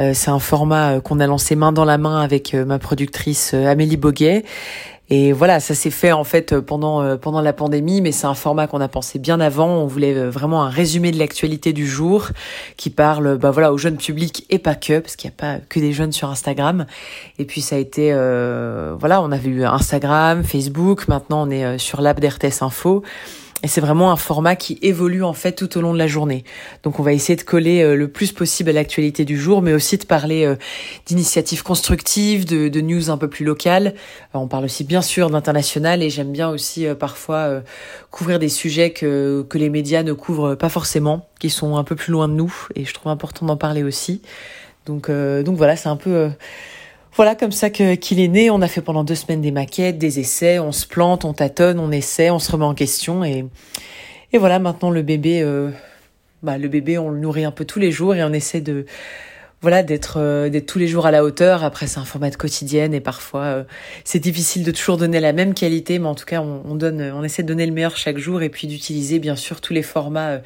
Euh, 0.00 0.10
c'est 0.14 0.32
un 0.32 0.40
format 0.40 0.94
euh, 0.94 1.00
qu'on 1.00 1.20
a 1.20 1.28
lancé 1.28 1.54
main 1.54 1.70
dans 1.70 1.84
la 1.84 1.96
main 1.96 2.20
avec 2.20 2.54
ma 2.54 2.80
productrice 2.80 3.54
Amélie 3.54 3.96
Boguet. 3.96 4.44
Et 5.12 5.32
voilà, 5.32 5.58
ça 5.58 5.74
s'est 5.74 5.90
fait 5.90 6.12
en 6.12 6.22
fait 6.22 6.52
euh, 6.52 6.62
pendant 6.62 7.02
euh, 7.02 7.16
pendant 7.16 7.40
la 7.40 7.52
pandémie, 7.52 8.00
mais 8.00 8.12
c'est 8.12 8.28
un 8.28 8.34
format 8.34 8.68
qu'on 8.68 8.80
a 8.80 8.86
pensé 8.86 9.18
bien 9.18 9.40
avant. 9.40 9.68
On 9.68 9.86
voulait 9.86 10.16
euh, 10.16 10.30
vraiment 10.30 10.62
un 10.62 10.70
résumé 10.70 11.10
de 11.10 11.18
l'actualité 11.18 11.72
du 11.72 11.84
jour 11.84 12.28
qui 12.76 12.90
parle, 12.90 13.36
bah 13.36 13.50
voilà, 13.50 13.72
au 13.72 13.78
jeune 13.78 13.96
public 13.96 14.46
et 14.50 14.60
pas 14.60 14.76
que, 14.76 15.00
parce 15.00 15.16
qu'il 15.16 15.28
n'y 15.28 15.34
a 15.34 15.36
pas 15.36 15.58
que 15.68 15.80
des 15.80 15.92
jeunes 15.92 16.12
sur 16.12 16.30
Instagram. 16.30 16.86
Et 17.40 17.44
puis 17.44 17.60
ça 17.60 17.74
a 17.74 17.78
été, 17.80 18.10
euh, 18.12 18.94
voilà, 19.00 19.20
on 19.20 19.32
avait 19.32 19.50
eu 19.50 19.64
Instagram, 19.64 20.44
Facebook, 20.44 21.08
maintenant 21.08 21.48
on 21.48 21.50
est 21.50 21.78
sur 21.78 22.00
l'app 22.02 22.20
d'RTS 22.20 22.62
Info. 22.62 23.02
Et 23.62 23.68
c'est 23.68 23.82
vraiment 23.82 24.10
un 24.10 24.16
format 24.16 24.56
qui 24.56 24.78
évolue 24.80 25.22
en 25.22 25.34
fait 25.34 25.52
tout 25.52 25.76
au 25.76 25.82
long 25.82 25.92
de 25.92 25.98
la 25.98 26.06
journée. 26.06 26.44
Donc 26.82 26.98
on 26.98 27.02
va 27.02 27.12
essayer 27.12 27.36
de 27.36 27.42
coller 27.42 27.82
euh, 27.82 27.94
le 27.94 28.08
plus 28.08 28.32
possible 28.32 28.70
à 28.70 28.72
l'actualité 28.72 29.26
du 29.26 29.38
jour, 29.38 29.60
mais 29.60 29.74
aussi 29.74 29.98
de 29.98 30.06
parler 30.06 30.46
euh, 30.46 30.56
d'initiatives 31.04 31.62
constructives, 31.62 32.46
de, 32.46 32.68
de 32.68 32.80
news 32.80 33.10
un 33.10 33.18
peu 33.18 33.28
plus 33.28 33.44
locales. 33.44 33.88
Euh, 34.34 34.38
on 34.38 34.48
parle 34.48 34.64
aussi 34.64 34.82
bien 34.82 35.02
sûr 35.02 35.28
d'international 35.28 36.02
et 36.02 36.08
j'aime 36.08 36.32
bien 36.32 36.48
aussi 36.48 36.86
parfois 36.98 37.62
couvrir 38.10 38.38
des 38.38 38.48
sujets 38.48 38.92
que, 38.92 39.44
que 39.46 39.58
les 39.58 39.68
médias 39.68 40.02
ne 40.02 40.14
couvrent 40.14 40.54
pas 40.54 40.70
forcément, 40.70 41.28
qui 41.38 41.50
sont 41.50 41.76
un 41.76 41.84
peu 41.84 41.96
plus 41.96 42.12
loin 42.12 42.28
de 42.28 42.34
nous 42.34 42.54
et 42.74 42.86
je 42.86 42.94
trouve 42.94 43.12
important 43.12 43.44
d'en 43.44 43.58
parler 43.58 43.82
aussi. 43.82 44.22
Donc, 44.86 45.10
euh, 45.10 45.42
donc 45.42 45.56
voilà, 45.58 45.76
c'est 45.76 45.90
un 45.90 45.96
peu... 45.96 46.10
euh, 46.10 46.28
voilà 47.14 47.34
comme 47.34 47.52
ça 47.52 47.70
que 47.70 47.94
qu'il 47.96 48.20
est 48.20 48.28
né. 48.28 48.50
On 48.50 48.62
a 48.62 48.68
fait 48.68 48.80
pendant 48.82 49.04
deux 49.04 49.14
semaines 49.14 49.40
des 49.42 49.50
maquettes, 49.50 49.98
des 49.98 50.20
essais. 50.20 50.58
On 50.58 50.72
se 50.72 50.86
plante, 50.86 51.24
on 51.24 51.32
tâtonne, 51.32 51.78
on 51.78 51.90
essaie, 51.90 52.30
on 52.30 52.38
se 52.38 52.50
remet 52.52 52.64
en 52.64 52.74
question 52.74 53.24
et 53.24 53.44
et 54.32 54.38
voilà. 54.38 54.58
Maintenant 54.58 54.90
le 54.90 55.02
bébé, 55.02 55.42
euh, 55.42 55.70
bah 56.42 56.56
le 56.58 56.68
bébé, 56.68 56.98
on 56.98 57.10
le 57.10 57.18
nourrit 57.18 57.44
un 57.44 57.50
peu 57.50 57.64
tous 57.64 57.78
les 57.80 57.90
jours 57.92 58.14
et 58.14 58.22
on 58.22 58.32
essaie 58.32 58.60
de 58.60 58.86
voilà 59.62 59.82
d'être 59.82 60.14
euh, 60.18 60.48
d'être 60.48 60.64
tous 60.66 60.78
les 60.78 60.86
jours 60.86 61.04
à 61.04 61.10
la 61.10 61.22
hauteur. 61.24 61.64
Après 61.64 61.86
c'est 61.86 61.98
un 61.98 62.04
format 62.04 62.30
de 62.30 62.36
quotidienne 62.36 62.94
et 62.94 63.00
parfois 63.00 63.42
euh, 63.42 63.64
c'est 64.04 64.20
difficile 64.20 64.62
de 64.64 64.70
toujours 64.70 64.96
donner 64.96 65.20
la 65.20 65.32
même 65.34 65.52
qualité, 65.52 65.98
mais 65.98 66.06
en 66.06 66.14
tout 66.14 66.24
cas 66.24 66.40
on, 66.40 66.62
on 66.64 66.74
donne, 66.76 67.02
on 67.14 67.22
essaie 67.24 67.42
de 67.42 67.48
donner 67.48 67.66
le 67.66 67.72
meilleur 67.72 67.96
chaque 67.96 68.16
jour 68.18 68.40
et 68.40 68.48
puis 68.48 68.68
d'utiliser 68.68 69.18
bien 69.18 69.36
sûr 69.36 69.60
tous 69.60 69.74
les 69.74 69.82
formats 69.82 70.28
euh, 70.30 70.38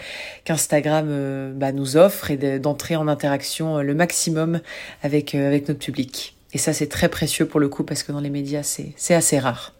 qu'Instagram 0.44 1.53
bah, 1.55 1.70
nous 1.72 1.96
offre 1.96 2.31
et 2.33 2.37
de- 2.37 2.59
d'entrer 2.59 2.96
en 2.96 3.07
interaction 3.07 3.79
le 3.79 3.94
maximum 3.94 4.61
avec 5.03 5.35
avec 5.37 5.68
notre 5.68 5.79
public. 5.81 6.35
Et 6.55 6.59
ça, 6.59 6.73
c'est 6.73 6.87
très 6.87 7.09
précieux 7.09 7.47
pour 7.47 7.59
le 7.59 7.69
coup 7.69 7.83
parce 7.83 8.05
que 8.05 8.12
dans 8.12 8.21
les 8.21 8.31
médias, 8.31 8.62
c'est 8.62 9.14
assez 9.14 9.38
rare. 9.40 9.75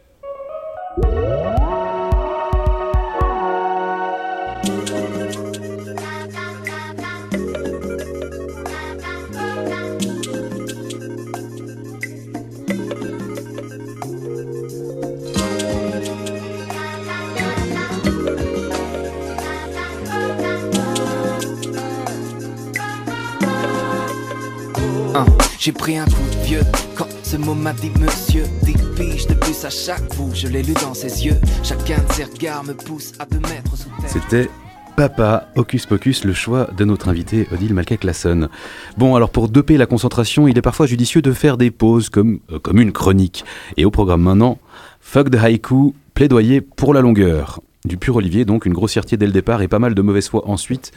J'ai 25.59 25.73
pris 25.73 25.97
un 25.97 26.05
coup 26.05 26.34
de 26.55 26.61
de 27.31 27.93
de. 27.93 28.09
C'était 34.07 34.49
Papa, 34.97 35.49
Hocus 35.57 35.87
Pocus, 35.87 36.25
le 36.25 36.33
choix 36.33 36.69
de 36.77 36.85
notre 36.85 37.09
invité 37.09 37.49
Odile 37.53 37.75
Malka-Classen. 37.75 38.49
Bon, 38.97 39.17
alors 39.17 39.31
pour 39.31 39.49
doper 39.49 39.77
la 39.77 39.87
concentration, 39.87 40.47
il 40.47 40.57
est 40.57 40.62
parfois 40.62 40.87
judicieux 40.87 41.23
de 41.23 41.33
faire 41.33 41.57
des 41.57 41.73
pauses 41.73 42.09
comme, 42.09 42.38
euh, 42.53 42.61
comme 42.61 42.81
une 42.81 42.93
chronique. 42.93 43.45
Et 43.76 43.85
au 43.85 43.91
programme 43.91 44.22
maintenant, 44.22 44.59
Fuck 45.01 45.31
the 45.31 45.37
Haïku, 45.37 45.95
plaidoyer 46.14 46.61
pour 46.61 46.95
la 46.95 47.01
longueur. 47.01 47.61
Du 47.85 47.97
pur 47.97 48.16
Olivier, 48.16 48.45
donc 48.45 48.66
une 48.66 48.72
grossièreté 48.72 49.16
dès 49.16 49.26
le 49.26 49.33
départ 49.33 49.61
et 49.62 49.68
pas 49.68 49.81
mal 49.81 49.95
de 49.95 50.03
mauvaise 50.03 50.28
foi 50.28 50.49
ensuite. 50.49 50.93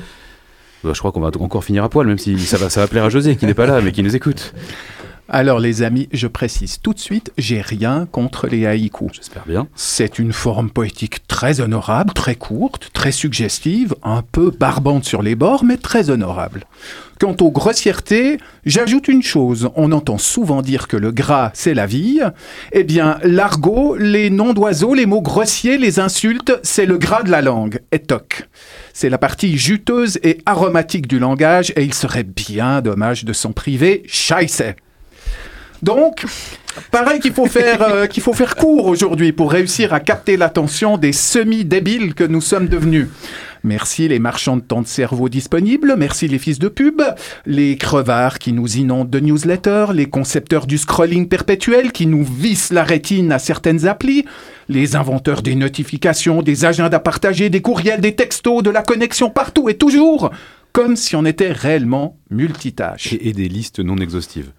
Euh, 0.86 0.93
Je 0.93 0.99
crois 0.99 1.11
qu'on 1.11 1.21
va 1.21 1.31
encore 1.39 1.63
finir 1.63 1.84
à 1.84 1.89
poil, 1.89 2.05
même 2.05 2.19
si 2.19 2.38
ça 2.39 2.57
va, 2.57 2.69
ça 2.69 2.81
va 2.81 2.88
plaire 2.88 3.05
à 3.05 3.09
José 3.09 3.36
qui 3.36 3.47
n'est 3.47 3.55
pas 3.55 3.65
là, 3.65 3.81
mais 3.81 3.91
qui 3.91 4.03
nous 4.03 4.15
écoute. 4.15 4.53
Alors 5.30 5.59
les 5.59 5.84
amis, 5.84 6.07
je 6.13 6.28
précise 6.28 6.80
tout 6.82 6.93
de 6.93 6.99
suite, 6.99 7.34
j'ai 7.38 7.59
rien 7.61 8.07
contre 8.09 8.47
les 8.47 8.65
haïkus. 8.65 9.11
J'espère 9.13 9.45
bien. 9.45 9.67
C'est 9.75 10.19
une 10.19 10.32
forme 10.32 10.69
poétique 10.69 11.28
très 11.28 11.59
honorable, 11.59 12.13
très 12.13 12.36
courte, 12.36 12.89
très 12.93 13.11
suggestive, 13.11 13.93
un 14.03 14.21
peu 14.21 14.51
barbante 14.51 15.03
sur 15.03 15.21
les 15.21 15.36
bords, 15.36 15.65
mais 15.65 15.75
très 15.75 16.09
honorable. 16.09 16.65
Quant 17.19 17.36
aux 17.41 17.51
grossièretés, 17.51 18.38
j'ajoute 18.65 19.07
une 19.07 19.23
chose. 19.23 19.69
On 19.75 19.91
entend 19.91 20.17
souvent 20.17 20.61
dire 20.61 20.88
que 20.88 20.95
le 20.95 21.11
gras, 21.11 21.51
c'est 21.53 21.73
la 21.73 21.88
vie. 21.88 22.21
Eh 22.71 22.84
bien, 22.84 23.17
l'argot, 23.23 23.95
les 23.95 24.30
noms 24.30 24.53
d'oiseaux, 24.53 24.93
les 24.93 25.07
mots 25.07 25.21
grossiers, 25.21 25.78
les 25.78 25.99
insultes, 25.99 26.57
c'est 26.63 26.86
le 26.86 26.97
gras 26.97 27.23
de 27.23 27.32
la 27.32 27.41
langue. 27.41 27.82
Et 27.91 27.99
toc. 27.99 28.47
C'est 28.93 29.09
la 29.09 29.17
partie 29.17 29.57
juteuse 29.57 30.19
et 30.23 30.38
aromatique 30.45 31.07
du 31.07 31.19
langage 31.19 31.73
et 31.75 31.84
il 31.84 31.93
serait 31.93 32.23
bien 32.23 32.82
dommage 32.82 33.25
de 33.25 33.34
s'en 33.34 33.51
priver. 33.51 34.03
Scheisse. 34.07 34.61
Donc, 35.84 36.25
pareil 36.91 37.19
qu'il 37.19 37.34
faut 37.34 37.45
faire 37.45 37.82
euh, 37.82 38.07
qu'il 38.07 38.23
faut 38.23 38.34
faire 38.34 38.55
court 38.55 38.88
aujourd'hui 38.88 39.32
pour 39.32 39.51
réussir 39.51 39.93
à 39.93 39.99
capter 39.99 40.38
l'attention 40.38 40.97
des 40.97 41.13
semi-débiles 41.13 42.13
que 42.13 42.23
nous 42.23 42.41
sommes 42.41 42.67
devenus. 42.67 43.07
Merci 43.63 44.07
les 44.07 44.19
marchands 44.19 44.57
de 44.57 44.61
temps 44.61 44.82
de 44.82 44.88
cerveau 44.88 45.30
disponibles, 45.30 45.95
merci 45.97 46.28
les 46.28 46.39
fils 46.39 46.59
de 46.59 46.67
pub, 46.67 47.01
les 47.45 47.75
crevards 47.75 48.39
qui 48.39 48.53
nous 48.53 48.78
inondent 48.78 49.09
de 49.09 49.19
newsletters, 49.19 49.88
les 49.93 50.05
concepteurs 50.05 50.67
du 50.67 50.78
scrolling 50.78 51.28
perpétuel 51.28 51.91
qui 51.91 52.07
nous 52.07 52.23
vissent 52.23 52.71
la 52.71 52.84
rétine 52.84 53.32
à 53.32 53.39
certaines 53.39 53.88
applis, 53.88 54.25
les 54.69 54.95
inventeurs 54.95 55.41
des 55.41 55.55
notifications, 55.55 56.41
des 56.43 56.65
agendas 56.65 56.99
partagés, 56.99 57.49
des 57.49 57.61
courriels, 57.61 58.01
des 58.01 58.15
textos, 58.15 58.63
de 58.63 58.69
la 58.69 58.84
connexion 58.84 59.30
partout 59.30 59.69
et 59.69 59.75
toujours, 59.75 60.32
comme 60.71 60.95
si 60.95 61.15
on 61.15 61.25
était 61.25 61.51
réellement 61.51 62.17
multitâche. 62.30 63.13
Et, 63.13 63.30
et 63.30 63.34
des 63.34 63.49
listes 63.49 63.80
non 63.80 63.97
exhaustives. 63.97 64.51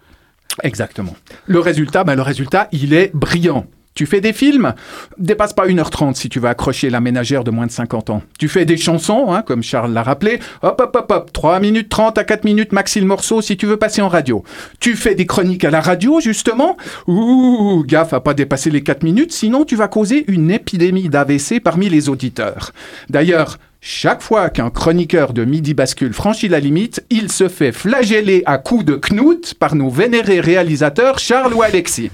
Exactement. 0.63 1.15
Le 1.45 1.59
résultat, 1.59 2.03
ben, 2.03 2.15
le 2.15 2.21
résultat, 2.21 2.67
il 2.71 2.93
est 2.93 3.11
brillant. 3.13 3.65
Tu 3.95 4.05
fais 4.05 4.21
des 4.21 4.31
films, 4.31 4.73
dépasse 5.17 5.51
pas 5.51 5.67
1h30 5.67 6.13
si 6.13 6.29
tu 6.29 6.39
veux 6.39 6.47
accrocher 6.47 6.89
la 6.89 7.01
ménagère 7.01 7.43
de 7.43 7.51
moins 7.51 7.65
de 7.65 7.71
50 7.71 8.11
ans. 8.11 8.21
Tu 8.37 8.47
fais 8.47 8.63
des 8.63 8.77
chansons, 8.77 9.33
hein, 9.33 9.41
comme 9.41 9.61
Charles 9.61 9.91
l'a 9.91 10.03
rappelé, 10.03 10.39
hop 10.61 10.79
hop 10.79 10.95
hop 10.95 11.11
hop, 11.11 11.33
3 11.33 11.59
minutes 11.59 11.89
30 11.89 12.17
à 12.17 12.23
4 12.23 12.45
minutes 12.45 12.71
maxi 12.71 13.01
le 13.01 13.07
morceau 13.07 13.41
si 13.41 13.57
tu 13.57 13.65
veux 13.65 13.75
passer 13.75 14.01
en 14.01 14.07
radio. 14.07 14.43
Tu 14.79 14.95
fais 14.95 15.15
des 15.15 15.25
chroniques 15.25 15.65
à 15.65 15.69
la 15.69 15.81
radio, 15.81 16.21
justement, 16.21 16.77
ouh, 17.07 17.83
gaffe 17.85 18.13
à 18.13 18.21
pas 18.21 18.33
dépasser 18.33 18.69
les 18.69 18.83
4 18.83 19.03
minutes, 19.03 19.33
sinon 19.33 19.65
tu 19.65 19.75
vas 19.75 19.89
causer 19.89 20.23
une 20.31 20.49
épidémie 20.49 21.09
d'AVC 21.09 21.59
parmi 21.61 21.89
les 21.89 22.07
auditeurs. 22.07 22.71
D'ailleurs, 23.09 23.57
chaque 23.81 24.21
fois 24.21 24.49
qu'un 24.49 24.69
chroniqueur 24.69 25.33
de 25.33 25.45
Midi 25.45 25.73
Bascule 25.73 26.13
franchit 26.13 26.49
la 26.49 26.59
limite, 26.59 27.03
il 27.09 27.31
se 27.31 27.47
fait 27.47 27.71
flageller 27.71 28.43
à 28.45 28.57
coups 28.57 28.83
de 28.83 28.99
knout 29.11 29.53
par 29.57 29.75
nos 29.75 29.89
vénérés 29.89 30.41
réalisateurs 30.41 31.19
Charles 31.19 31.53
ou 31.53 31.61
Alexis. 31.61 32.11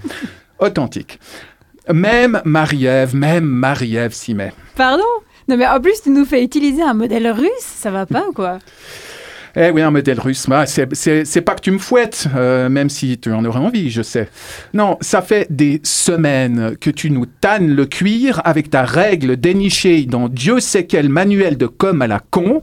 Authentique. 0.59 1.20
Même 1.91 2.41
Marie-Ève, 2.45 3.16
même 3.16 3.45
Marie-Ève 3.45 4.13
s'y 4.13 4.34
met. 4.34 4.53
Pardon? 4.76 5.03
Non 5.47 5.57
mais 5.57 5.68
en 5.68 5.80
plus 5.80 6.01
tu 6.03 6.09
nous 6.09 6.26
fais 6.26 6.43
utiliser 6.43 6.82
un 6.82 6.93
modèle 6.93 7.28
russe, 7.30 7.49
ça 7.59 7.91
va 7.91 8.05
pas 8.05 8.28
ou 8.28 8.34
quoi? 8.34 8.59
Eh 9.58 9.70
oui, 9.72 9.82
un 9.82 9.91
modèle 9.91 10.20
russe. 10.20 10.47
C'est- 10.66 11.41
pas 11.41 11.56
que 11.56 11.62
tu 11.62 11.72
me 11.72 11.78
fouettes, 11.78 12.28
euh, 12.36 12.68
même 12.68 12.89
si 12.89 13.18
tu 13.18 13.32
en 13.32 13.45
aurais 13.45 13.60
envie, 13.60 13.89
je 13.89 14.01
sais. 14.01 14.28
Non, 14.74 14.97
ça 14.99 15.22
fait 15.22 15.47
des 15.49 15.80
semaines 15.84 16.76
que 16.82 16.89
tu 16.89 17.10
nous 17.10 17.26
tannes 17.26 17.70
le 17.74 17.86
cuir 17.86 18.41
avec 18.43 18.70
ta 18.70 18.84
règle 18.84 19.38
dénichée 19.38 20.06
dans 20.06 20.28
Dieu 20.28 20.60
sait 20.60 20.86
quel 20.86 21.08
manuel 21.08 21.58
de 21.58 21.68
com 21.68 22.01
à 22.01 22.08
la 22.08 22.20
con. 22.20 22.62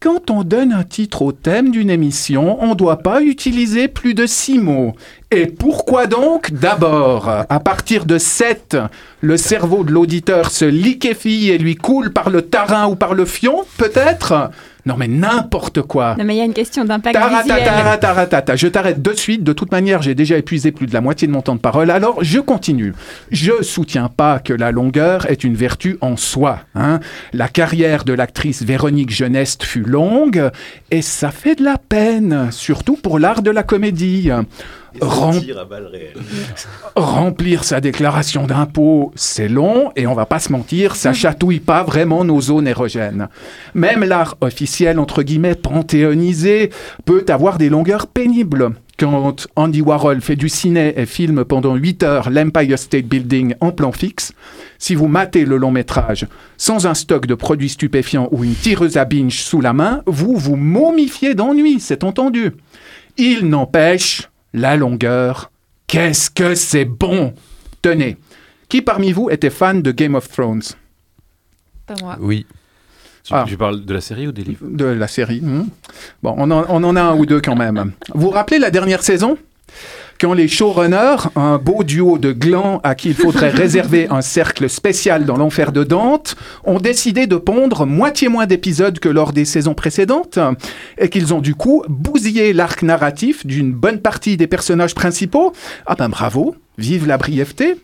Quand 0.00 0.30
on 0.30 0.42
donne 0.42 0.72
un 0.72 0.82
titre 0.82 1.22
au 1.22 1.30
thème 1.32 1.70
d'une 1.70 1.90
émission, 1.90 2.58
on 2.62 2.74
doit 2.74 2.98
pas 2.98 3.22
utiliser 3.22 3.86
plus 3.86 4.14
de 4.14 4.26
six 4.26 4.58
mots. 4.58 4.94
Et 5.30 5.46
pourquoi 5.46 6.06
donc? 6.06 6.52
D'abord, 6.52 7.28
à 7.28 7.60
partir 7.60 8.04
de 8.04 8.18
7, 8.18 8.76
le 9.22 9.36
cerveau 9.38 9.82
de 9.84 9.90
l'auditeur 9.90 10.50
se 10.50 10.64
liquéfie 10.66 11.50
et 11.50 11.56
lui 11.56 11.74
coule 11.76 12.12
par 12.12 12.28
le 12.28 12.42
tarin 12.42 12.86
ou 12.88 12.96
par 12.96 13.14
le 13.14 13.24
fion, 13.24 13.64
peut-être? 13.78 14.50
Non 14.84 14.96
mais 14.98 15.06
n'importe 15.06 15.82
quoi 15.82 16.16
Non 16.18 16.24
mais 16.24 16.34
il 16.34 16.38
y 16.38 16.40
a 16.40 16.44
une 16.44 16.52
question 16.52 16.84
d'impact 16.84 17.16
visuel. 17.16 18.56
Je 18.56 18.66
t'arrête 18.66 19.00
de 19.00 19.12
suite. 19.12 19.44
De 19.44 19.52
toute 19.52 19.70
manière, 19.70 20.02
j'ai 20.02 20.14
déjà 20.14 20.36
épuisé 20.36 20.72
plus 20.72 20.86
de 20.86 20.92
la 20.94 21.00
moitié 21.00 21.28
de 21.28 21.32
mon 21.32 21.40
temps 21.40 21.54
de 21.54 21.60
parole. 21.60 21.90
Alors, 21.90 22.22
je 22.24 22.40
continue. 22.40 22.92
Je 23.30 23.62
soutiens 23.62 24.08
pas 24.08 24.38
que 24.40 24.52
la 24.52 24.72
longueur 24.72 25.30
est 25.30 25.44
une 25.44 25.54
vertu 25.54 25.98
en 26.00 26.16
soi. 26.16 26.60
hein. 26.74 26.98
La 27.32 27.48
carrière 27.48 28.04
de 28.04 28.12
l'actrice 28.12 28.62
Véronique 28.62 29.10
Geneste 29.10 29.62
fut 29.62 29.82
longue 29.84 30.50
et 30.90 31.02
ça 31.02 31.30
fait 31.30 31.54
de 31.54 31.64
la 31.64 31.78
peine, 31.78 32.48
surtout 32.50 32.96
pour 32.96 33.18
l'art 33.18 33.42
de 33.42 33.50
la 33.50 33.62
comédie. 33.62 34.30
Rem- 35.00 35.32
Remplir 36.96 37.64
sa 37.64 37.80
déclaration 37.80 38.46
d'impôt, 38.46 39.12
c'est 39.14 39.48
long 39.48 39.90
et 39.96 40.06
on 40.06 40.14
va 40.14 40.26
pas 40.26 40.38
se 40.38 40.52
mentir, 40.52 40.96
ça 40.96 41.12
chatouille 41.12 41.60
pas 41.60 41.82
vraiment 41.82 42.24
nos 42.24 42.40
zones 42.40 42.68
érogènes. 42.68 43.28
Même 43.74 44.04
l'art 44.04 44.36
officiel, 44.40 44.98
entre 44.98 45.22
guillemets, 45.22 45.54
panthéonisé, 45.54 46.70
peut 47.04 47.24
avoir 47.28 47.58
des 47.58 47.68
longueurs 47.68 48.06
pénibles. 48.06 48.70
Quand 48.98 49.48
Andy 49.56 49.80
Warhol 49.80 50.20
fait 50.20 50.36
du 50.36 50.48
ciné 50.48 50.92
et 50.96 51.06
filme 51.06 51.44
pendant 51.44 51.74
8 51.74 52.02
heures 52.04 52.30
l'Empire 52.30 52.78
State 52.78 53.06
Building 53.06 53.54
en 53.60 53.72
plan 53.72 53.90
fixe, 53.90 54.32
si 54.78 54.94
vous 54.94 55.08
matez 55.08 55.44
le 55.44 55.56
long 55.56 55.70
métrage 55.72 56.26
sans 56.56 56.86
un 56.86 56.94
stock 56.94 57.26
de 57.26 57.34
produits 57.34 57.70
stupéfiants 57.70 58.28
ou 58.30 58.44
une 58.44 58.54
tireuse 58.54 58.98
à 58.98 59.04
binge 59.04 59.40
sous 59.40 59.60
la 59.60 59.72
main, 59.72 60.02
vous 60.06 60.36
vous 60.36 60.56
momifiez 60.56 61.34
d'ennui, 61.34 61.80
c'est 61.80 62.04
entendu. 62.04 62.52
Il 63.16 63.48
n'empêche, 63.48 64.28
la 64.52 64.76
longueur, 64.76 65.50
qu'est-ce 65.86 66.30
que 66.30 66.54
c'est 66.54 66.84
bon 66.84 67.34
Tenez, 67.82 68.16
qui 68.68 68.82
parmi 68.82 69.12
vous 69.12 69.28
était 69.30 69.50
fan 69.50 69.82
de 69.82 69.90
Game 69.92 70.14
of 70.14 70.28
Thrones? 70.28 70.62
Pas 71.86 71.94
moi. 72.00 72.16
Oui. 72.20 72.46
Tu, 73.24 73.32
Ah. 73.34 73.44
tu 73.46 73.56
parles 73.56 73.84
de 73.84 73.94
la 73.94 74.00
série 74.00 74.26
ou 74.26 74.32
des 74.32 74.42
livres? 74.44 74.66
De 74.68 74.84
la 74.84 75.06
série. 75.08 75.40
hmm. 75.40 75.68
Bon, 76.22 76.34
on 76.38 76.50
en, 76.50 76.64
on 76.68 76.82
en 76.84 76.96
a 76.96 77.02
un 77.02 77.14
ou 77.16 77.24
deux 77.26 77.40
quand 77.40 77.54
même. 77.56 77.92
Vous 78.14 78.22
vous 78.22 78.30
rappelez 78.30 78.58
la 78.58 78.70
dernière 78.70 79.02
saison? 79.02 79.38
Quand 80.22 80.34
les 80.34 80.46
showrunners, 80.46 81.30
un 81.34 81.58
beau 81.58 81.82
duo 81.82 82.16
de 82.16 82.30
glands 82.30 82.80
à 82.84 82.94
qui 82.94 83.08
il 83.08 83.14
faudrait 83.16 83.50
réserver 83.50 84.06
un 84.08 84.22
cercle 84.22 84.70
spécial 84.70 85.24
dans 85.24 85.36
l'enfer 85.36 85.72
de 85.72 85.82
Dante, 85.82 86.36
ont 86.62 86.78
décidé 86.78 87.26
de 87.26 87.34
pondre 87.34 87.86
moitié 87.86 88.28
moins 88.28 88.46
d'épisodes 88.46 89.00
que 89.00 89.08
lors 89.08 89.32
des 89.32 89.44
saisons 89.44 89.74
précédentes, 89.74 90.38
et 90.96 91.08
qu'ils 91.08 91.34
ont 91.34 91.40
du 91.40 91.56
coup 91.56 91.82
bousillé 91.88 92.52
l'arc 92.52 92.84
narratif 92.84 93.44
d'une 93.44 93.72
bonne 93.72 93.98
partie 93.98 94.36
des 94.36 94.46
personnages 94.46 94.94
principaux. 94.94 95.52
Ah 95.86 95.96
ben 95.96 96.08
bravo, 96.08 96.54
vive 96.78 97.08
la 97.08 97.18
brièveté. 97.18 97.74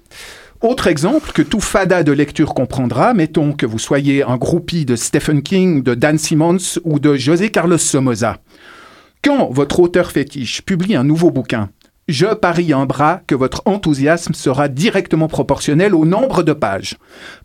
Autre 0.61 0.87
exemple 0.87 1.33
que 1.33 1.43
tout 1.43 1.61
fada 1.61 2.05
de 2.05 2.13
lecture 2.13 2.55
comprendra, 2.55 3.15
mettons 3.15 3.53
que 3.53 3.67
vous 3.67 3.81
soyez 3.81 4.23
un 4.23 4.37
groupie 4.37 4.85
de 4.85 4.95
Stephen 4.95 5.43
King, 5.43 5.83
de 5.83 5.97
Dan 5.97 6.19
Simmons 6.19 6.79
ou 6.85 7.01
de 7.01 7.17
José 7.17 7.51
Carlos 7.51 7.79
Somoza. 7.79 8.39
Quand 9.25 9.49
votre 9.51 9.81
auteur 9.81 10.13
fétiche 10.13 10.63
publie 10.63 10.95
un 10.95 11.03
nouveau 11.03 11.33
bouquin, 11.33 11.71
je 12.09 12.27
parie 12.27 12.73
un 12.73 12.87
bras 12.87 13.21
que 13.27 13.35
votre 13.35 13.63
enthousiasme 13.67 14.35
sera 14.35 14.69
directement 14.69 15.29
proportionnel 15.29 15.95
au 15.95 16.07
nombre 16.07 16.43
de 16.43 16.53
pages. 16.55 16.97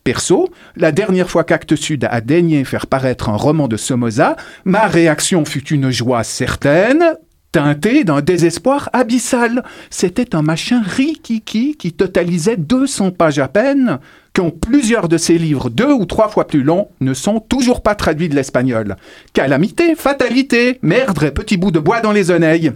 Perso, 0.04 0.50
la 0.78 0.92
dernière 0.92 1.30
fois 1.30 1.44
qu'Actes 1.44 1.76
Sud 1.76 2.08
a 2.10 2.22
daigné 2.22 2.64
faire 2.64 2.88
paraître 2.88 3.30
un 3.30 3.36
roman 3.36 3.68
de 3.68 3.78
Somoza, 3.78 4.38
ma 4.64 4.88
réaction 4.88 5.44
fut 5.46 5.68
une 5.68 5.92
joie 5.92 6.24
certaine, 6.24 7.04
teintée 7.52 8.04
d'un 8.04 8.22
désespoir 8.22 8.90
abyssal. 8.94 9.64
C'était 9.90 10.36
un 10.36 10.42
machin 10.42 10.82
rikiki 10.84 11.76
qui 11.78 11.92
totalisait 11.94 12.58
200 12.58 13.12
pages 13.12 13.40
à 13.40 13.48
peine, 13.48 14.00
quand 14.34 14.50
plusieurs 14.50 15.08
de 15.08 15.18
ces 15.18 15.38
livres 15.38 15.70
deux 15.70 15.92
ou 15.92 16.06
trois 16.06 16.30
fois 16.30 16.48
plus 16.48 16.64
longs 16.64 16.90
ne 17.02 17.14
sont 17.14 17.40
toujours 17.40 17.84
pas 17.84 17.96
traduits 17.96 18.30
de 18.30 18.36
l'espagnol. 18.36 18.96
Calamité, 19.34 19.96
fatalité, 19.96 20.80
merdre 20.82 21.24
et 21.24 21.32
petit 21.32 21.58
bout 21.58 21.72
de 21.72 21.80
bois 21.80 22.02
dans 22.02 22.12
les 22.12 22.32
oreilles. 22.32 22.72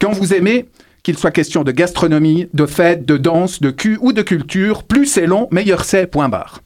Quand 0.00 0.12
vous 0.12 0.32
aimez, 0.32 0.66
qu'il 1.06 1.16
soit 1.16 1.30
question 1.30 1.62
de 1.62 1.70
gastronomie, 1.70 2.48
de 2.52 2.66
fête, 2.66 3.06
de 3.06 3.16
danse, 3.16 3.60
de 3.60 3.70
cul 3.70 3.96
ou 4.00 4.12
de 4.12 4.22
culture, 4.22 4.82
plus 4.82 5.06
c'est 5.06 5.28
long, 5.28 5.46
meilleur 5.52 5.84
c'est, 5.84 6.08
point 6.08 6.28
barre. 6.28 6.62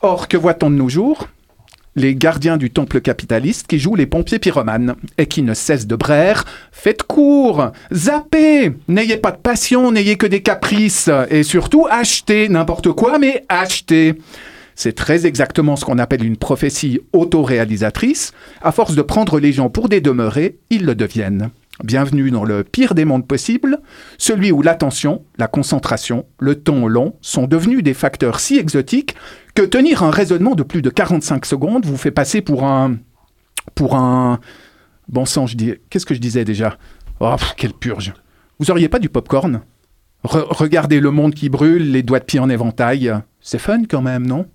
Or, 0.00 0.26
que 0.26 0.36
voit-on 0.36 0.68
de 0.68 0.74
nos 0.74 0.88
jours? 0.88 1.28
Les 1.94 2.16
gardiens 2.16 2.56
du 2.56 2.70
temple 2.70 3.00
capitaliste 3.00 3.68
qui 3.68 3.78
jouent 3.78 3.94
les 3.94 4.06
pompiers 4.06 4.40
pyromanes 4.40 4.96
et 5.16 5.26
qui 5.26 5.42
ne 5.42 5.54
cessent 5.54 5.86
de 5.86 5.94
braire 5.94 6.44
Faites 6.72 7.04
court, 7.04 7.70
zappez, 7.94 8.72
n'ayez 8.88 9.16
pas 9.16 9.30
de 9.30 9.36
passion, 9.36 9.92
n'ayez 9.92 10.16
que 10.16 10.26
des 10.26 10.42
caprices 10.42 11.08
et 11.30 11.44
surtout 11.44 11.86
achetez 11.88 12.48
n'importe 12.48 12.90
quoi, 12.90 13.20
mais 13.20 13.44
achetez. 13.48 14.16
C'est 14.74 14.96
très 14.96 15.24
exactement 15.24 15.76
ce 15.76 15.84
qu'on 15.84 15.98
appelle 15.98 16.24
une 16.24 16.36
prophétie 16.36 16.98
autoréalisatrice. 17.12 18.32
À 18.60 18.72
force 18.72 18.96
de 18.96 19.02
prendre 19.02 19.38
les 19.38 19.52
gens 19.52 19.70
pour 19.70 19.88
des 19.88 20.00
demeurés, 20.00 20.56
ils 20.70 20.84
le 20.84 20.96
deviennent. 20.96 21.50
Bienvenue 21.84 22.30
dans 22.30 22.44
le 22.44 22.62
pire 22.62 22.94
des 22.94 23.06
mondes 23.06 23.26
possibles, 23.26 23.80
celui 24.18 24.52
où 24.52 24.60
l'attention, 24.60 25.24
la 25.38 25.46
concentration, 25.46 26.26
le 26.38 26.56
ton 26.56 26.86
long 26.86 27.14
sont 27.22 27.46
devenus 27.46 27.82
des 27.82 27.94
facteurs 27.94 28.38
si 28.38 28.58
exotiques 28.58 29.14
que 29.54 29.62
tenir 29.62 30.02
un 30.02 30.10
raisonnement 30.10 30.54
de 30.54 30.62
plus 30.62 30.82
de 30.82 30.90
45 30.90 31.46
secondes 31.46 31.86
vous 31.86 31.96
fait 31.96 32.10
passer 32.10 32.42
pour 32.42 32.64
un... 32.64 32.96
pour 33.74 33.96
un... 33.96 34.40
Bon 35.08 35.24
sang, 35.24 35.46
je 35.46 35.56
dis... 35.56 35.74
Qu'est-ce 35.88 36.04
que 36.06 36.14
je 36.14 36.20
disais 36.20 36.44
déjà? 36.44 36.76
Oh, 37.18 37.34
quelle 37.56 37.72
purge. 37.72 38.12
Vous 38.58 38.70
auriez 38.70 38.90
pas 38.90 38.98
du 38.98 39.08
popcorn? 39.08 39.62
Re- 40.24 40.46
Regardez 40.50 41.00
le 41.00 41.10
monde 41.10 41.34
qui 41.34 41.48
brûle, 41.48 41.92
les 41.92 42.02
doigts 42.02 42.20
de 42.20 42.24
pied 42.24 42.40
en 42.40 42.50
éventail. 42.50 43.10
C'est 43.40 43.58
fun 43.58 43.84
quand 43.88 44.02
même, 44.02 44.26
non? 44.26 44.46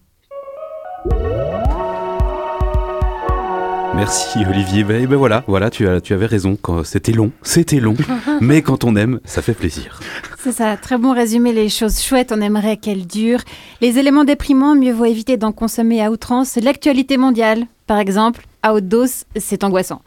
Merci 3.95 4.39
Olivier. 4.45 4.83
Ben, 4.83 5.05
ben 5.07 5.15
voilà, 5.15 5.43
voilà, 5.47 5.69
tu, 5.69 5.87
as, 5.87 6.01
tu 6.01 6.13
avais 6.13 6.25
raison. 6.25 6.57
C'était 6.83 7.13
long, 7.13 7.31
c'était 7.43 7.79
long, 7.79 7.95
mais 8.41 8.61
quand 8.61 8.83
on 8.83 8.95
aime, 8.95 9.21
ça 9.23 9.41
fait 9.41 9.53
plaisir. 9.53 9.99
C'est 10.37 10.51
ça, 10.51 10.75
très 10.75 10.97
bon 10.97 11.13
résumé. 11.13 11.53
Les 11.53 11.69
choses 11.69 12.01
chouettes, 12.01 12.33
on 12.33 12.41
aimerait 12.41 12.77
qu'elles 12.77 13.07
durent. 13.07 13.43
Les 13.79 13.97
éléments 13.97 14.25
déprimants, 14.25 14.75
mieux 14.75 14.91
vaut 14.91 15.05
éviter 15.05 15.37
d'en 15.37 15.53
consommer 15.53 16.03
à 16.03 16.11
outrance. 16.11 16.57
L'actualité 16.57 17.15
mondiale, 17.15 17.65
par 17.87 17.99
exemple, 17.99 18.45
à 18.63 18.73
haute 18.73 18.87
dose, 18.87 19.23
c'est 19.37 19.63
angoissant. 19.63 20.01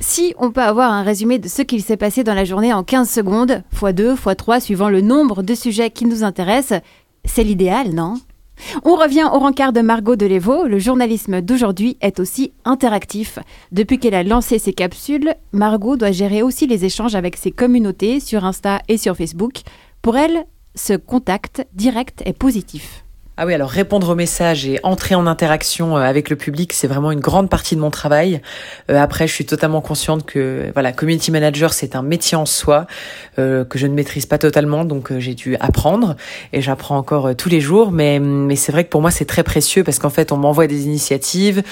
Si 0.00 0.34
on 0.38 0.52
peut 0.52 0.62
avoir 0.62 0.92
un 0.92 1.02
résumé 1.02 1.40
de 1.40 1.48
ce 1.48 1.62
qu'il 1.62 1.82
s'est 1.82 1.96
passé 1.96 2.22
dans 2.22 2.34
la 2.34 2.44
journée 2.44 2.72
en 2.72 2.84
15 2.84 3.10
secondes, 3.10 3.62
x 3.72 3.94
2, 3.94 4.12
x 4.12 4.36
3, 4.36 4.60
suivant 4.60 4.88
le 4.88 5.00
nombre 5.00 5.42
de 5.42 5.54
sujets 5.56 5.90
qui 5.90 6.04
nous 6.04 6.22
intéressent, 6.22 6.80
c'est 7.24 7.42
l'idéal, 7.42 7.90
non? 7.90 8.14
On 8.84 8.94
revient 8.94 9.28
au 9.32 9.38
rencard 9.38 9.72
de 9.72 9.80
Margot 9.80 10.16
Delévaux. 10.16 10.66
Le 10.66 10.78
journalisme 10.78 11.40
d'aujourd'hui 11.40 11.96
est 12.00 12.20
aussi 12.20 12.52
interactif. 12.64 13.38
Depuis 13.72 13.98
qu'elle 13.98 14.14
a 14.14 14.22
lancé 14.22 14.58
ses 14.58 14.72
capsules, 14.72 15.34
Margot 15.52 15.96
doit 15.96 16.12
gérer 16.12 16.42
aussi 16.42 16.66
les 16.66 16.84
échanges 16.84 17.14
avec 17.14 17.36
ses 17.36 17.50
communautés 17.50 18.20
sur 18.20 18.44
Insta 18.44 18.80
et 18.88 18.98
sur 18.98 19.16
Facebook. 19.16 19.62
Pour 20.02 20.16
elle, 20.16 20.44
ce 20.74 20.94
contact 20.94 21.66
direct 21.72 22.22
est 22.24 22.36
positif. 22.36 23.04
Ah 23.40 23.46
oui, 23.46 23.54
alors 23.54 23.70
répondre 23.70 24.08
aux 24.08 24.14
messages 24.16 24.66
et 24.66 24.80
entrer 24.82 25.14
en 25.14 25.28
interaction 25.28 25.96
euh, 25.96 26.00
avec 26.00 26.28
le 26.28 26.34
public, 26.34 26.72
c'est 26.72 26.88
vraiment 26.88 27.12
une 27.12 27.20
grande 27.20 27.48
partie 27.48 27.76
de 27.76 27.80
mon 27.80 27.90
travail. 27.90 28.42
Euh, 28.90 29.00
après, 29.00 29.28
je 29.28 29.32
suis 29.32 29.46
totalement 29.46 29.80
consciente 29.80 30.26
que 30.26 30.72
voilà, 30.74 30.90
community 30.90 31.30
manager, 31.30 31.72
c'est 31.72 31.94
un 31.94 32.02
métier 32.02 32.36
en 32.36 32.46
soi 32.46 32.88
euh, 33.38 33.64
que 33.64 33.78
je 33.78 33.86
ne 33.86 33.94
maîtrise 33.94 34.26
pas 34.26 34.38
totalement, 34.38 34.84
donc 34.84 35.12
euh, 35.12 35.20
j'ai 35.20 35.34
dû 35.34 35.54
apprendre 35.60 36.16
et 36.52 36.60
j'apprends 36.60 36.96
encore 36.96 37.28
euh, 37.28 37.34
tous 37.34 37.48
les 37.48 37.60
jours. 37.60 37.92
Mais 37.92 38.18
mais 38.18 38.56
c'est 38.56 38.72
vrai 38.72 38.82
que 38.82 38.88
pour 38.88 39.02
moi, 39.02 39.12
c'est 39.12 39.24
très 39.24 39.44
précieux 39.44 39.84
parce 39.84 40.00
qu'en 40.00 40.10
fait, 40.10 40.32
on 40.32 40.36
m'envoie 40.36 40.66
des 40.66 40.86
initiatives, 40.86 41.62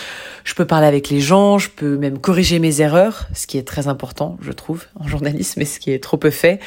je 0.45 0.55
peux 0.55 0.67
parler 0.67 0.87
avec 0.87 1.11
les 1.11 1.19
gens, 1.19 1.59
je 1.59 1.71
peux 1.71 1.97
même 1.97 2.19
corriger 2.19 2.61
mes 2.61 2.81
erreurs, 2.81 3.27
ce 3.35 3.49
qui 3.49 3.59
est 3.59 3.67
très 3.67 3.89
important, 3.89 4.37
je 4.41 4.53
trouve, 4.53 4.85
en 5.01 5.09
journalisme, 5.09 5.61
et 5.63 5.65
ce 5.65 5.81
qui 5.81 5.91
est 5.91 6.01
trop 6.01 6.17
peu 6.17 6.31
fait. 6.31 6.61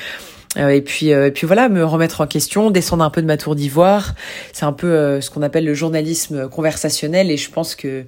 Euh, 0.57 0.69
et 0.69 0.81
puis 0.81 1.13
euh, 1.13 1.27
et 1.27 1.31
puis 1.31 1.45
voilà 1.45 1.69
me 1.69 1.85
remettre 1.85 2.21
en 2.21 2.27
question 2.27 2.71
descendre 2.71 3.03
un 3.03 3.11
peu 3.11 3.21
de 3.21 3.27
ma 3.27 3.37
tour 3.37 3.53
d'ivoire 3.53 4.15
c'est 4.51 4.65
un 4.65 4.73
peu 4.73 4.87
euh, 4.87 5.21
ce 5.21 5.29
qu'on 5.29 5.43
appelle 5.43 5.63
le 5.63 5.75
journalisme 5.75 6.49
conversationnel 6.49 7.29
et 7.29 7.37
je 7.37 7.51
pense 7.51 7.75
que 7.75 8.05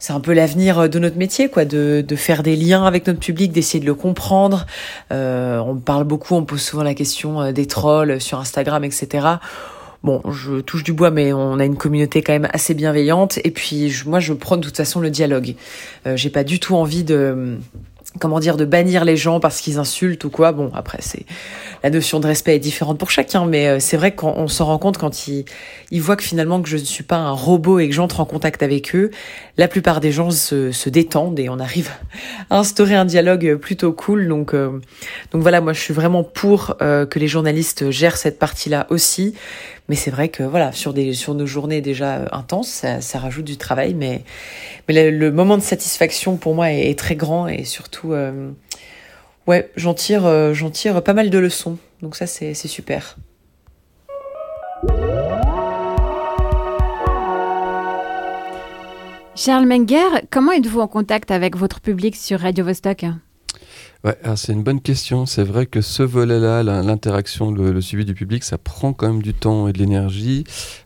c'est 0.00 0.12
un 0.12 0.20
peu 0.20 0.32
l'avenir 0.32 0.88
de 0.88 0.98
notre 1.00 1.16
métier, 1.16 1.48
quoi, 1.48 1.64
de, 1.64 2.04
de 2.06 2.16
faire 2.16 2.44
des 2.44 2.54
liens 2.54 2.84
avec 2.84 3.04
notre 3.08 3.18
public, 3.18 3.50
d'essayer 3.50 3.80
de 3.80 3.84
le 3.84 3.96
comprendre. 3.96 4.64
Euh, 5.10 5.58
on 5.58 5.74
parle 5.74 6.04
beaucoup, 6.04 6.36
on 6.36 6.44
pose 6.44 6.62
souvent 6.62 6.84
la 6.84 6.94
question 6.94 7.50
des 7.50 7.66
trolls 7.66 8.20
sur 8.20 8.38
Instagram, 8.38 8.84
etc. 8.84 9.26
Bon, 10.04 10.22
je 10.30 10.60
touche 10.60 10.84
du 10.84 10.92
bois, 10.92 11.10
mais 11.10 11.32
on 11.32 11.58
a 11.58 11.64
une 11.64 11.76
communauté 11.76 12.22
quand 12.22 12.32
même 12.32 12.48
assez 12.52 12.74
bienveillante. 12.74 13.38
Et 13.42 13.50
puis, 13.50 13.90
je, 13.90 14.08
moi, 14.08 14.20
je 14.20 14.32
prône 14.32 14.60
de 14.60 14.66
toute 14.66 14.76
façon 14.76 15.00
le 15.00 15.10
dialogue. 15.10 15.56
Euh, 16.06 16.16
J'ai 16.16 16.30
pas 16.30 16.44
du 16.44 16.60
tout 16.60 16.76
envie 16.76 17.02
de 17.02 17.58
comment 18.18 18.40
dire 18.40 18.56
de 18.56 18.64
bannir 18.64 19.04
les 19.04 19.16
gens 19.16 19.38
parce 19.38 19.60
qu'ils 19.60 19.78
insultent 19.78 20.24
ou 20.24 20.30
quoi. 20.30 20.52
Bon 20.52 20.70
après 20.74 20.98
c'est 21.00 21.26
la 21.82 21.90
notion 21.90 22.20
de 22.20 22.26
respect 22.26 22.56
est 22.56 22.60
différente 22.60 22.98
pour 22.98 23.10
chacun 23.10 23.44
mais 23.46 23.68
euh, 23.68 23.80
c'est 23.80 23.96
vrai 23.96 24.14
qu'on 24.14 24.48
s'en 24.48 24.66
rend 24.66 24.78
compte 24.78 24.98
quand 24.98 25.28
ils 25.28 25.44
ils 25.90 26.02
voient 26.02 26.16
que 26.16 26.22
finalement 26.22 26.60
que 26.60 26.68
je 26.68 26.76
ne 26.76 26.84
suis 26.84 27.04
pas 27.04 27.16
un 27.16 27.32
robot 27.32 27.78
et 27.78 27.88
que 27.88 27.94
j'entre 27.94 28.20
en 28.20 28.24
contact 28.24 28.62
avec 28.62 28.94
eux. 28.94 29.10
La 29.56 29.68
plupart 29.68 30.00
des 30.00 30.12
gens 30.12 30.30
se, 30.30 30.72
se 30.72 30.88
détendent 30.88 31.38
et 31.38 31.48
on 31.48 31.58
arrive 31.58 31.90
à 32.50 32.58
instaurer 32.58 32.94
un 32.94 33.04
dialogue 33.04 33.56
plutôt 33.56 33.92
cool. 33.92 34.28
Donc 34.28 34.54
euh, 34.54 34.80
donc 35.32 35.42
voilà 35.42 35.60
moi 35.60 35.72
je 35.72 35.80
suis 35.80 35.94
vraiment 35.94 36.24
pour 36.24 36.76
euh, 36.82 37.06
que 37.06 37.18
les 37.18 37.28
journalistes 37.28 37.90
gèrent 37.90 38.16
cette 38.16 38.38
partie 38.38 38.68
là 38.68 38.86
aussi 38.90 39.34
mais 39.88 39.96
c'est 39.96 40.10
vrai 40.10 40.28
que 40.28 40.42
voilà 40.42 40.72
sur 40.72 40.92
des 40.92 41.14
sur 41.14 41.34
nos 41.34 41.46
journées 41.46 41.80
déjà 41.80 42.28
intenses 42.32 42.84
ça, 43.00 43.18
rajoute 43.18 43.44
du 43.44 43.56
travail 43.56 43.94
mais 43.94 44.22
mais 44.86 45.10
le, 45.10 45.32
moment 45.32 45.56
de 45.56 45.62
satisfaction 45.62 46.36
pour 46.36 46.54
moi 46.54 46.72
est, 46.72 46.98
très 46.98 47.16
grand 47.16 47.48
et 47.48 47.64
surtout 47.64 48.12
euh, 48.12 48.50
ouais 49.46 49.70
j'en 49.76 49.94
tire 49.94 50.26
euh, 50.26 50.52
j'en 50.54 50.70
tire 50.70 51.02
pas 51.02 51.14
mal 51.14 51.30
de 51.30 51.38
leçons. 51.38 51.78
Donc 52.02 52.16
ça 52.16 52.26
c'est 52.26 52.54
c'est 52.54 52.68
super. 52.68 53.16
Charles 59.34 59.66
Menger, 59.66 60.26
comment 60.30 60.50
êtes-vous 60.50 60.80
en 60.80 60.88
contact 60.88 61.30
avec 61.30 61.56
votre 61.56 61.80
public 61.80 62.16
sur 62.16 62.40
Radio 62.40 62.64
Vostok? 62.64 63.04
Ouais, 64.04 64.16
alors 64.22 64.38
c'est 64.38 64.52
une 64.52 64.62
bonne 64.62 64.80
question. 64.80 65.26
C'est 65.26 65.42
vrai 65.42 65.66
que 65.66 65.80
ce 65.80 66.04
volet-là, 66.04 66.62
l'interaction, 66.62 67.50
le, 67.50 67.72
le 67.72 67.80
suivi 67.80 68.04
du 68.04 68.14
public, 68.14 68.44
ça 68.44 68.56
prend 68.56 68.92
quand 68.92 69.08
même 69.08 69.22
du 69.22 69.34
temps 69.34 69.66
et 69.66 69.72
de 69.72 69.78
l'énergie. 69.78 70.44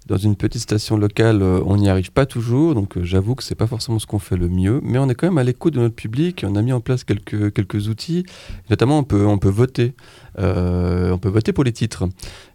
Dans 0.09 0.17
une 0.17 0.35
petite 0.35 0.61
station 0.63 0.97
locale, 0.97 1.43
euh, 1.43 1.61
on 1.65 1.77
n'y 1.77 1.89
arrive 1.89 2.11
pas 2.11 2.27
toujours, 2.27 2.75
donc 2.75 2.97
euh, 2.97 3.05
j'avoue 3.05 3.37
que 3.37 3.45
c'est 3.45 3.55
pas 3.55 3.69
forcément 3.69 4.01
ce 4.01 4.07
qu'on 4.07 4.19
fait 4.19 4.37
le 4.37 4.49
mieux, 4.49 4.81
mais 4.83 4.99
on 4.99 5.09
est 5.09 5.15
quand 5.15 5.29
même 5.29 5.39
à 5.39 5.45
l'écoute 5.45 5.75
de 5.75 5.79
notre 5.81 5.95
public. 5.95 6.45
On 6.49 6.57
a 6.57 6.63
mis 6.63 6.73
en 6.73 6.81
place 6.81 7.05
quelques 7.05 7.53
quelques 7.55 7.87
outils, 7.87 8.25
notamment 8.69 8.99
on 8.99 9.05
peut 9.05 9.25
on 9.27 9.39
peut 9.39 9.49
voter, 9.49 9.95
Euh, 10.39 11.11
on 11.13 11.19
peut 11.19 11.29
voter 11.29 11.53
pour 11.53 11.63
les 11.63 11.73
titres, 11.73 12.09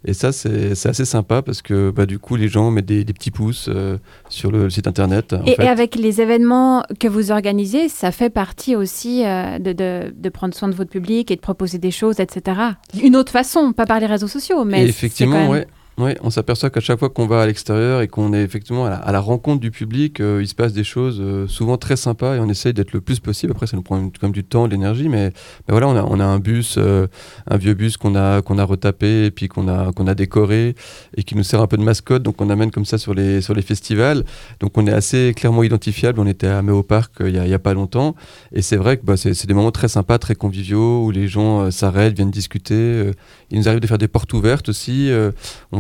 et 0.04 0.14
ça 0.14 0.32
c'est 0.32 0.72
assez 0.72 1.06
sympa 1.06 1.42
parce 1.44 1.62
que 1.62 1.92
bah, 1.92 2.06
du 2.08 2.18
coup 2.20 2.36
les 2.36 2.48
gens 2.48 2.72
mettent 2.72 2.88
des, 2.88 3.04
des 3.04 3.14
petits 3.14 3.30
pouces 3.32 3.70
euh, 3.70 3.98
sur 4.30 4.52
le 4.52 4.70
site 4.72 4.88
internet. 4.88 5.34
en 5.34 5.46
Et, 5.46 5.54
fait. 5.56 5.64
et 5.64 5.68
avec 5.68 5.96
les 5.96 6.20
événements 6.20 6.84
que 7.00 7.08
vous 7.08 7.32
organisez, 7.32 7.88
ça 7.88 8.12
fait 8.12 8.32
partie 8.32 8.76
aussi 8.76 9.24
euh, 9.26 9.60
de, 9.60 9.74
de- 9.74 10.12
de 10.16 10.30
prendre 10.30 10.54
soin 10.56 10.68
de 10.70 10.74
votre 10.76 10.90
public 10.90 11.30
et 11.32 11.36
de 11.36 11.42
proposer 11.42 11.78
des 11.78 11.92
choses, 11.92 12.20
etc. 12.20 12.60
Une 13.02 13.16
autre 13.16 13.32
façon, 13.32 13.72
pas 13.74 13.86
par 13.86 14.00
les 14.00 14.08
réseaux 14.08 14.28
sociaux, 14.28 14.66
mais 14.66 14.84
Et 14.84 14.90
effectivement, 14.90 15.38
même- 15.38 15.50
ouais. 15.52 15.68
Ouais, 15.98 16.16
on 16.22 16.30
s'aperçoit 16.30 16.70
qu'à 16.70 16.80
chaque 16.80 17.00
fois 17.00 17.10
qu'on 17.10 17.26
va 17.26 17.42
à 17.42 17.48
l'extérieur 17.48 18.02
et 18.02 18.08
qu'on 18.08 18.32
est 18.32 18.44
effectivement 18.44 18.86
à 18.86 19.12
la, 19.12 19.20
rencontre 19.20 19.60
du 19.60 19.72
public, 19.72 20.20
euh, 20.20 20.44
il 20.44 20.48
se 20.48 20.54
passe 20.54 20.72
des 20.72 20.84
choses 20.84 21.18
euh, 21.20 21.48
souvent 21.48 21.78
très 21.78 21.96
sympas 21.96 22.36
et 22.36 22.40
on 22.40 22.48
essaye 22.50 22.72
d'être 22.72 22.94
le 22.94 23.02
plus 23.02 23.20
possible. 23.20 23.52
Après, 23.52 23.66
ça 23.66 23.76
nous 23.76 23.82
prend 23.82 23.98
quand 23.98 24.22
même 24.22 24.32
du 24.32 24.44
temps, 24.44 24.68
de 24.68 24.74
l'énergie, 24.74 25.10
mais, 25.10 25.32
voilà, 25.68 25.88
on 25.88 26.20
a, 26.20 26.24
un 26.24 26.38
bus, 26.38 26.76
euh, 26.78 27.08
un 27.50 27.58
vieux 27.58 27.74
bus 27.74 27.98
qu'on 27.98 28.14
a, 28.16 28.44
a 28.48 28.64
retapé 28.64 29.26
et 29.26 29.32
puis 29.32 29.48
qu'on 29.48 29.68
a, 29.68 29.92
qu'on 29.92 30.06
a 30.06 30.14
décoré 30.14 30.76
et 31.16 31.24
qui 31.24 31.36
nous 31.36 31.42
sert 31.42 31.62
un 31.62 31.68
peu 31.68 31.78
de 31.78 31.82
mascotte. 31.82 32.22
Donc, 32.22 32.44
on 32.44 32.52
amène 32.52 32.70
comme 32.70 32.86
ça 32.86 33.00
sur 33.00 33.16
les, 33.16 33.42
sur 33.42 33.56
les 33.56 33.64
festivals. 33.64 34.24
Donc, 34.60 34.78
on 34.78 34.86
est 34.86 34.94
assez 34.94 35.34
clairement 35.36 35.64
identifiable. 35.64 36.20
On 36.20 36.28
était 36.28 36.46
à 36.46 36.62
Méo 36.62 36.84
Park 36.84 37.14
il 37.22 37.36
y, 37.36 37.54
a, 37.54 37.60
pas 37.60 37.74
longtemps 37.74 38.14
et 38.52 38.62
c'est 38.62 38.78
vrai 38.78 38.98
que 38.98 39.04
bah, 39.04 39.18
c'est 39.18 39.48
des 39.48 39.54
moments 39.56 39.72
très 39.72 39.88
sympas, 39.88 40.20
très 40.20 40.36
conviviaux 40.36 41.04
où 41.04 41.10
les 41.10 41.28
gens 41.28 41.72
s'arrêtent, 41.72 42.14
viennent 42.14 42.30
discuter. 42.30 43.12
il 43.50 43.58
nous 43.58 43.68
arrive 43.68 43.80
de 43.80 43.88
faire 43.88 43.98
des 43.98 44.08
portes 44.08 44.32
ouvertes 44.34 44.70
aussi. 44.70 45.12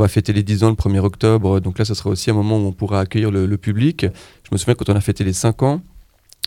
Fêter 0.07 0.33
les 0.33 0.43
10 0.43 0.63
ans 0.63 0.69
le 0.69 0.75
1er 0.75 0.99
octobre, 0.99 1.59
donc 1.59 1.79
là, 1.79 1.85
ce 1.85 1.93
sera 1.93 2.09
aussi 2.09 2.29
un 2.29 2.33
moment 2.33 2.57
où 2.57 2.67
on 2.67 2.71
pourra 2.71 2.99
accueillir 2.99 3.31
le, 3.31 3.57
public. 3.57 4.05
Je 4.43 4.49
me 4.51 4.57
souviens 4.57 4.75
quand 4.75 4.89
on 4.89 4.95
a 4.95 5.01
fêté 5.01 5.23
les 5.23 5.33
5 5.33 5.63
ans, 5.63 5.81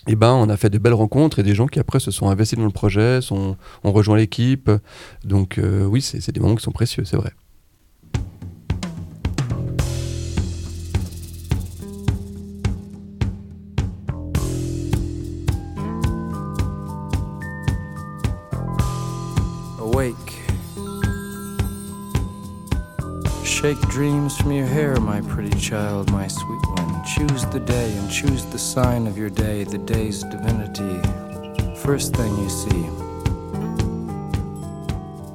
eh 0.07 0.17
ben, 0.17 0.33
on 0.33 0.49
a 0.49 0.57
fait 0.57 0.71
de 0.71 0.79
belles 0.79 0.95
rencontres 0.95 1.41
et 1.41 1.43
des 1.43 1.55
gens 1.55 1.67
qui 1.67 1.79
après 1.79 2.01
se 2.01 2.11
sont 2.11 2.29
investis 2.29 2.59
dans 2.59 2.65
le 2.65 2.71
projet, 2.71 3.21
sont, 3.21 3.57
ont 3.85 3.93
rejoint 3.93 4.17
l'équipe. 4.17 4.71
Donc 5.25 5.59
euh, 5.59 5.85
oui, 5.85 6.01
c'est 6.01 6.33
des 6.33 6.41
moments 6.41 6.55
qui 6.55 6.63
sont 6.63 6.73
précieux, 6.73 7.05
c'est 7.05 7.17
vrai. 7.17 7.33
Shake 23.61 23.89
dreams 23.89 24.39
from 24.39 24.53
your 24.53 24.67
hair, 24.67 24.99
my 25.01 25.21
pretty 25.21 25.55
child, 25.59 26.11
my 26.13 26.27
sweet 26.29 26.67
one. 26.79 27.05
Choose 27.05 27.45
the 27.53 27.61
day 27.61 27.93
and 27.99 28.11
choose 28.11 28.47
the 28.47 28.59
sign 28.59 29.07
of 29.07 29.19
your 29.19 29.29
day, 29.29 29.65
the 29.65 29.77
day's 29.77 30.25
divinity. 30.25 30.99
First 31.75 32.17
thing 32.17 32.35
you 32.39 32.49
see. 32.49 32.87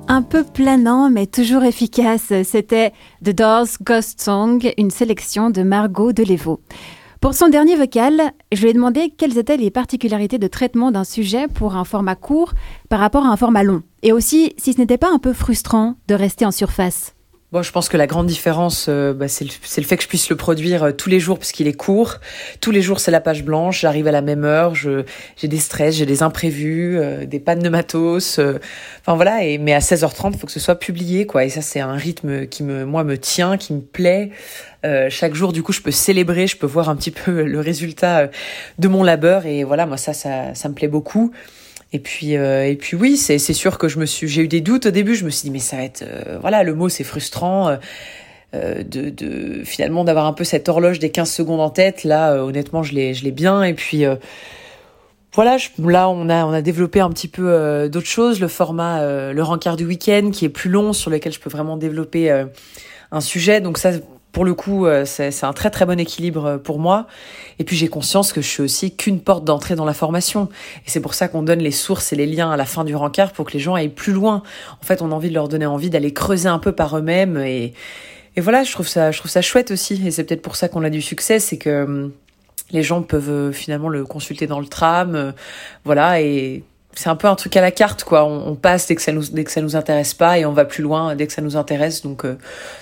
Un 0.08 0.24
peu 0.24 0.44
planant, 0.44 1.12
mais 1.12 1.28
toujours 1.28 1.64
efficace. 1.66 2.34
C'était 2.44 2.94
The 3.24 3.30
Doors 3.30 3.78
Ghost 3.84 4.20
Song, 4.20 4.60
une 4.76 4.90
sélection 4.90 5.52
de 5.52 5.62
Margot 5.62 6.12
Delévaux. 6.12 6.62
Pour 7.22 7.36
son 7.36 7.48
dernier 7.48 7.76
vocal, 7.76 8.32
je 8.52 8.64
lui 8.64 8.70
ai 8.70 8.74
demandé 8.74 9.14
quelles 9.16 9.38
étaient 9.38 9.58
les 9.58 9.70
particularités 9.70 10.40
de 10.40 10.48
traitement 10.48 10.90
d'un 10.90 11.04
sujet 11.04 11.48
pour 11.48 11.76
un 11.76 11.84
format 11.84 12.16
court 12.16 12.54
par 12.90 13.00
rapport 13.02 13.24
à 13.24 13.30
un 13.30 13.38
format 13.38 13.62
long. 13.62 13.84
Et 14.02 14.12
aussi 14.12 14.56
si 14.58 14.74
ce 14.74 14.80
n'était 14.80 14.98
pas 14.98 15.12
un 15.14 15.20
peu 15.20 15.32
frustrant 15.32 15.94
de 16.08 16.16
rester 16.16 16.44
en 16.44 16.52
surface. 16.52 17.15
Bon, 17.52 17.62
je 17.62 17.72
pense 17.72 17.90
que 17.90 17.96
la 17.96 18.08
grande 18.08 18.26
différence, 18.26 18.88
euh, 18.90 19.14
bah, 19.14 19.28
c'est 19.28 19.46
le, 19.46 19.52
le 19.78 19.84
fait 19.84 19.98
que 19.98 20.04
je 20.04 20.08
puisse 20.08 20.30
le 20.30 20.36
produire 20.36 20.84
euh, 20.84 20.92
tous 20.92 21.10
les 21.10 21.20
jours 21.20 21.38
parce 21.38 21.52
qu'il 21.52 21.68
est 21.68 21.74
court. 21.74 22.16
Tous 22.60 22.72
les 22.72 22.82
jours, 22.82 23.00
c'est 23.00 23.12
la 23.12 23.22
page 23.22 23.44
blanche. 23.46 23.82
J'arrive 23.82 24.08
à 24.08 24.12
la 24.12 24.22
même 24.22 24.44
heure. 24.44 24.74
J'ai 24.76 25.48
des 25.48 25.60
stress, 25.60 25.96
j'ai 25.96 26.08
des 26.08 26.24
imprévus, 26.24 26.98
euh, 26.98 27.26
des 27.26 27.40
pannes 27.40 27.62
de 27.62 27.70
matos. 27.70 28.40
euh, 28.40 28.60
Enfin 29.02 29.16
voilà. 29.16 29.46
Et 29.46 29.58
mais 29.60 29.74
à 29.74 29.80
16h30, 29.80 30.32
il 30.34 30.40
faut 30.40 30.48
que 30.48 30.52
ce 30.52 30.60
soit 30.60 30.76
publié, 30.76 31.28
quoi. 31.28 31.46
Et 31.46 31.50
ça, 31.50 31.62
c'est 31.62 31.80
un 31.80 31.94
rythme 31.94 32.48
qui 32.48 32.64
me, 32.64 32.84
moi, 32.84 33.04
me 33.04 33.18
tient, 33.18 33.58
qui 33.58 33.74
me 33.74 33.82
plaît. 33.82 34.32
Chaque 35.10 35.34
jour, 35.34 35.52
du 35.52 35.64
coup, 35.64 35.74
je 35.74 35.82
peux 35.82 35.90
célébrer, 35.90 36.46
je 36.46 36.58
peux 36.58 36.68
voir 36.68 36.90
un 36.90 36.96
petit 36.96 37.10
peu 37.10 37.44
le 37.46 37.60
résultat 37.60 38.30
de 38.78 38.88
mon 38.88 39.02
labeur. 39.02 39.48
Et 39.48 39.64
voilà, 39.64 39.88
moi, 39.88 39.98
ça, 39.98 40.14
ça, 40.14 40.54
ça 40.54 40.70
me 40.70 40.76
plaît 40.76 40.88
beaucoup. 40.88 41.32
Et 41.96 42.00
puis, 42.00 42.36
euh, 42.36 42.68
et 42.68 42.76
puis 42.76 42.98
oui, 42.98 43.16
c'est 43.16 43.38
sûr 43.38 43.78
que 43.78 43.88
je 43.88 44.00
me 44.00 44.06
suis, 44.06 44.28
j'ai 44.28 44.42
eu 44.42 44.50
des 44.50 44.60
doutes 44.60 44.88
au 44.88 44.92
début. 44.92 45.16
Je 45.16 45.24
me 45.24 45.30
suis 45.30 45.46
dit 45.46 45.50
mais 45.50 45.60
ça 45.60 45.78
va 45.78 45.84
être, 45.84 46.02
euh, 46.02 46.38
voilà, 46.42 46.62
le 46.64 46.74
mot 46.74 46.90
c'est 46.90 47.06
frustrant. 47.06 47.78
euh, 48.54 48.84
de, 48.84 49.64
finalement 49.64 50.04
d'avoir 50.04 50.26
un 50.26 50.34
peu 50.34 50.44
cette 50.44 50.68
horloge 50.68 51.00
des 51.00 51.10
15 51.10 51.32
secondes 51.32 51.62
en 51.62 51.70
tête 51.70 52.06
là 52.06 52.42
honnêtement 52.42 52.84
je 52.84 52.94
l'ai 52.94 53.14
je 53.14 53.26
l'ai 53.26 53.32
bien 53.32 53.64
et 53.64 53.74
puis 53.74 54.06
voilà 55.34 55.58
là 55.80 56.10
on 56.10 56.30
a 56.30 56.46
on 56.46 56.54
a 56.54 56.62
développé 56.62 57.02
un 57.02 57.10
petit 57.10 57.28
peu 57.28 57.90
d'autres 57.90 58.08
choses 58.08 58.40
le 58.40 58.48
format 58.48 59.04
le 59.34 59.44
rencard 59.44 59.76
du 59.76 59.86
week-end 59.86 60.30
qui 60.32 60.46
est 60.46 60.50
plus 60.50 60.70
long 60.70 60.94
sur 60.94 61.12
lequel 61.12 61.34
je 61.34 61.40
peux 61.42 61.50
vraiment 61.50 61.76
développer 61.76 62.30
un 63.12 63.20
sujet 63.20 63.60
donc 63.60 63.78
ça 63.78 63.92
pour 64.36 64.44
le 64.44 64.54
coup 64.54 64.86
euh, 64.86 65.06
c'est 65.06 65.46
un 65.46 65.54
très 65.54 65.70
très 65.70 65.86
bon 65.86 65.98
équilibre 65.98 66.46
euh, 66.46 66.58
pour 66.58 66.78
moi 66.78 67.08
et 67.58 67.64
puis 67.64 67.78
j'ai 67.78 67.88
conscience 67.88 68.34
que 68.34 68.42
je 68.42 68.48
suis 68.48 68.62
aussi 68.62 68.94
qu'une 68.94 69.22
porte 69.22 69.46
d'entrée 69.46 69.76
dans 69.76 69.86
la 69.86 69.94
formation 69.94 70.50
et 70.86 70.90
c'est 70.90 71.00
pour 71.00 71.14
ça 71.14 71.30
qu'on 71.30 71.42
donne 71.42 71.60
les 71.60 71.72
sources 71.72 72.12
et 72.12 72.18
les 72.18 72.26
liens 72.26 72.52
à 72.52 72.58
la 72.58 72.66
fin 72.66 72.84
du 72.84 72.98
rencard 72.98 73.32
pour 73.32 73.46
que 73.46 73.54
les 73.54 73.60
gens 73.60 73.76
aillent 73.76 73.88
plus 73.88 74.12
loin 74.12 74.44
en 74.82 74.86
fait 74.86 75.02
on 75.02 75.14
a 75.14 75.16
envie 75.16 75.30
de 75.30 75.34
leur 75.34 75.48
donner 75.48 75.66
envie 75.66 75.90
d'aller 75.90 76.12
creuser 76.12 76.50
un 76.50 76.60
peu 76.60 76.74
par 76.74 76.98
eux-mêmes 76.98 77.38
et 77.38 77.74
voilà, 78.42 78.64
je 78.64 78.72
trouve 78.74 78.88
ça, 78.88 79.12
je 79.12 79.20
trouve 79.20 79.32
ça 79.32 79.42
chouette 79.42 79.72
aussi. 79.72 80.06
Et 80.06 80.12
c'est 80.12 80.26
peut-être 80.26 80.42
pour 80.42 80.58
ça 80.58 80.68
qu'on 80.68 80.84
a 80.84 80.90
du 80.90 81.02
succès, 81.02 81.40
c'est 81.40 81.58
que 81.58 81.84
hum, 81.84 82.12
les 82.72 82.84
gens 82.84 83.02
peuvent 83.02 83.30
euh, 83.30 83.52
finalement 83.54 83.88
le 83.88 84.04
consulter 84.04 84.46
dans 84.46 84.60
le 84.60 84.68
tram, 84.68 85.34
voilà. 85.86 86.20
C'est 86.96 87.10
un 87.10 87.16
peu 87.16 87.28
un 87.28 87.36
truc 87.36 87.56
à 87.58 87.62
la 87.62 87.72
carte, 87.72 88.04
quoi. 88.04 88.26
On, 88.26 88.48
on 88.52 88.56
passe 88.56 88.88
dès 88.88 88.96
que 88.96 89.02
ça 89.02 89.12
nous, 89.12 89.24
dès 89.32 89.44
que 89.44 89.52
ça 89.52 89.62
nous 89.62 89.76
intéresse 89.76 90.14
pas, 90.14 90.40
et 90.40 90.46
on 90.46 90.54
va 90.54 90.66
plus 90.66 90.82
loin 90.82 91.16
dès 91.16 91.28
que 91.28 91.34
ça 91.34 91.42
nous 91.42 91.58
intéresse. 91.58 92.02
Donc, 92.02 92.26
euh, 92.26 92.38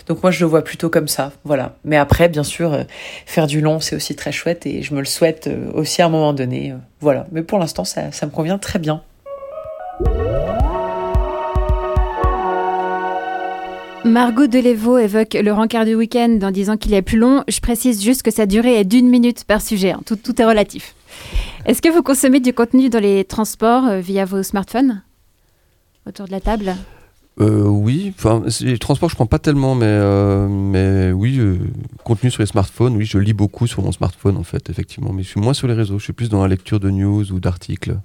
donc 0.08 0.22
moi, 0.24 0.32
je 0.32 0.40
le 0.42 0.50
vois 0.50 0.64
plutôt 0.64 0.90
comme 0.90 1.08
ça, 1.08 1.32
voilà. 1.44 1.76
Mais 1.84 1.98
après, 1.98 2.30
bien 2.30 2.44
sûr, 2.44 2.74
euh, 2.74 2.84
faire 3.26 3.48
du 3.48 3.60
long, 3.60 3.80
c'est 3.80 3.96
aussi 3.96 4.16
très 4.16 4.32
chouette, 4.32 4.66
et 4.66 4.84
je 4.84 4.94
me 4.94 5.00
le 5.00 5.06
souhaite 5.06 5.48
euh, 5.48 5.72
aussi 5.74 6.02
à 6.02 6.06
un 6.06 6.10
moment 6.10 6.34
donné, 6.34 6.74
voilà. 7.02 7.26
Mais 7.32 7.42
pour 7.42 7.60
l'instant, 7.60 7.84
ça, 7.86 8.12
ça 8.12 8.26
me 8.26 8.32
convient 8.32 8.58
très 8.58 8.80
bien. 8.80 9.02
Margot 14.06 14.48
Delévaux 14.48 14.98
évoque 14.98 15.34
le 15.34 15.54
rencard 15.54 15.86
du 15.86 15.96
week-end 15.96 16.38
en 16.44 16.52
disant 16.52 16.76
qu'il 16.76 16.94
est 16.94 17.02
plus 17.02 17.18
long. 17.18 17.44
Je 17.48 17.62
précise 17.62 18.04
juste 18.04 18.22
que 18.22 18.32
sa 18.32 18.46
durée 18.46 18.78
est 18.78 18.84
d'une 18.84 19.08
minute 19.08 19.46
par 19.46 19.62
sujet. 19.62 19.92
hein. 19.92 20.02
Tout, 20.06 20.18
tout 20.18 20.42
est 20.42 20.46
relatif. 20.46 20.94
Est-ce 21.66 21.82
que 21.82 21.88
vous 21.88 22.04
consommez 22.04 22.42
du 22.42 22.52
contenu 22.54 22.90
dans 22.90 23.00
les 23.00 23.24
transports 23.24 23.86
euh, 23.86 24.00
via 24.02 24.26
vos 24.26 24.44
smartphones 24.44 25.02
Autour 26.06 26.26
de 26.26 26.32
la 26.32 26.42
table? 26.42 26.76
Euh, 27.40 27.64
oui, 27.64 28.14
enfin, 28.18 28.44
les 28.60 28.78
transports, 28.78 29.10
je 29.10 29.16
prends 29.16 29.26
pas 29.26 29.40
tellement, 29.40 29.74
mais, 29.74 29.86
euh, 29.88 30.50
mais 30.50 31.14
oui, 31.14 31.40
contenu 32.04 32.30
sur 32.30 32.42
les 32.42 32.48
smartphones, 32.48 32.98
oui, 32.98 33.06
je 33.06 33.18
lis 33.18 33.34
beaucoup 33.34 33.66
sur 33.66 33.82
mon 33.82 33.94
smartphone, 33.94 34.36
en 34.36 34.44
fait, 34.44 34.70
effectivement. 34.70 35.14
Mais 35.14 35.24
je 35.24 35.30
suis 35.30 35.40
moins 35.40 35.54
sur 35.54 35.68
les 35.70 35.74
réseaux, 35.74 35.98
je 36.00 36.04
suis 36.04 36.14
plus 36.14 36.28
dans 36.28 36.42
la 36.42 36.50
lecture 36.50 36.82
de 36.82 36.90
news 36.90 37.32
ou 37.32 37.40
d'articles. 37.40 37.98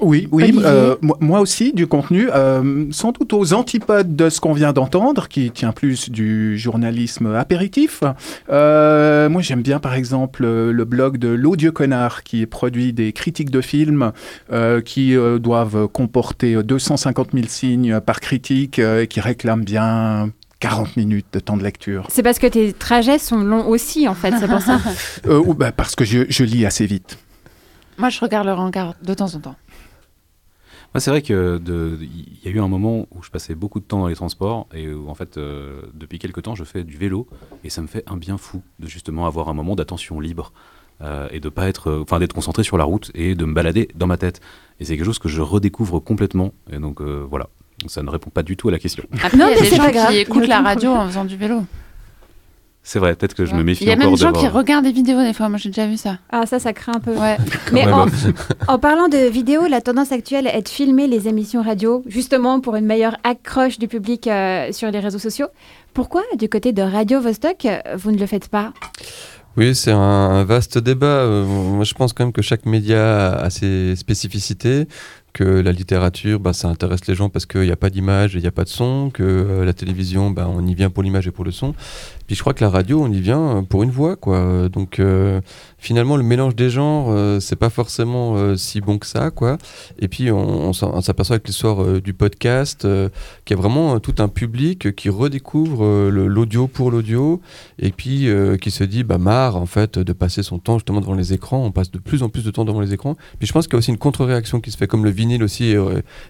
Oui, 0.00 0.28
oui, 0.32 0.54
euh, 0.64 0.96
moi, 1.20 1.40
aussi, 1.40 1.72
du 1.72 1.86
contenu, 1.86 2.28
euh, 2.34 2.86
sans 2.90 3.12
doute 3.12 3.32
aux 3.32 3.52
antipodes 3.54 4.16
de 4.16 4.28
ce 4.28 4.40
qu'on 4.40 4.52
vient 4.52 4.72
d'entendre, 4.72 5.28
qui 5.28 5.50
tient 5.50 5.72
plus 5.72 6.10
du 6.10 6.58
journalisme 6.58 7.34
apéritif. 7.34 8.02
Euh, 8.50 9.28
moi, 9.28 9.42
j'aime 9.42 9.62
bien, 9.62 9.78
par 9.78 9.94
exemple, 9.94 10.44
le 10.44 10.84
blog 10.84 11.18
de 11.18 11.28
L'Odieux 11.28 11.72
Connard, 11.72 12.22
qui 12.22 12.44
produit 12.46 12.92
des 12.92 13.12
critiques 13.12 13.50
de 13.50 13.60
films 13.60 14.12
euh, 14.52 14.80
qui 14.80 15.16
euh, 15.16 15.38
doivent 15.38 15.88
comporter 15.88 16.62
250 16.62 17.30
000 17.32 17.46
signes 17.48 18.00
par 18.00 18.20
critique 18.20 18.78
euh, 18.78 19.02
et 19.02 19.06
qui 19.06 19.20
réclament 19.20 19.64
bien 19.64 20.30
40 20.60 20.96
minutes 20.96 21.26
de 21.32 21.40
temps 21.40 21.56
de 21.56 21.62
lecture. 21.62 22.06
C'est 22.10 22.22
parce 22.22 22.38
que 22.38 22.46
tes 22.46 22.72
trajets 22.72 23.18
sont 23.18 23.40
longs 23.40 23.66
aussi, 23.66 24.08
en 24.08 24.14
fait, 24.14 24.34
c'est 24.38 24.48
pour 24.48 24.60
ça. 24.60 24.80
Euh, 25.26 25.38
ou 25.38 25.54
bah, 25.54 25.72
parce 25.72 25.94
que 25.94 26.04
je, 26.04 26.24
je 26.28 26.44
lis 26.44 26.66
assez 26.66 26.86
vite. 26.86 27.18
Moi, 27.98 28.10
je 28.10 28.20
regarde 28.20 28.46
le 28.46 28.52
rencard 28.52 28.94
de 29.02 29.14
temps 29.14 29.34
en 29.34 29.40
temps. 29.40 29.54
Moi, 30.94 31.00
c'est 31.00 31.10
vrai 31.10 31.22
que 31.22 31.60
il 31.66 32.38
y 32.44 32.48
a 32.48 32.50
eu 32.52 32.60
un 32.60 32.68
moment 32.68 33.06
où 33.10 33.22
je 33.22 33.30
passais 33.30 33.54
beaucoup 33.56 33.80
de 33.80 33.84
temps 33.84 33.98
dans 34.00 34.06
les 34.06 34.14
transports 34.14 34.68
et 34.72 34.92
où 34.92 35.08
en 35.08 35.14
fait, 35.14 35.36
euh, 35.38 35.82
depuis 35.92 36.18
quelques 36.20 36.42
temps, 36.42 36.54
je 36.54 36.62
fais 36.64 36.84
du 36.84 36.96
vélo 36.96 37.26
et 37.64 37.70
ça 37.70 37.82
me 37.82 37.88
fait 37.88 38.04
un 38.06 38.16
bien 38.16 38.38
fou 38.38 38.62
de 38.78 38.86
justement 38.86 39.26
avoir 39.26 39.48
un 39.48 39.54
moment 39.54 39.74
d'attention 39.74 40.20
libre 40.20 40.52
euh, 41.02 41.26
et 41.32 41.40
de 41.40 41.48
pas 41.48 41.68
être, 41.68 41.88
euh, 41.90 42.02
enfin, 42.02 42.20
d'être 42.20 42.32
concentré 42.32 42.62
sur 42.62 42.78
la 42.78 42.84
route 42.84 43.10
et 43.14 43.34
de 43.34 43.44
me 43.44 43.52
balader 43.52 43.88
dans 43.96 44.06
ma 44.06 44.16
tête. 44.16 44.40
Et 44.78 44.84
c'est 44.84 44.96
quelque 44.96 45.04
chose 45.06 45.18
que 45.18 45.28
je 45.28 45.42
redécouvre 45.42 45.98
complètement. 45.98 46.52
Et 46.70 46.78
donc 46.78 47.00
euh, 47.00 47.26
voilà, 47.28 47.48
ça 47.88 48.04
ne 48.04 48.08
répond 48.10 48.30
pas 48.30 48.44
du 48.44 48.56
tout 48.56 48.68
à 48.68 48.70
la 48.70 48.78
question. 48.78 49.02
Après, 49.20 49.36
Non, 49.36 49.48
il 49.48 49.50
y 49.50 49.54
mais 49.54 49.58
a 49.58 49.62
des 49.62 49.70
c'est 49.70 49.76
gens 49.76 49.84
pas 49.86 49.90
grave. 49.90 50.10
qui 50.12 50.18
écoutent 50.18 50.46
la 50.46 50.62
radio 50.62 50.90
en 50.92 51.06
faisant 51.08 51.24
du 51.24 51.36
vélo. 51.36 51.64
C'est 52.86 52.98
vrai, 52.98 53.16
peut-être 53.16 53.32
que 53.34 53.46
je 53.46 53.54
me 53.54 53.62
méfie 53.62 53.84
Il 53.84 53.86
y 53.86 53.90
a 53.90 53.94
encore 53.94 54.04
même 54.08 54.14
des 54.14 54.20
gens 54.20 54.32
qui 54.32 54.46
regardent 54.46 54.84
des 54.84 54.92
vidéos 54.92 55.22
des 55.22 55.32
fois. 55.32 55.48
Moi, 55.48 55.56
j'ai 55.56 55.70
déjà 55.70 55.86
vu 55.86 55.96
ça. 55.96 56.18
Ah, 56.30 56.44
ça, 56.44 56.58
ça 56.58 56.74
craint 56.74 56.92
un 56.96 57.00
peu. 57.00 57.12
Ouais. 57.12 57.38
Mais 57.72 57.86
même. 57.86 57.94
en, 57.94 58.06
en 58.68 58.78
parlant 58.78 59.08
de 59.08 59.26
vidéo, 59.26 59.66
la 59.66 59.80
tendance 59.80 60.12
actuelle 60.12 60.46
est 60.46 60.60
de 60.60 60.68
filmer 60.68 61.06
les 61.06 61.26
émissions 61.26 61.62
radio, 61.62 62.02
justement 62.06 62.60
pour 62.60 62.76
une 62.76 62.84
meilleure 62.84 63.16
accroche 63.24 63.78
du 63.78 63.88
public 63.88 64.26
euh, 64.26 64.70
sur 64.70 64.90
les 64.90 65.00
réseaux 65.00 65.18
sociaux. 65.18 65.46
Pourquoi, 65.94 66.22
du 66.38 66.50
côté 66.50 66.72
de 66.72 66.82
Radio 66.82 67.22
Vostok, 67.22 67.64
euh, 67.64 67.78
vous 67.96 68.10
ne 68.10 68.18
le 68.18 68.26
faites 68.26 68.48
pas? 68.48 68.74
Oui, 69.56 69.74
c'est 69.74 69.92
un, 69.92 69.98
un 69.98 70.44
vaste 70.44 70.76
débat. 70.76 71.06
Euh, 71.06 71.44
moi, 71.46 71.84
je 71.84 71.94
pense 71.94 72.12
quand 72.12 72.24
même 72.24 72.32
que 72.34 72.42
chaque 72.42 72.66
média 72.66 73.34
a 73.34 73.48
ses 73.48 73.96
spécificités, 73.96 74.88
que 75.34 75.44
la 75.44 75.72
littérature, 75.72 76.38
bah, 76.40 76.52
ça 76.52 76.68
intéresse 76.68 77.06
les 77.06 77.14
gens 77.14 77.28
parce 77.28 77.44
qu'il 77.44 77.62
n'y 77.62 77.72
a 77.72 77.76
pas 77.76 77.90
d'image 77.90 78.34
et 78.34 78.38
il 78.38 78.42
n'y 78.42 78.48
a 78.48 78.52
pas 78.52 78.64
de 78.64 78.68
son, 78.68 79.10
que 79.12 79.22
euh, 79.22 79.64
la 79.64 79.74
télévision, 79.74 80.30
bah, 80.30 80.48
on 80.48 80.64
y 80.64 80.74
vient 80.74 80.90
pour 80.90 81.02
l'image 81.02 81.26
et 81.26 81.32
pour 81.32 81.44
le 81.44 81.50
son. 81.50 81.74
Puis 82.26 82.36
je 82.36 82.40
crois 82.40 82.54
que 82.54 82.64
la 82.64 82.70
radio, 82.70 83.02
on 83.02 83.12
y 83.12 83.20
vient 83.20 83.58
euh, 83.58 83.62
pour 83.62 83.82
une 83.82 83.90
voix, 83.90 84.16
quoi. 84.16 84.68
Donc 84.70 84.98
euh, 84.98 85.40
finalement, 85.78 86.16
le 86.16 86.22
mélange 86.22 86.56
des 86.56 86.70
genres, 86.70 87.08
euh, 87.10 87.38
c'est 87.38 87.56
pas 87.56 87.68
forcément 87.68 88.56
si 88.56 88.80
bon 88.80 88.98
que 88.98 89.06
ça, 89.06 89.30
quoi. 89.30 89.58
Et 89.98 90.08
puis 90.08 90.30
on, 90.30 90.70
on 90.70 91.00
s'aperçoit 91.00 91.34
avec 91.34 91.46
l'histoire 91.46 92.00
du 92.00 92.14
podcast 92.14 92.86
qu'il 93.44 93.56
y 93.56 93.58
a 93.58 93.60
vraiment 93.60 94.00
tout 94.00 94.14
un 94.18 94.28
public 94.28 94.94
qui 94.94 95.08
redécouvre 95.08 95.84
l'audio 96.10 96.66
pour 96.66 96.90
l'audio 96.90 97.40
et 97.78 97.90
puis 97.90 98.28
qui 98.60 98.70
se 98.70 98.84
dit 98.84 99.04
bah 99.04 99.18
marre 99.18 99.56
en 99.56 99.66
fait 99.66 99.98
de 99.98 100.12
passer 100.12 100.42
son 100.42 100.58
temps 100.58 100.78
justement 100.78 101.00
devant 101.00 101.14
les 101.14 101.32
écrans. 101.32 101.64
On 101.64 101.72
passe 101.72 101.90
de 101.90 101.98
plus 101.98 102.22
en 102.22 102.28
plus 102.28 102.44
de 102.44 102.50
temps 102.50 102.64
devant 102.64 102.80
les 102.80 102.92
écrans. 102.92 103.16
Puis 103.38 103.46
je 103.46 103.52
pense 103.52 103.66
qu'il 103.66 103.74
y 103.74 103.76
a 103.76 103.78
aussi 103.78 103.90
une 103.90 103.98
contre-réaction 103.98 104.60
qui 104.60 104.70
se 104.70 104.76
fait 104.76 104.86
comme 104.86 105.04
le 105.04 105.10
vinyle 105.24 105.42
aussi 105.42 105.64
est, 105.72 105.78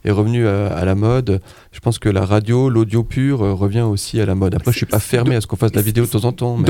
est 0.05 0.11
revenu 0.11 0.47
à, 0.47 0.69
à 0.69 0.85
la 0.85 0.95
mode. 0.95 1.41
Je 1.73 1.81
pense 1.81 1.99
que 1.99 2.09
la 2.09 2.25
radio, 2.25 2.69
l'audio 2.69 3.03
pur 3.05 3.43
euh, 3.43 3.53
revient 3.55 3.81
aussi 3.95 4.21
à 4.21 4.27
la 4.27 4.35
mode. 4.35 4.55
Après, 4.55 4.73
je 4.73 4.77
suis 4.79 4.87
pas 4.87 5.01
fermé 5.01 5.35
à 5.37 5.41
ce 5.41 5.47
qu'on 5.47 5.57
fasse 5.57 5.73
de 5.73 5.77
la 5.77 5.83
vidéo 5.83 6.05
de 6.07 6.11
temps 6.11 6.25
en 6.25 6.33
temps. 6.33 6.57
mais- 6.57 6.65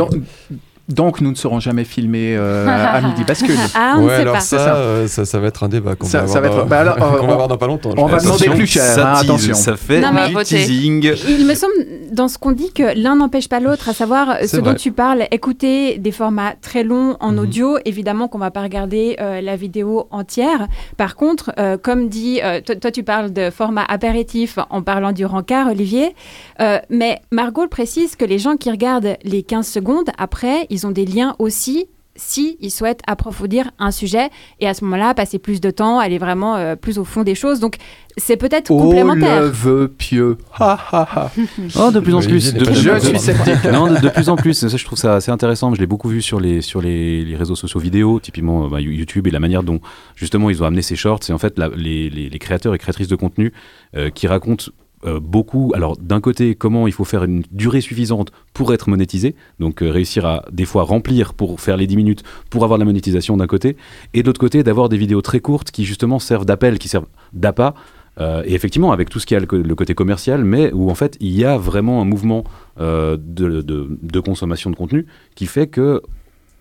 donc, 0.89 1.21
nous 1.21 1.31
ne 1.31 1.35
serons 1.35 1.61
jamais 1.61 1.85
filmés 1.85 2.37
euh, 2.37 2.67
à 2.69 3.01
Midi 3.01 3.25
Bascule. 3.25 3.57
Ah, 3.75 3.95
on 3.97 4.03
ne 4.03 4.07
ouais, 4.07 4.15
sait 4.17 4.21
alors 4.21 4.35
pas. 4.35 4.41
ça, 4.41 4.59
C'est 4.59 4.65
ça. 4.65 4.77
euh, 4.77 5.07
ça, 5.09 5.25
ça 5.25 5.39
va 5.41 5.47
être 5.49 5.65
un 5.65 5.69
débat 5.69 5.95
qu'on 5.97 6.07
Ça- 6.07 6.19
va, 6.23 6.25
avoir 6.25 6.41
va 6.43 6.49
être- 6.49 6.57
dans- 6.59 6.67
bah 6.67 6.81
alors, 6.81 6.95
euh, 7.03 7.19
qu'on 7.19 7.27
va 7.27 7.31
on- 7.31 7.33
avoir 7.33 7.49
dans 7.49 7.57
pas 7.57 7.67
longtemps. 7.67 7.91
on 7.97 8.07
va 8.07 8.19
demander 8.19 8.51
plus 8.51 8.67
cher, 8.67 8.83
ça 8.85 9.13
hein, 9.13 9.15
tease, 9.21 9.25
attention. 9.31 9.55
Ça 9.55 9.77
fait 9.77 10.01
Non, 10.01 10.11
mais 10.13 10.29
du 10.29 10.35
voter. 10.35 10.57
teasing. 10.57 11.13
Il 11.29 11.47
me 11.47 11.55
semble, 11.55 11.73
dans 12.13 12.29
ce 12.29 12.39
qu'on 12.39 12.53
dit, 12.53 12.73
que 12.73 12.97
l'un 13.01 13.17
n'empêche 13.17 13.49
pas 13.49 13.61
l'autre, 13.61 13.89
à 13.89 13.95
savoir 13.95 14.31
euh, 14.31 14.47
ce 14.47 14.59
vrai. 14.59 14.71
dont 14.73 14.75
tu 14.77 14.93
parles, 14.93 15.25
écouter 15.31 15.99
des 15.99 16.13
formats 16.13 16.55
très 16.61 16.85
longs 16.85 17.17
en 17.21 17.33
Mhm. 17.33 17.39
audio. 17.39 17.79
Évidemment 17.85 18.29
qu'on 18.29 18.39
va 18.39 18.51
pas 18.51 18.63
regarder 18.63 19.17
euh, 19.21 19.41
la 19.41 19.57
vidéo 19.57 20.07
entière. 20.11 20.69
Par 20.97 21.17
contre, 21.17 21.53
euh, 21.59 21.77
comme 21.81 22.09
dit, 22.09 22.41
euh, 22.45 22.61
toi, 22.61 22.77
toi, 22.77 22.91
tu 22.91 23.03
parles 23.03 23.33
de 23.33 23.51
format 23.51 23.85
apéritif 23.85 24.59
en 24.71 24.83
parlant 24.83 25.13
du 25.13 25.25
rencard, 25.27 25.69
Olivier. 25.69 26.15
Euh, 26.61 26.79
mais 26.91 27.21
Margot 27.33 27.67
précise 27.69 28.17
que 28.17 28.25
les 28.25 28.39
gens 28.39 28.57
qui 28.57 28.71
regardent 28.71 29.17
les 29.25 29.43
15 29.43 29.67
secondes, 29.67 30.11
après, 30.19 30.67
ils 30.75 30.87
ont 30.87 30.91
des 30.91 31.07
liens 31.07 31.35
aussi 31.39 31.87
si 32.17 32.57
ils 32.61 32.71
souhaitent 32.71 33.01
approfondir 33.09 33.73
un 33.81 33.91
sujet 33.91 34.31
et 34.61 34.69
à 34.69 34.75
ce 34.75 34.85
moment-là 34.85 35.15
passer 35.15 35.41
plus 35.41 35.61
de 35.61 35.73
temps, 35.73 35.99
aller 35.99 36.19
vraiment 36.19 36.55
euh, 36.55 36.77
plus 36.77 36.97
au 37.01 37.05
fond 37.05 37.25
des 37.25 37.35
choses. 37.35 37.59
Donc 37.59 37.75
c'est 38.17 38.37
peut-être 38.37 38.71
Oh 38.71 38.79
complémentaire. 38.79 39.41
le 39.41 39.49
vœu 39.49 39.89
pieux. 39.99 40.39
Ha, 40.61 40.79
ha, 40.93 41.09
ha. 41.13 41.33
Oh, 41.77 41.91
de 41.91 41.99
plus 41.99 42.15
en 42.15 42.21
plus. 42.21 42.55
De 42.55 42.65
Je 42.73 42.99
suis 43.01 43.19
sceptique. 43.19 43.65
non, 43.73 43.89
de, 43.93 43.99
de 43.99 44.09
plus 44.11 44.29
en 44.29 44.37
plus. 44.37 44.55
Ça, 44.55 44.69
je 44.77 44.85
trouve 44.85 44.97
ça 44.97 45.17
assez 45.17 45.33
intéressant. 45.33 45.75
Je 45.75 45.81
l'ai 45.81 45.89
beaucoup 45.89 46.09
vu 46.09 46.23
sur 46.23 46.39
les, 46.39 46.61
sur 46.61 46.81
les, 46.81 47.25
les 47.25 47.35
réseaux 47.35 47.57
sociaux 47.57 47.81
vidéo, 47.81 48.21
typiquement 48.21 48.67
euh, 48.67 48.69
bah, 48.69 48.81
YouTube, 48.81 49.27
et 49.27 49.33
la 49.33 49.41
manière 49.41 49.65
dont 49.65 49.81
justement 50.15 50.51
ils 50.51 50.63
ont 50.63 50.67
amené 50.67 50.83
ces 50.83 50.95
shorts. 50.95 51.19
C'est 51.25 51.33
en 51.33 51.39
fait 51.39 51.59
la- 51.59 51.71
les, 51.75 52.11
les- 52.11 52.29
les 52.31 52.39
créateurs 52.39 52.77
et 52.77 52.79
créatrices 52.79 53.09
de 53.09 53.17
contenu 53.17 53.53
euh, 53.97 54.11
qui 54.11 54.29
racontent 54.29 54.67
euh, 55.07 55.21
beaucoup. 55.21 55.73
Alors, 55.75 55.97
d'un 55.97 56.21
côté, 56.21 56.55
comment 56.55 56.87
il 56.87 56.93
faut 56.93 57.05
faire 57.05 57.25
une 57.25 57.43
durée 57.51 57.81
suffisante 57.81 58.33
pour 58.53 58.73
être 58.73 58.89
monétisé, 58.89 59.35
donc 59.61 59.83
euh, 59.83 59.91
réussir 59.91 60.25
à 60.25 60.45
des 60.51 60.65
fois 60.65 60.83
remplir 60.83 61.35
pour 61.35 61.61
faire 61.61 61.77
les 61.77 61.87
10 61.87 61.97
minutes 61.97 62.23
pour 62.51 62.65
avoir 62.65 62.79
de 62.79 62.83
la 62.83 62.87
monétisation 62.87 63.37
d'un 63.37 63.47
côté, 63.47 63.77
et 64.15 64.23
d'autre 64.23 64.41
côté, 64.41 64.63
d'avoir 64.63 64.89
des 64.89 64.97
vidéos 64.97 65.23
très 65.23 65.41
courtes 65.41 65.71
qui 65.71 65.85
justement 65.85 66.19
servent 66.19 66.47
d'appel, 66.47 66.79
qui 66.79 66.89
servent 66.89 67.07
d'appât. 67.33 67.75
Euh, 68.21 68.43
et 68.47 68.55
effectivement, 68.55 68.93
avec 68.93 69.11
tout 69.11 69.19
ce 69.19 69.27
qui 69.27 69.35
a 69.35 69.41
le, 69.41 69.75
côté 69.75 69.95
commercial, 69.95 70.45
mais 70.45 70.73
où 70.73 70.91
en 70.91 70.95
fait 70.95 71.17
il 71.21 71.33
y 71.37 71.45
a 71.45 71.59
vraiment 71.59 72.01
un 72.01 72.05
mouvement 72.05 72.45
de, 72.79 73.17
de- 73.17 73.99
de 74.03 74.21
consommation 74.21 74.71
de 74.71 74.77
contenu 74.77 75.07
qui 75.37 75.47
fait 75.47 75.67
que 75.69 76.01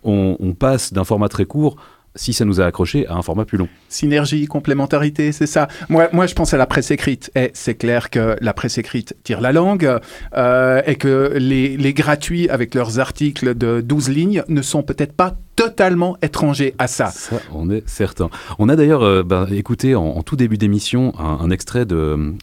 on, 0.03 0.35
on 0.39 0.53
passe 0.53 0.93
d'un 0.93 1.03
format 1.03 1.29
très 1.29 1.45
court, 1.45 1.75
si 2.15 2.33
ça 2.33 2.45
nous 2.45 2.61
a 2.61 2.65
accroché, 2.65 3.07
à 3.07 3.15
un 3.15 3.21
format 3.21 3.45
plus 3.45 3.57
long. 3.57 3.67
Synergie, 3.89 4.45
complémentarité, 4.45 5.31
c'est 5.31 5.47
ça. 5.47 5.67
Moi, 5.89 6.09
moi, 6.13 6.27
je 6.27 6.35
pense 6.35 6.53
à 6.53 6.57
la 6.57 6.65
presse 6.65 6.91
écrite. 6.91 7.31
Et 7.35 7.51
c'est 7.53 7.75
clair 7.75 8.09
que 8.09 8.35
la 8.41 8.53
presse 8.53 8.77
écrite 8.77 9.15
tire 9.23 9.41
la 9.41 9.51
langue 9.51 9.99
euh, 10.35 10.81
et 10.85 10.95
que 10.95 11.33
les, 11.37 11.77
les 11.77 11.93
gratuits 11.93 12.49
avec 12.49 12.75
leurs 12.75 12.99
articles 12.99 13.55
de 13.55 13.81
12 13.81 14.09
lignes 14.09 14.43
ne 14.47 14.61
sont 14.61 14.83
peut-être 14.83 15.13
pas 15.13 15.35
totalement 15.55 16.17
étranger 16.21 16.73
à 16.79 16.87
ça. 16.87 17.07
Ça, 17.07 17.39
on 17.53 17.69
est 17.69 17.87
certain. 17.87 18.29
On 18.59 18.69
a 18.69 18.75
d'ailleurs 18.75 19.03
euh, 19.03 19.23
bah, 19.23 19.47
écouté 19.51 19.95
en, 19.95 20.21
tout 20.23 20.35
début 20.35 20.57
d'émission 20.57 21.13
un, 21.19 21.37
un 21.45 21.49
extrait 21.51 21.85
d'une 21.85 22.37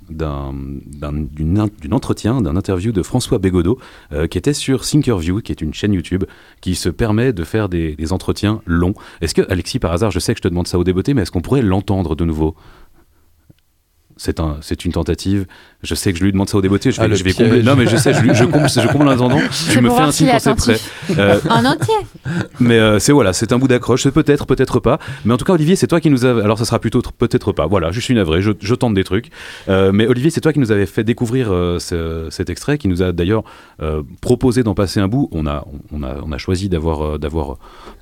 in- 1.02 1.68
d'une 1.80 1.94
entretien, 1.94 2.40
d'un 2.40 2.56
interview 2.56 2.92
de 2.92 3.02
François 3.02 3.38
Bégodeau, 3.38 3.78
euh, 4.12 4.26
qui 4.26 4.38
était 4.38 4.52
sur 4.52 4.82
Thinkerview, 4.82 5.40
qui 5.40 5.52
est 5.52 5.60
une 5.60 5.74
chaîne 5.74 5.92
YouTube 5.92 6.24
qui 6.60 6.74
se 6.74 6.88
permet 6.88 7.32
de 7.32 7.44
faire 7.44 7.68
des, 7.68 7.96
des 7.96 8.12
entretiens 8.12 8.60
longs. 8.66 8.94
Est-ce 9.20 9.34
que, 9.34 9.42
Alexis, 9.50 9.78
par 9.78 9.92
hasard, 9.92 10.10
je 10.10 10.18
sais 10.18 10.32
que 10.34 10.38
je 10.38 10.42
te 10.42 10.48
demande 10.48 10.68
ça 10.68 10.78
au 10.78 10.84
débeauté, 10.84 11.14
mais 11.14 11.22
est-ce 11.22 11.30
qu'on 11.30 11.40
pourrait 11.42 11.62
l'entendre 11.62 12.14
de 12.14 12.24
nouveau? 12.24 12.54
C'est 14.22 14.38
un, 14.38 14.58
c'est 14.60 14.84
une 14.84 14.92
tentative. 14.92 15.46
Je 15.82 15.94
sais 15.94 16.12
que 16.12 16.18
je 16.18 16.24
lui 16.24 16.30
demande 16.30 16.50
ça 16.50 16.58
au 16.58 16.60
débeauté. 16.60 16.90
Je 16.92 17.00
vais, 17.00 17.08
Ah, 17.10 17.14
je 17.14 17.24
vais 17.24 17.32
combler. 17.32 17.62
Non, 17.62 17.74
mais 17.74 17.86
je 17.86 17.96
sais, 17.96 18.12
je, 18.12 18.34
je 18.34 18.44
comble, 18.44 18.68
je 18.68 18.86
comble 18.92 19.08
en 19.08 19.12
attendant. 19.12 19.38
C'est 19.50 19.72
Tu 19.72 19.80
me 19.80 19.88
fais 19.88 20.00
un 20.02 20.12
signe 20.12 20.28
quand 20.30 20.38
c'est 20.38 20.54
prêt. 20.54 20.76
Euh, 21.18 21.40
En 21.48 21.64
entier 21.64 21.94
mais 22.60 22.78
euh, 22.78 22.98
c'est 22.98 23.12
voilà, 23.12 23.32
c'est 23.32 23.50
un 23.52 23.58
bout 23.58 23.66
d'accroche, 23.66 24.02
c'est 24.02 24.10
peut-être, 24.12 24.44
peut-être 24.44 24.78
pas. 24.78 24.98
Mais 25.24 25.32
en 25.32 25.38
tout 25.38 25.46
cas, 25.46 25.54
Olivier, 25.54 25.76
c'est 25.76 25.86
toi 25.86 26.00
qui 26.00 26.10
nous 26.10 26.26
a. 26.26 26.44
Alors, 26.44 26.58
ça 26.58 26.66
sera 26.66 26.78
plutôt 26.78 27.00
tr- 27.00 27.12
peut-être 27.16 27.52
pas. 27.52 27.66
Voilà, 27.66 27.92
je 27.92 28.00
suis 28.00 28.12
navré, 28.14 28.42
je, 28.42 28.50
je 28.60 28.74
tente 28.74 28.92
des 28.92 29.04
trucs. 29.04 29.30
Euh, 29.70 29.90
mais 29.90 30.06
Olivier, 30.06 30.28
c'est 30.28 30.42
toi 30.42 30.52
qui 30.52 30.58
nous 30.58 30.70
avait 30.70 30.84
fait 30.84 31.02
découvrir 31.02 31.50
euh, 31.50 31.78
ce- 31.78 32.26
cet 32.30 32.50
extrait, 32.50 32.76
qui 32.76 32.88
nous 32.88 33.02
a 33.02 33.12
d'ailleurs 33.12 33.42
euh, 33.80 34.02
proposé 34.20 34.62
d'en 34.62 34.74
passer 34.74 35.00
un 35.00 35.08
bout. 35.08 35.30
On 35.32 35.46
a, 35.46 35.64
on 35.92 36.02
a, 36.02 36.16
on 36.22 36.30
a 36.30 36.36
choisi 36.38 36.68
d'avoir, 36.68 37.02
euh, 37.14 37.18
d'avoir 37.18 37.56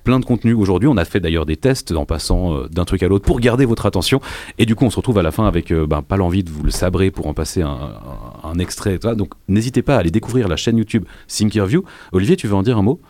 plein 0.08 0.20
de 0.20 0.24
contenu 0.24 0.54
aujourd'hui. 0.54 0.88
On 0.88 0.96
a 0.96 1.04
fait 1.04 1.20
d'ailleurs 1.20 1.44
des 1.44 1.58
tests 1.58 1.92
en 1.92 2.06
passant 2.06 2.54
euh, 2.54 2.68
d'un 2.70 2.86
truc 2.86 3.02
à 3.02 3.08
l'autre 3.08 3.26
pour 3.26 3.40
garder 3.40 3.66
votre 3.66 3.84
attention. 3.84 4.22
Et 4.56 4.64
du 4.64 4.74
coup, 4.74 4.86
on 4.86 4.90
se 4.90 4.96
retrouve 4.96 5.18
à 5.18 5.22
la 5.22 5.30
fin 5.30 5.46
avec 5.46 5.70
euh, 5.70 5.86
ben, 5.86 6.00
pas 6.00 6.16
l'envie 6.16 6.42
de 6.42 6.48
vous 6.50 6.62
le 6.62 6.70
sabrer 6.70 7.10
pour 7.10 7.26
en 7.26 7.34
passer 7.34 7.60
un, 7.60 7.68
un- 7.68 8.48
un 8.48 8.58
extrait. 8.58 8.98
Donc, 8.98 9.34
n'hésitez 9.48 9.82
pas 9.82 9.96
à 9.96 9.98
aller 9.98 10.10
découvrir 10.10 10.48
la 10.48 10.56
chaîne 10.56 10.78
YouTube 10.78 11.04
Thinkerview. 11.26 11.84
Olivier, 12.12 12.36
tu 12.36 12.46
veux 12.46 12.54
en 12.54 12.62
dire 12.62 12.78
un 12.78 12.82
mot? 12.82 13.02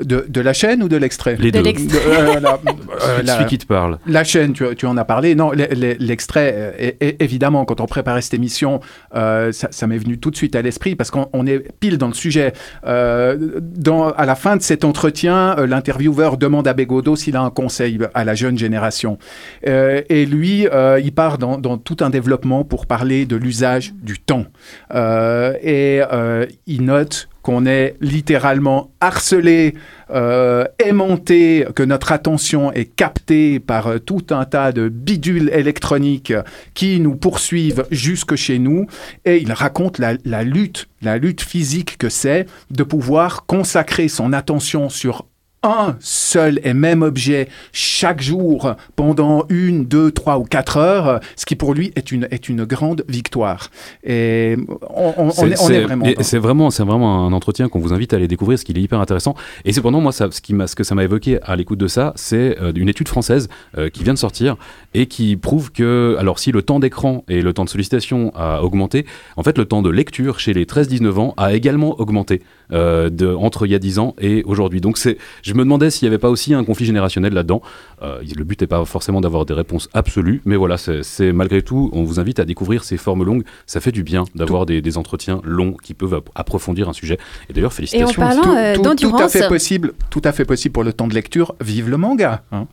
De, 0.00 0.24
de 0.26 0.40
la 0.40 0.54
chaîne 0.54 0.82
ou 0.82 0.88
de 0.88 0.96
l'extrait 0.96 1.36
Les 1.38 1.50
De 1.50 1.58
deux. 1.58 1.64
l'extrait. 1.64 1.98
Euh, 2.06 2.40
la- 2.40 2.54
euh, 3.02 3.22
la- 3.22 3.34
Celui 3.36 3.46
qui 3.46 3.58
te 3.58 3.66
parle. 3.66 3.98
La 4.06 4.24
chaîne, 4.24 4.54
tu, 4.54 4.64
tu 4.74 4.86
en 4.86 4.96
as 4.96 5.04
parlé. 5.04 5.34
Non, 5.34 5.50
le- 5.50 5.66
le- 5.70 5.96
l'extrait, 5.98 6.74
euh, 7.02 7.10
évidemment, 7.20 7.66
quand 7.66 7.80
on 7.80 7.86
préparait 7.86 8.22
cette 8.22 8.32
émission, 8.34 8.80
euh, 9.14 9.52
ça, 9.52 9.68
ça 9.70 9.86
m'est 9.86 9.98
venu 9.98 10.18
tout 10.18 10.30
de 10.30 10.36
suite 10.36 10.56
à 10.56 10.62
l'esprit 10.62 10.94
parce 10.94 11.10
qu'on 11.10 11.28
on 11.34 11.46
est 11.46 11.58
pile 11.78 11.98
dans 11.98 12.08
le 12.08 12.14
sujet. 12.14 12.54
Euh, 12.86 13.60
dans, 13.60 14.10
à 14.12 14.24
la 14.24 14.34
fin 14.34 14.56
de 14.56 14.62
cet 14.62 14.84
entretien, 14.84 15.56
euh, 15.58 15.66
l'intervieweur 15.66 16.38
demande 16.38 16.66
à 16.66 16.72
Bégodeau 16.72 17.14
s'il 17.14 17.36
a 17.36 17.42
un 17.42 17.50
conseil 17.50 17.98
à 18.14 18.24
la 18.24 18.34
jeune 18.34 18.56
génération. 18.56 19.18
Euh, 19.66 20.00
et 20.08 20.24
lui, 20.24 20.66
euh, 20.68 21.00
il 21.04 21.12
part 21.12 21.36
dans, 21.36 21.58
dans 21.58 21.76
tout 21.76 21.98
un 22.00 22.08
développement 22.08 22.64
pour 22.64 22.86
parler 22.86 23.26
de 23.26 23.36
l'usage 23.36 23.92
du 24.02 24.18
temps. 24.18 24.46
Euh, 24.94 25.52
et 25.62 26.00
euh, 26.12 26.46
il 26.66 26.82
note 26.84 27.28
qu'on 27.42 27.66
est 27.66 27.96
littéralement 28.00 28.90
harcelé, 29.00 29.74
euh, 30.10 30.64
aimanté, 30.78 31.66
que 31.74 31.82
notre 31.82 32.12
attention 32.12 32.72
est 32.72 32.84
captée 32.84 33.60
par 33.60 33.88
euh, 33.88 33.98
tout 33.98 34.26
un 34.30 34.44
tas 34.44 34.72
de 34.72 34.88
bidules 34.88 35.50
électroniques 35.52 36.32
qui 36.74 37.00
nous 37.00 37.16
poursuivent 37.16 37.84
jusque 37.90 38.36
chez 38.36 38.58
nous. 38.58 38.86
Et 39.24 39.38
il 39.38 39.52
raconte 39.52 39.98
la, 39.98 40.14
la 40.24 40.44
lutte, 40.44 40.88
la 41.02 41.18
lutte 41.18 41.42
physique 41.42 41.98
que 41.98 42.08
c'est 42.08 42.46
de 42.70 42.82
pouvoir 42.82 43.46
consacrer 43.46 44.08
son 44.08 44.32
attention 44.32 44.88
sur 44.88 45.26
un 45.62 45.96
seul 46.00 46.60
et 46.64 46.74
même 46.74 47.02
objet 47.02 47.48
chaque 47.72 48.20
jour 48.20 48.74
pendant 48.96 49.44
une, 49.48 49.84
deux, 49.84 50.10
trois 50.10 50.38
ou 50.38 50.44
quatre 50.44 50.76
heures, 50.76 51.20
ce 51.36 51.46
qui 51.46 51.54
pour 51.56 51.74
lui 51.74 51.92
est 51.96 52.10
une, 52.12 52.26
est 52.30 52.48
une 52.48 52.64
grande 52.64 53.04
victoire. 53.08 53.68
Et 54.04 54.56
on, 54.94 55.14
on- 55.16 55.30
est, 55.30 55.40
on 55.40 55.46
est 55.46 55.56
c'est- 55.56 55.80
vraiment... 55.82 56.06
C'est 56.20 56.38
vraiment, 56.38 56.70
c'est 56.70 56.82
vraiment 56.84 57.26
un 57.26 57.32
entretien 57.32 57.68
qu'on 57.68 57.78
vous 57.78 57.92
invite 57.92 58.12
à 58.12 58.16
aller 58.16 58.28
découvrir, 58.28 58.58
ce 58.58 58.64
qu'il 58.64 58.76
est 58.78 58.82
hyper 58.82 59.00
intéressant. 59.00 59.34
Et 59.64 59.72
cependant, 59.72 60.00
moi, 60.00 60.12
ça, 60.12 60.28
ce, 60.30 60.40
qui 60.40 60.54
ce 60.66 60.74
que 60.74 60.84
ça 60.84 60.94
m'a 60.94 61.04
évoqué 61.04 61.38
à 61.42 61.54
l'écoute 61.56 61.78
de 61.78 61.86
ça, 61.88 62.12
c'est 62.16 62.58
euh, 62.60 62.72
une 62.74 62.88
étude 62.88 63.08
française 63.08 63.48
euh, 63.78 63.88
qui 63.88 64.02
vient 64.04 64.14
de 64.14 64.18
sortir 64.18 64.56
et 64.94 65.06
qui 65.06 65.36
prouve 65.36 65.70
que, 65.72 66.16
alors 66.18 66.38
si 66.38 66.52
le 66.52 66.62
temps 66.62 66.80
d'écran 66.80 67.24
et 67.28 67.40
le 67.40 67.52
temps 67.52 67.64
de 67.64 67.68
sollicitation 67.70 68.32
a 68.34 68.62
augmenté, 68.62 69.06
en 69.36 69.42
fait, 69.42 69.58
le 69.58 69.64
temps 69.64 69.82
de 69.82 69.90
lecture 69.90 70.40
chez 70.40 70.52
les 70.54 70.64
13-19 70.64 71.18
ans 71.18 71.34
a 71.36 71.52
également 71.54 72.00
augmenté 72.00 72.42
euh, 72.72 73.10
de, 73.10 73.26
entre 73.28 73.66
il 73.66 73.72
y 73.72 73.74
a 73.74 73.78
10 73.78 73.98
ans 73.98 74.14
et 74.20 74.42
aujourd'hui. 74.44 74.80
Donc, 74.80 74.98
c'est, 74.98 75.18
je 75.42 75.51
me 75.54 75.64
demandais 75.64 75.90
s'il 75.90 76.06
n'y 76.06 76.14
avait 76.14 76.20
pas 76.20 76.30
aussi 76.30 76.54
un 76.54 76.64
conflit 76.64 76.86
générationnel 76.86 77.32
là-dedans. 77.32 77.62
Euh, 78.02 78.20
le 78.36 78.44
but 78.44 78.60
n'est 78.60 78.66
pas 78.66 78.84
forcément 78.84 79.20
d'avoir 79.20 79.44
des 79.46 79.54
réponses 79.54 79.88
absolues, 79.94 80.40
mais 80.44 80.56
voilà, 80.56 80.76
c'est, 80.76 81.32
malgré 81.32 81.62
tout, 81.62 81.90
on 81.92 82.02
vous 82.04 82.20
invite 82.20 82.38
à 82.38 82.44
découvrir 82.44 82.84
ces 82.84 82.96
formes 82.96 83.24
longues. 83.24 83.44
Ça 83.66 83.80
fait 83.80 83.92
du 83.92 84.02
bien 84.02 84.24
d'avoir 84.34 84.66
des, 84.66 84.80
des 84.82 84.98
entretiens 84.98 85.40
longs 85.44 85.72
qui 85.82 85.94
peuvent 85.94 86.14
ap- 86.14 86.30
approfondir 86.34 86.88
un 86.88 86.92
sujet. 86.92 87.18
Et 87.48 87.52
d'ailleurs, 87.52 87.72
félicitations. 87.72 88.20
parlant, 88.22 88.42
tout, 88.42 88.50
euh, 88.50 88.74
tout- 88.74 88.82
tout 88.82 88.86
à 88.86 88.88
d'endurance- 88.94 89.32
fait 89.32 89.48
possible, 89.48 89.92
tout 90.10 90.22
à 90.24 90.32
fait 90.32 90.44
possible 90.44 90.72
pour 90.72 90.84
le 90.84 90.92
temps 90.92 91.06
de 91.08 91.14
lecture. 91.14 91.54
Vive 91.60 91.88
le 91.90 91.96
manga. 91.96 92.42
hein. 92.52 92.66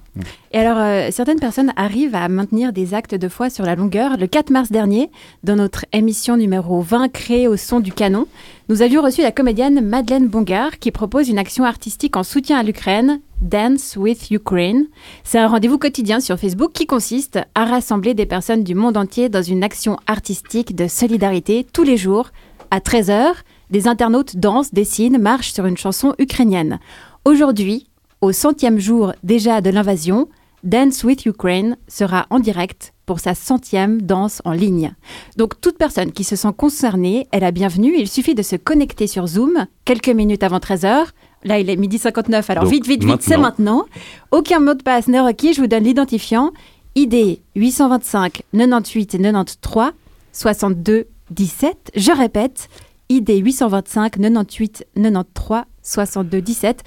Et 0.51 0.57
alors, 0.57 0.77
euh, 0.80 1.09
certaines 1.11 1.39
personnes 1.39 1.71
arrivent 1.75 2.15
à 2.15 2.27
maintenir 2.27 2.73
des 2.73 2.93
actes 2.93 3.15
de 3.15 3.30
foi 3.30 3.49
sur 3.49 3.63
la 3.65 3.75
longueur. 3.75 4.17
Le 4.17 4.27
4 4.27 4.49
mars 4.49 4.71
dernier, 4.71 5.09
dans 5.43 5.55
notre 5.55 5.86
émission 5.93 6.36
numéro 6.36 6.82
20 6.82 7.07
créée 7.09 7.47
au 7.47 7.55
son 7.55 7.80
du 7.80 7.91
canon, 7.93 8.27
nous 8.70 8.84
avions 8.84 9.01
reçu 9.01 9.24
la 9.24 9.32
comédienne 9.32 9.82
Madeleine 9.82 10.28
Bongard 10.28 10.78
qui 10.78 10.91
propose 10.91 11.28
une 11.28 11.39
action 11.39 11.63
artistique 11.63 12.15
en 12.15 12.22
soutien 12.22 12.59
à 12.59 12.61
l'Ukraine, 12.61 13.20
Dance 13.41 13.95
with 13.97 14.30
Ukraine. 14.30 14.86
C'est 15.24 15.39
un 15.39 15.47
rendez-vous 15.47 15.80
quotidien 15.80 16.20
sur 16.20 16.38
Facebook 16.38 16.72
qui 16.72 16.86
consiste 16.86 17.39
à 17.55 17.65
rassembler 17.65 18.13
des 18.13 18.28
personnes 18.28 18.63
du 18.63 18.76
monde 18.76 18.95
entier 18.95 19.28
dans 19.28 19.41
une 19.41 19.63
action 19.63 19.97
artistique 20.05 20.76
de 20.76 20.88
solidarité 20.88 21.65
tous 21.74 21.82
les 21.82 21.97
jours. 21.97 22.30
À 22.70 22.78
13h, 22.78 23.38
des 23.72 23.88
internautes 23.88 24.38
dansent, 24.38 24.72
dessinent, 24.72 25.17
marchent 25.17 25.51
sur 25.51 25.65
une 25.65 25.78
chanson 25.78 26.13
ukrainienne. 26.20 26.80
Aujourd'hui, 27.26 27.88
au 28.22 28.32
centième 28.32 28.78
jour 28.78 29.13
déjà 29.24 29.61
de 29.61 29.72
l'invasion, 29.72 30.30
Dance 30.63 31.03
with 31.03 31.26
Ukraine 31.26 31.76
sera 31.88 32.28
en 32.30 32.38
direct 32.38 32.93
pour 33.10 33.20
sa 33.20 33.34
centième 33.34 34.03
danse 34.03 34.39
en 34.45 34.51
ligne. 34.51 34.93
Donc 35.36 35.60
toute 35.62 35.80
personne 35.80 36.12
qui 36.12 36.24
se 36.24 36.36
sent 36.36 36.53
concernée 36.55 37.28
est 37.32 37.39
la 37.39 37.49
bienvenue. 37.49 37.95
Il 37.97 38.07
suffit 38.07 38.36
de 38.36 38.43
se 38.43 38.55
connecter 38.55 39.07
sur 39.07 39.26
Zoom 39.26 39.66
quelques 39.84 40.10
minutes 40.10 40.43
avant 40.43 40.60
13h. 40.60 41.07
Là, 41.43 41.57
il 41.57 41.72
est 41.72 41.76
midi 41.76 41.97
59, 41.97 42.47
alors 42.51 42.66
Donc, 42.66 42.72
vite, 42.72 42.86
vite, 42.86 43.03
vite, 43.03 43.24
c'est 43.24 43.38
maintenant. 43.38 43.86
Aucun 44.30 44.60
mot 44.60 44.76
de 44.76 44.84
passe 44.84 45.07
n'est 45.07 45.22
requis, 45.22 45.55
je 45.55 45.62
vous 45.62 45.66
donne 45.66 45.86
l'identifiant. 45.86 46.51
ID 46.93 47.39
825 47.55 48.43
98 48.55 49.18
93 49.18 49.91
62 50.32 51.07
17. 51.32 51.91
Je 51.95 52.12
répète, 52.12 52.70
ID 53.10 53.43
825 53.43 54.20
98 54.20 54.86
93 54.95 55.64
62 55.82 56.41
17. 56.43 56.84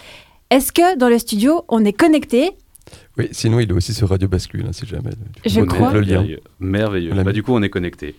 Est-ce 0.50 0.70
que 0.70 0.96
dans 0.96 1.08
le 1.08 1.18
studio, 1.18 1.64
on 1.66 1.84
est 1.84 1.92
connecté? 1.92 2.52
Oui, 3.18 3.28
sinon 3.32 3.60
il 3.60 3.68
est 3.68 3.72
aussi 3.72 3.94
sur 3.94 4.08
Radio 4.08 4.28
Bascule, 4.28 4.64
hein, 4.66 4.72
si 4.72 4.86
jamais. 4.86 5.10
Je 5.44 5.60
crois. 5.60 5.92
Le 5.92 6.00
lien. 6.00 6.26
Merveilleux. 6.60 7.12
Bah, 7.14 7.32
du 7.32 7.42
coup, 7.42 7.52
on 7.54 7.62
est 7.62 7.68
connecté. 7.68 8.14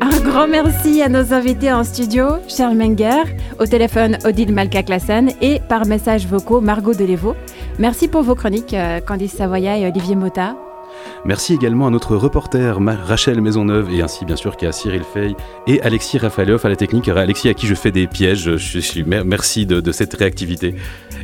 Un 0.00 0.20
grand 0.22 0.46
merci 0.48 1.02
à 1.02 1.08
nos 1.08 1.32
invités 1.32 1.72
en 1.72 1.84
studio, 1.84 2.26
Charles 2.48 2.76
Menger, 2.76 3.22
au 3.58 3.66
téléphone 3.66 4.18
Odile 4.24 4.52
Malka-Classen 4.52 5.30
et 5.40 5.60
par 5.68 5.86
messages 5.86 6.26
vocaux 6.26 6.60
Margot 6.60 6.94
Delévaux. 6.94 7.34
Merci 7.78 8.08
pour 8.08 8.22
vos 8.22 8.34
chroniques, 8.34 8.74
euh, 8.74 9.00
Candice 9.00 9.32
Savoya 9.32 9.78
et 9.78 9.86
Olivier 9.86 10.16
Mota. 10.16 10.56
Merci 11.24 11.54
également 11.54 11.86
à 11.86 11.90
notre 11.90 12.16
reporter 12.16 12.78
Rachel 13.04 13.40
Maisonneuve 13.40 13.92
et 13.92 14.02
ainsi 14.02 14.24
bien 14.24 14.36
sûr 14.36 14.56
qu'à 14.56 14.72
Cyril 14.72 15.02
Fay 15.12 15.34
et 15.66 15.80
Alexis 15.82 16.18
Rafaleoff 16.18 16.64
à 16.64 16.68
la 16.68 16.76
technique. 16.76 17.08
Alexis 17.08 17.48
à 17.48 17.54
qui 17.54 17.66
je 17.66 17.74
fais 17.74 17.90
des 17.90 18.06
pièges. 18.06 18.56
Je 18.56 18.78
suis 18.78 19.02
mer- 19.04 19.24
merci 19.24 19.66
de, 19.66 19.80
de 19.80 19.92
cette 19.92 20.14
réactivité. 20.14 20.74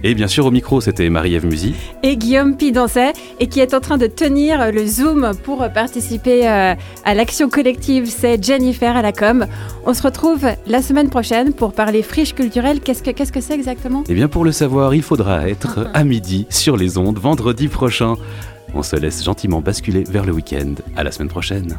Et 0.03 0.14
bien 0.14 0.27
sûr 0.27 0.47
au 0.47 0.51
micro 0.51 0.81
c'était 0.81 1.09
Marie-Ève 1.09 1.47
Musy. 1.47 1.75
Et 2.03 2.16
Guillaume 2.16 2.57
Pidancet, 2.57 3.12
et 3.41 3.47
qui 3.47 3.61
est 3.61 3.75
en 3.75 3.81
train 3.81 3.99
de 3.99 4.07
tenir 4.07 4.73
le 4.73 4.87
Zoom 4.87 5.33
pour 5.45 5.68
participer 5.73 6.49
euh, 6.49 6.75
à 7.05 7.14
l'action 7.14 7.49
collective, 7.49 8.07
c'est 8.07 8.43
Jennifer 8.43 8.97
à 8.97 9.03
la 9.03 9.12
com. 9.12 9.47
On 9.87 9.95
se 9.95 10.03
retrouve 10.03 10.47
la 10.66 10.83
semaine 10.83 11.11
prochaine 11.11 11.53
pour 11.53 11.73
parler 11.73 12.03
friche 12.03 12.35
culturelle. 12.35 12.81
Qu'est-ce 12.81 13.03
que 13.03 13.11
qu'est-ce 13.11 13.33
que 13.33 13.41
c'est 13.41 13.55
exactement? 13.55 14.05
Et 14.09 14.14
bien 14.14 14.29
pour 14.29 14.45
le 14.45 14.53
savoir 14.53 14.95
il 14.95 15.03
faudra 15.03 15.49
être 15.49 15.89
à 15.95 16.05
midi 16.05 16.47
sur 16.51 16.77
les 16.77 16.99
ondes 16.99 17.18
vendredi 17.18 17.68
prochain. 17.68 18.16
On 18.75 18.83
se 18.83 18.97
laisse 18.97 19.23
gentiment 19.23 19.61
basculer 19.61 20.05
vers 20.05 20.25
le 20.25 20.33
week-end. 20.33 20.75
À 20.97 21.05
la 21.05 21.12
semaine 21.12 21.29
prochaine. 21.29 21.79